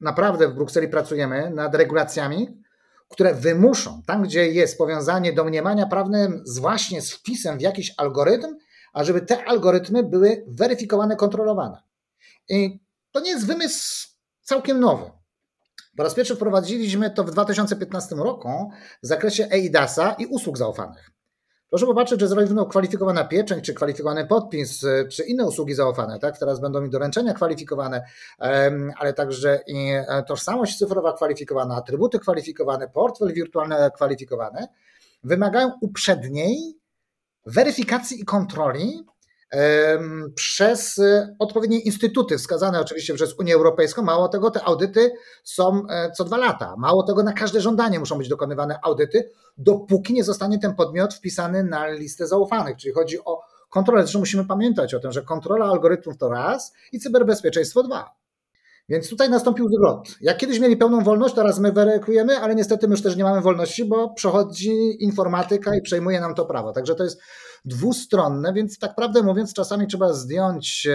naprawdę 0.00 0.48
w 0.48 0.54
Brukseli 0.54 0.88
pracujemy 0.88 1.50
nad 1.50 1.74
regulacjami, 1.74 2.62
które 3.08 3.34
wymuszą, 3.34 4.02
tam 4.06 4.22
gdzie 4.22 4.48
jest 4.48 4.78
powiązanie 4.78 5.32
domniemania 5.32 5.86
prawnym 5.86 6.42
z 6.44 6.58
właśnie 6.58 7.02
z 7.02 7.12
wpisem 7.12 7.58
w 7.58 7.60
jakiś 7.60 7.94
algorytm, 7.96 8.56
ażeby 8.92 9.20
te 9.20 9.44
algorytmy 9.44 10.02
były 10.02 10.44
weryfikowane, 10.48 11.16
kontrolowane. 11.16 11.82
I 12.48 12.80
to 13.12 13.20
nie 13.20 13.30
jest 13.30 13.46
wymysł 13.46 14.08
całkiem 14.42 14.80
nowy. 14.80 15.10
Po 15.96 16.02
raz 16.02 16.14
pierwszy 16.14 16.36
wprowadziliśmy 16.36 17.10
to 17.10 17.24
w 17.24 17.30
2015 17.30 18.14
roku 18.14 18.70
w 19.02 19.06
zakresie 19.06 19.48
EIDAS-a 19.50 20.12
i 20.12 20.26
usług 20.26 20.58
zaufanych. 20.58 21.13
Proszę 21.70 21.86
popatrzeć, 21.86 22.20
że 22.20 22.28
zarówno 22.28 22.66
kwalifikowana 22.66 23.24
pieczęć, 23.24 23.64
czy 23.64 23.74
kwalifikowany 23.74 24.26
podpis, 24.26 24.84
e, 24.84 25.08
czy 25.08 25.24
inne 25.24 25.46
usługi 25.46 25.74
zaufane, 25.74 26.18
tak? 26.18 26.38
Teraz 26.38 26.60
będą 26.60 26.84
i 26.84 26.90
doręczenia 26.90 27.34
kwalifikowane, 27.34 28.04
ale 28.96 29.12
także 29.12 29.62
i 29.66 29.90
e, 29.90 30.22
tożsamość 30.28 30.78
cyfrowa 30.78 31.12
kwalifikowana, 31.12 31.76
atrybuty 31.76 32.18
kwalifikowane, 32.18 32.88
portfel 32.88 33.32
wirtualny 33.32 33.76
kwalifikowany, 33.94 34.66
wymagają 35.24 35.72
uprzedniej 35.80 36.78
weryfikacji 37.46 38.20
i 38.20 38.24
kontroli 38.24 39.04
przez 40.34 40.98
e, 40.98 41.36
odpowiednie 41.38 41.80
instytuty 41.80 42.38
wskazane 42.38 42.80
oczywiście 42.80 43.14
przez 43.14 43.38
Unię 43.38 43.54
Europejską. 43.54 44.02
Mało 44.02 44.28
tego, 44.28 44.50
te 44.50 44.62
audyty 44.62 45.12
są 45.44 45.82
e, 45.90 46.12
co 46.12 46.24
dwa 46.24 46.36
lata. 46.36 46.74
Mało 46.78 47.02
tego, 47.02 47.22
na 47.22 47.32
każde 47.32 47.60
żądanie 47.60 47.98
muszą 47.98 48.18
być 48.18 48.28
dokonywane 48.28 48.78
audyty, 48.82 49.30
dopóki 49.58 50.14
nie 50.14 50.24
zostanie 50.24 50.58
ten 50.58 50.74
podmiot 50.74 51.14
wpisany 51.14 51.64
na 51.64 51.88
listę 51.88 52.26
zaufanych. 52.26 52.76
Czyli 52.76 52.94
chodzi 52.94 53.24
o 53.24 53.40
kontrolę. 53.70 54.02
Zresztą 54.02 54.18
musimy 54.18 54.44
pamiętać 54.44 54.94
o 54.94 55.00
tym, 55.00 55.12
że 55.12 55.22
kontrola 55.22 55.66
algorytmów 55.66 56.16
to 56.16 56.28
raz 56.28 56.72
i 56.92 57.00
cyberbezpieczeństwo 57.00 57.82
dwa. 57.82 58.23
Więc 58.88 59.10
tutaj 59.10 59.30
nastąpił 59.30 59.68
zwrot. 59.68 60.08
Jak 60.20 60.36
kiedyś 60.36 60.60
mieli 60.60 60.76
pełną 60.76 61.04
wolność, 61.04 61.34
teraz 61.34 61.58
my 61.58 61.72
weryfikujemy, 61.72 62.38
ale 62.38 62.54
niestety 62.54 62.88
my 62.88 62.92
już 62.92 63.02
też 63.02 63.16
nie 63.16 63.24
mamy 63.24 63.40
wolności, 63.40 63.84
bo 63.84 64.14
przechodzi 64.14 65.04
informatyka 65.04 65.74
i 65.74 65.82
przejmuje 65.82 66.20
nam 66.20 66.34
to 66.34 66.44
prawo. 66.44 66.72
Także 66.72 66.94
to 66.94 67.04
jest 67.04 67.20
dwustronne, 67.64 68.52
więc 68.52 68.78
tak 68.78 68.94
prawdę 68.94 69.22
mówiąc, 69.22 69.54
czasami 69.54 69.86
trzeba 69.86 70.12
zdjąć 70.12 70.88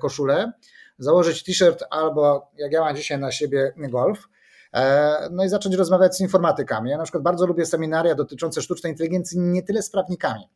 koszulę, 0.00 0.52
założyć 0.98 1.44
t-shirt 1.44 1.84
albo 1.90 2.50
jak 2.58 2.72
ja 2.72 2.80
mam 2.80 2.96
dzisiaj 2.96 3.18
na 3.18 3.32
siebie 3.32 3.72
golf. 3.76 4.28
E, 4.72 5.28
no 5.30 5.44
i 5.44 5.48
zacząć 5.48 5.74
rozmawiać 5.74 6.16
z 6.16 6.20
informatykami. 6.20 6.90
Ja 6.90 6.96
na 6.96 7.02
przykład 7.02 7.22
bardzo 7.22 7.46
lubię 7.46 7.66
seminaria 7.66 8.14
dotyczące 8.14 8.62
sztucznej 8.62 8.92
inteligencji, 8.92 9.40
nie 9.40 9.62
tyle 9.62 9.82
z 9.82 9.90
prawnikami, 9.90 10.50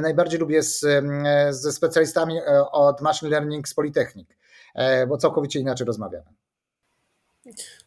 najbardziej 0.00 0.40
lubię 0.40 0.62
z, 0.62 0.84
ze 1.50 1.72
specjalistami 1.72 2.38
e, 2.38 2.70
od 2.70 3.00
machine 3.00 3.30
learning 3.30 3.68
z 3.68 3.74
Politechnik, 3.74 4.36
e, 4.74 5.06
bo 5.06 5.16
całkowicie 5.16 5.60
inaczej 5.60 5.86
rozmawiamy. 5.86 6.26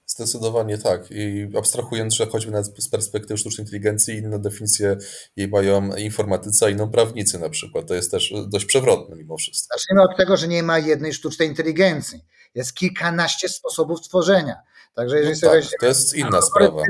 Zdecydowanie 0.06 0.78
tak. 0.78 1.12
I 1.12 1.50
abstrahując, 1.58 2.14
że 2.14 2.26
choćby 2.26 2.52
nawet 2.52 2.84
z 2.84 2.90
perspektywy 2.90 3.38
sztucznej 3.38 3.66
inteligencji, 3.66 4.18
inne 4.18 4.40
definicje 4.40 4.98
jej 5.36 5.48
mają 5.48 5.96
informatycy, 5.96 6.66
a 6.66 6.70
inną 6.70 6.92
prawnicy 6.92 7.40
na 7.40 7.50
przykład. 7.50 7.88
To 7.88 7.94
jest 7.94 8.12
też 8.12 8.34
dość 8.48 8.66
przewrotne 8.66 9.16
mimo 9.16 9.38
wszystko. 9.38 9.78
Zacznijmy 9.78 10.02
od 10.02 10.18
tego, 10.18 10.38
że 10.38 10.48
nie 10.48 10.64
ma 10.64 10.80
jednej 10.80 11.14
sztucznej 11.14 11.48
inteligencji. 11.48 12.26
Jest 12.56 12.74
kilkanaście 12.74 13.50
sposobów 13.50 14.02
tworzenia. 14.02 14.56
Także 14.96 15.20
jeżeli 15.20 15.40
no 15.44 15.50
tak, 15.50 15.80
to 15.80 15.86
jest 15.86 16.14
inna 16.14 16.42
sprawa. 16.42 16.82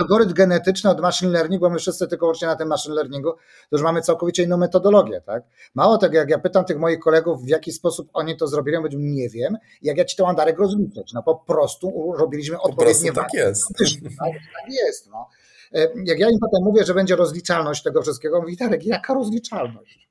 Algorytm 0.00 0.34
genetyczny 0.34 0.90
od 0.90 1.00
machine 1.00 1.32
learningu, 1.32 1.60
bo 1.60 1.70
my 1.70 1.78
wszyscy 1.78 2.08
tylko 2.08 2.26
łącznie 2.26 2.48
na 2.48 2.56
tym 2.56 2.68
machine 2.68 2.94
learningu, 2.94 3.32
to 3.32 3.38
już 3.72 3.82
mamy 3.82 4.02
całkowicie 4.02 4.42
inną 4.42 4.56
metodologię. 4.56 5.20
Tak? 5.20 5.42
Mało 5.74 5.98
tego, 5.98 6.16
jak 6.16 6.30
ja 6.30 6.38
pytam 6.38 6.64
tych 6.64 6.78
moich 6.78 6.98
kolegów, 6.98 7.44
w 7.44 7.48
jaki 7.48 7.72
sposób 7.72 8.08
oni 8.12 8.36
to 8.36 8.46
zrobili, 8.46 8.78
mówią, 8.78 8.98
nie 8.98 9.28
wiem, 9.28 9.56
jak 9.82 9.96
ja 9.96 10.04
ci 10.04 10.16
to 10.16 10.26
mam 10.26 10.36
Darek 10.36 10.58
rozliczyć. 10.58 11.12
No 11.12 11.22
po 11.22 11.34
prostu 11.36 12.12
robiliśmy 12.18 12.60
odpowiednie 12.60 13.12
tak 13.12 13.34
jest. 13.34 13.68
Tak, 13.78 14.28
tak 14.62 14.72
jest. 14.72 15.10
No. 15.10 15.28
E, 15.72 15.88
jak 16.04 16.18
ja 16.18 16.30
im 16.30 16.38
potem 16.40 16.64
mówię, 16.64 16.84
że 16.84 16.94
będzie 16.94 17.16
rozliczalność 17.16 17.82
tego 17.82 18.02
wszystkiego, 18.02 18.40
mówi 18.40 18.56
Darek, 18.56 18.86
jaka 18.86 19.14
rozliczalność? 19.14 20.08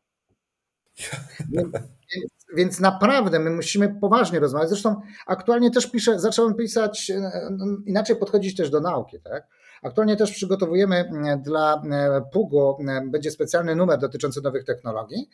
Więc, 1.51 1.73
więc 2.55 2.79
naprawdę 2.79 3.39
my 3.39 3.49
musimy 3.49 3.99
poważnie 4.01 4.39
rozmawiać. 4.39 4.69
Zresztą 4.69 5.01
aktualnie 5.27 5.71
też 5.71 5.91
piszę, 5.91 6.19
zacząłem 6.19 6.55
pisać, 6.55 7.09
e, 7.09 7.49
no, 7.51 7.65
inaczej 7.85 8.15
podchodzić 8.15 8.55
też 8.55 8.69
do 8.69 8.79
nauki. 8.79 9.19
Tak? 9.19 9.47
Aktualnie 9.83 10.15
też 10.15 10.31
przygotowujemy 10.31 10.95
e, 10.95 11.37
dla 11.37 11.81
PUG-u, 12.33 12.77
będzie 13.05 13.31
specjalny 13.31 13.75
numer 13.75 13.99
dotyczący 13.99 14.41
nowych 14.41 14.65
technologii. 14.65 15.29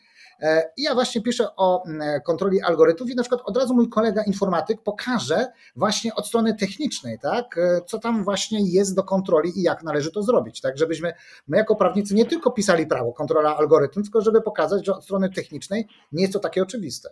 I 0.78 0.84
ja 0.84 0.94
właśnie 0.94 1.22
piszę 1.22 1.56
o 1.56 1.84
kontroli 2.26 2.62
algorytmów 2.62 3.10
i 3.10 3.16
na 3.16 3.24
przykład 3.24 3.41
od 3.46 3.58
razu 3.58 3.74
mój 3.74 3.89
kolega 3.89 4.24
informatyk 4.24 4.82
pokaże 4.84 5.48
właśnie 5.76 6.16
od 6.16 6.28
strony 6.28 6.56
technicznej, 6.56 7.20
tak, 7.20 7.60
co 7.88 8.00
tam 8.00 8.24
właśnie 8.24 8.60
jest 8.72 8.96
do 8.96 9.04
kontroli 9.04 9.60
i 9.60 9.62
jak 9.62 9.84
należy 9.84 10.12
to 10.12 10.24
zrobić, 10.24 10.62
tak, 10.62 10.78
żebyśmy 10.78 11.14
my 11.48 11.58
jako 11.58 11.76
prawnicy 11.76 12.16
nie 12.16 12.26
tylko 12.26 12.52
pisali 12.52 12.88
prawo, 12.88 13.14
kontrola 13.14 13.58
algorytmów, 13.58 14.06
tylko 14.06 14.22
żeby 14.22 14.41
pokazać, 14.41 14.86
że 14.86 14.96
od 14.96 15.04
strony 15.04 15.30
technicznej 15.30 15.88
nie 16.12 16.22
jest 16.22 16.34
to 16.34 16.39
takie 16.39 16.64
oczywiste. 16.64 17.10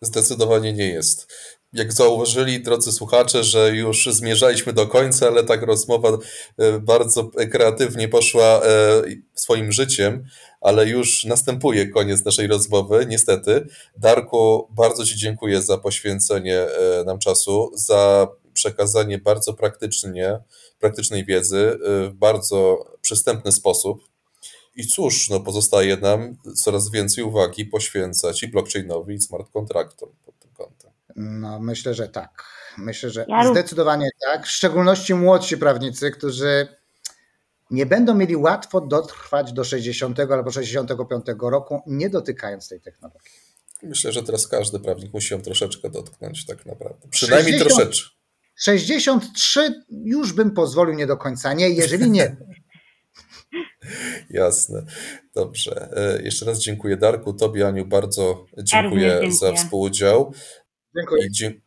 Zdecydowanie 0.00 0.72
nie 0.72 0.88
jest. 0.92 1.32
Jak 1.72 1.92
zauważyli, 1.92 2.62
drodzy 2.62 2.92
słuchacze, 2.92 3.44
że 3.44 3.70
już 3.76 4.06
zmierzaliśmy 4.06 4.72
do 4.72 4.86
końca, 4.86 5.26
ale 5.26 5.44
tak 5.44 5.62
rozmowa 5.62 6.18
e, 6.58 6.78
bardzo 6.78 7.30
kreatywnie 7.50 8.08
poszła 8.08 8.62
e, 8.64 9.02
swoim 9.34 9.72
życiem, 9.72 10.24
ale 10.60 10.88
już 10.88 11.24
następuje 11.24 11.88
koniec 11.88 12.24
naszej 12.24 12.46
rozmowy, 12.46 13.06
niestety. 13.08 13.66
Darku, 13.96 14.68
bardzo 14.70 15.04
Ci 15.04 15.16
dziękuję 15.16 15.62
za 15.62 15.78
poświęcenie 15.78 16.58
e, 16.58 17.04
nam 17.04 17.18
czasu, 17.18 17.70
za 17.74 18.28
przekazanie 18.52 19.18
bardzo 19.18 19.54
praktycznie, 19.54 20.38
praktycznej 20.80 21.24
wiedzy 21.24 21.78
w 21.82 22.10
bardzo 22.14 22.86
przystępny 23.00 23.52
sposób. 23.52 24.08
I 24.76 24.86
cóż, 24.86 25.30
no 25.30 25.40
pozostaje 25.40 25.96
nam 25.96 26.36
coraz 26.56 26.90
więcej 26.90 27.24
uwagi 27.24 27.64
poświęcać 27.64 28.42
i 28.42 28.48
blockchainowi, 28.48 29.14
i 29.14 29.20
smart 29.20 29.52
kontraktom 29.52 30.08
pod 30.24 30.38
tym 30.38 30.50
kątem. 30.54 30.87
No, 31.18 31.60
myślę, 31.60 31.94
że 31.94 32.08
tak. 32.08 32.44
Myślę, 32.78 33.10
że 33.10 33.26
ja 33.28 33.50
zdecydowanie 33.50 34.08
tak. 34.26 34.46
W 34.46 34.50
szczególności 34.50 35.14
młodsi 35.14 35.56
prawnicy, 35.58 36.10
którzy 36.10 36.68
nie 37.70 37.86
będą 37.86 38.14
mieli 38.14 38.36
łatwo 38.36 38.80
dotrwać 38.80 39.52
do 39.52 39.64
60 39.64 40.20
albo 40.20 40.50
65 40.50 41.24
roku, 41.40 41.80
nie 41.86 42.10
dotykając 42.10 42.68
tej 42.68 42.80
technologii. 42.80 43.30
Myślę, 43.82 44.12
że 44.12 44.22
teraz 44.22 44.46
każdy 44.46 44.80
prawnik 44.80 45.12
musi 45.12 45.34
ją 45.34 45.42
troszeczkę 45.42 45.90
dotknąć, 45.90 46.46
tak 46.46 46.66
naprawdę. 46.66 47.08
Przynajmniej 47.10 47.58
60, 47.58 47.76
troszeczkę. 47.76 48.10
63 48.56 49.82
już 49.90 50.32
bym 50.32 50.50
pozwolił 50.50 50.94
nie 50.94 51.06
do 51.06 51.16
końca, 51.16 51.52
nie, 51.52 51.70
jeżeli 51.70 52.10
nie. 52.10 52.36
Jasne. 54.30 54.82
Dobrze. 55.34 55.88
E, 55.96 56.22
Jeszcze 56.22 56.46
raz 56.46 56.58
dziękuję 56.58 56.96
Darku, 56.96 57.32
Tobie 57.32 57.66
Aniu 57.66 57.86
bardzo 57.86 58.46
dziękuję, 58.58 59.08
dziękuję. 59.10 59.32
za 59.32 59.52
współudział 59.52 60.34
Dziękuję. 60.98 61.26
i 61.26 61.30
dzie- 61.30 61.60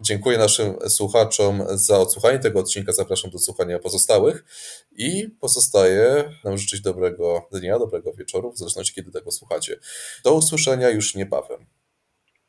dziękuję 0.00 0.38
naszym 0.38 0.74
słuchaczom 0.88 1.62
za 1.70 1.98
odsłuchanie 1.98 2.38
tego 2.38 2.60
odcinka. 2.60 2.92
Zapraszam 2.92 3.30
do 3.30 3.38
słuchania 3.38 3.78
pozostałych 3.78 4.44
i 4.92 5.28
pozostaje 5.40 6.24
nam 6.44 6.58
życzyć 6.58 6.80
dobrego 6.80 7.48
dnia, 7.52 7.78
dobrego 7.78 8.12
wieczoru, 8.12 8.52
w 8.52 8.58
zależności 8.58 8.94
kiedy 8.94 9.10
tego 9.10 9.30
słuchacie. 9.30 9.76
Do 10.24 10.34
usłyszenia 10.34 10.90
już 10.90 11.14
niebawem. 11.14 11.66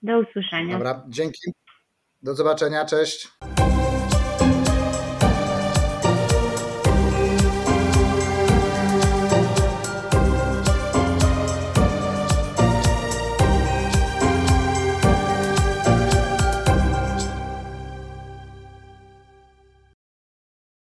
Do 0.02 0.20
usłyszenia. 0.20 0.74
Dobra, 0.74 1.06
dzięki. 1.10 1.52
Do 2.22 2.36
zobaczenia, 2.36 2.86
cześć. 2.86 3.28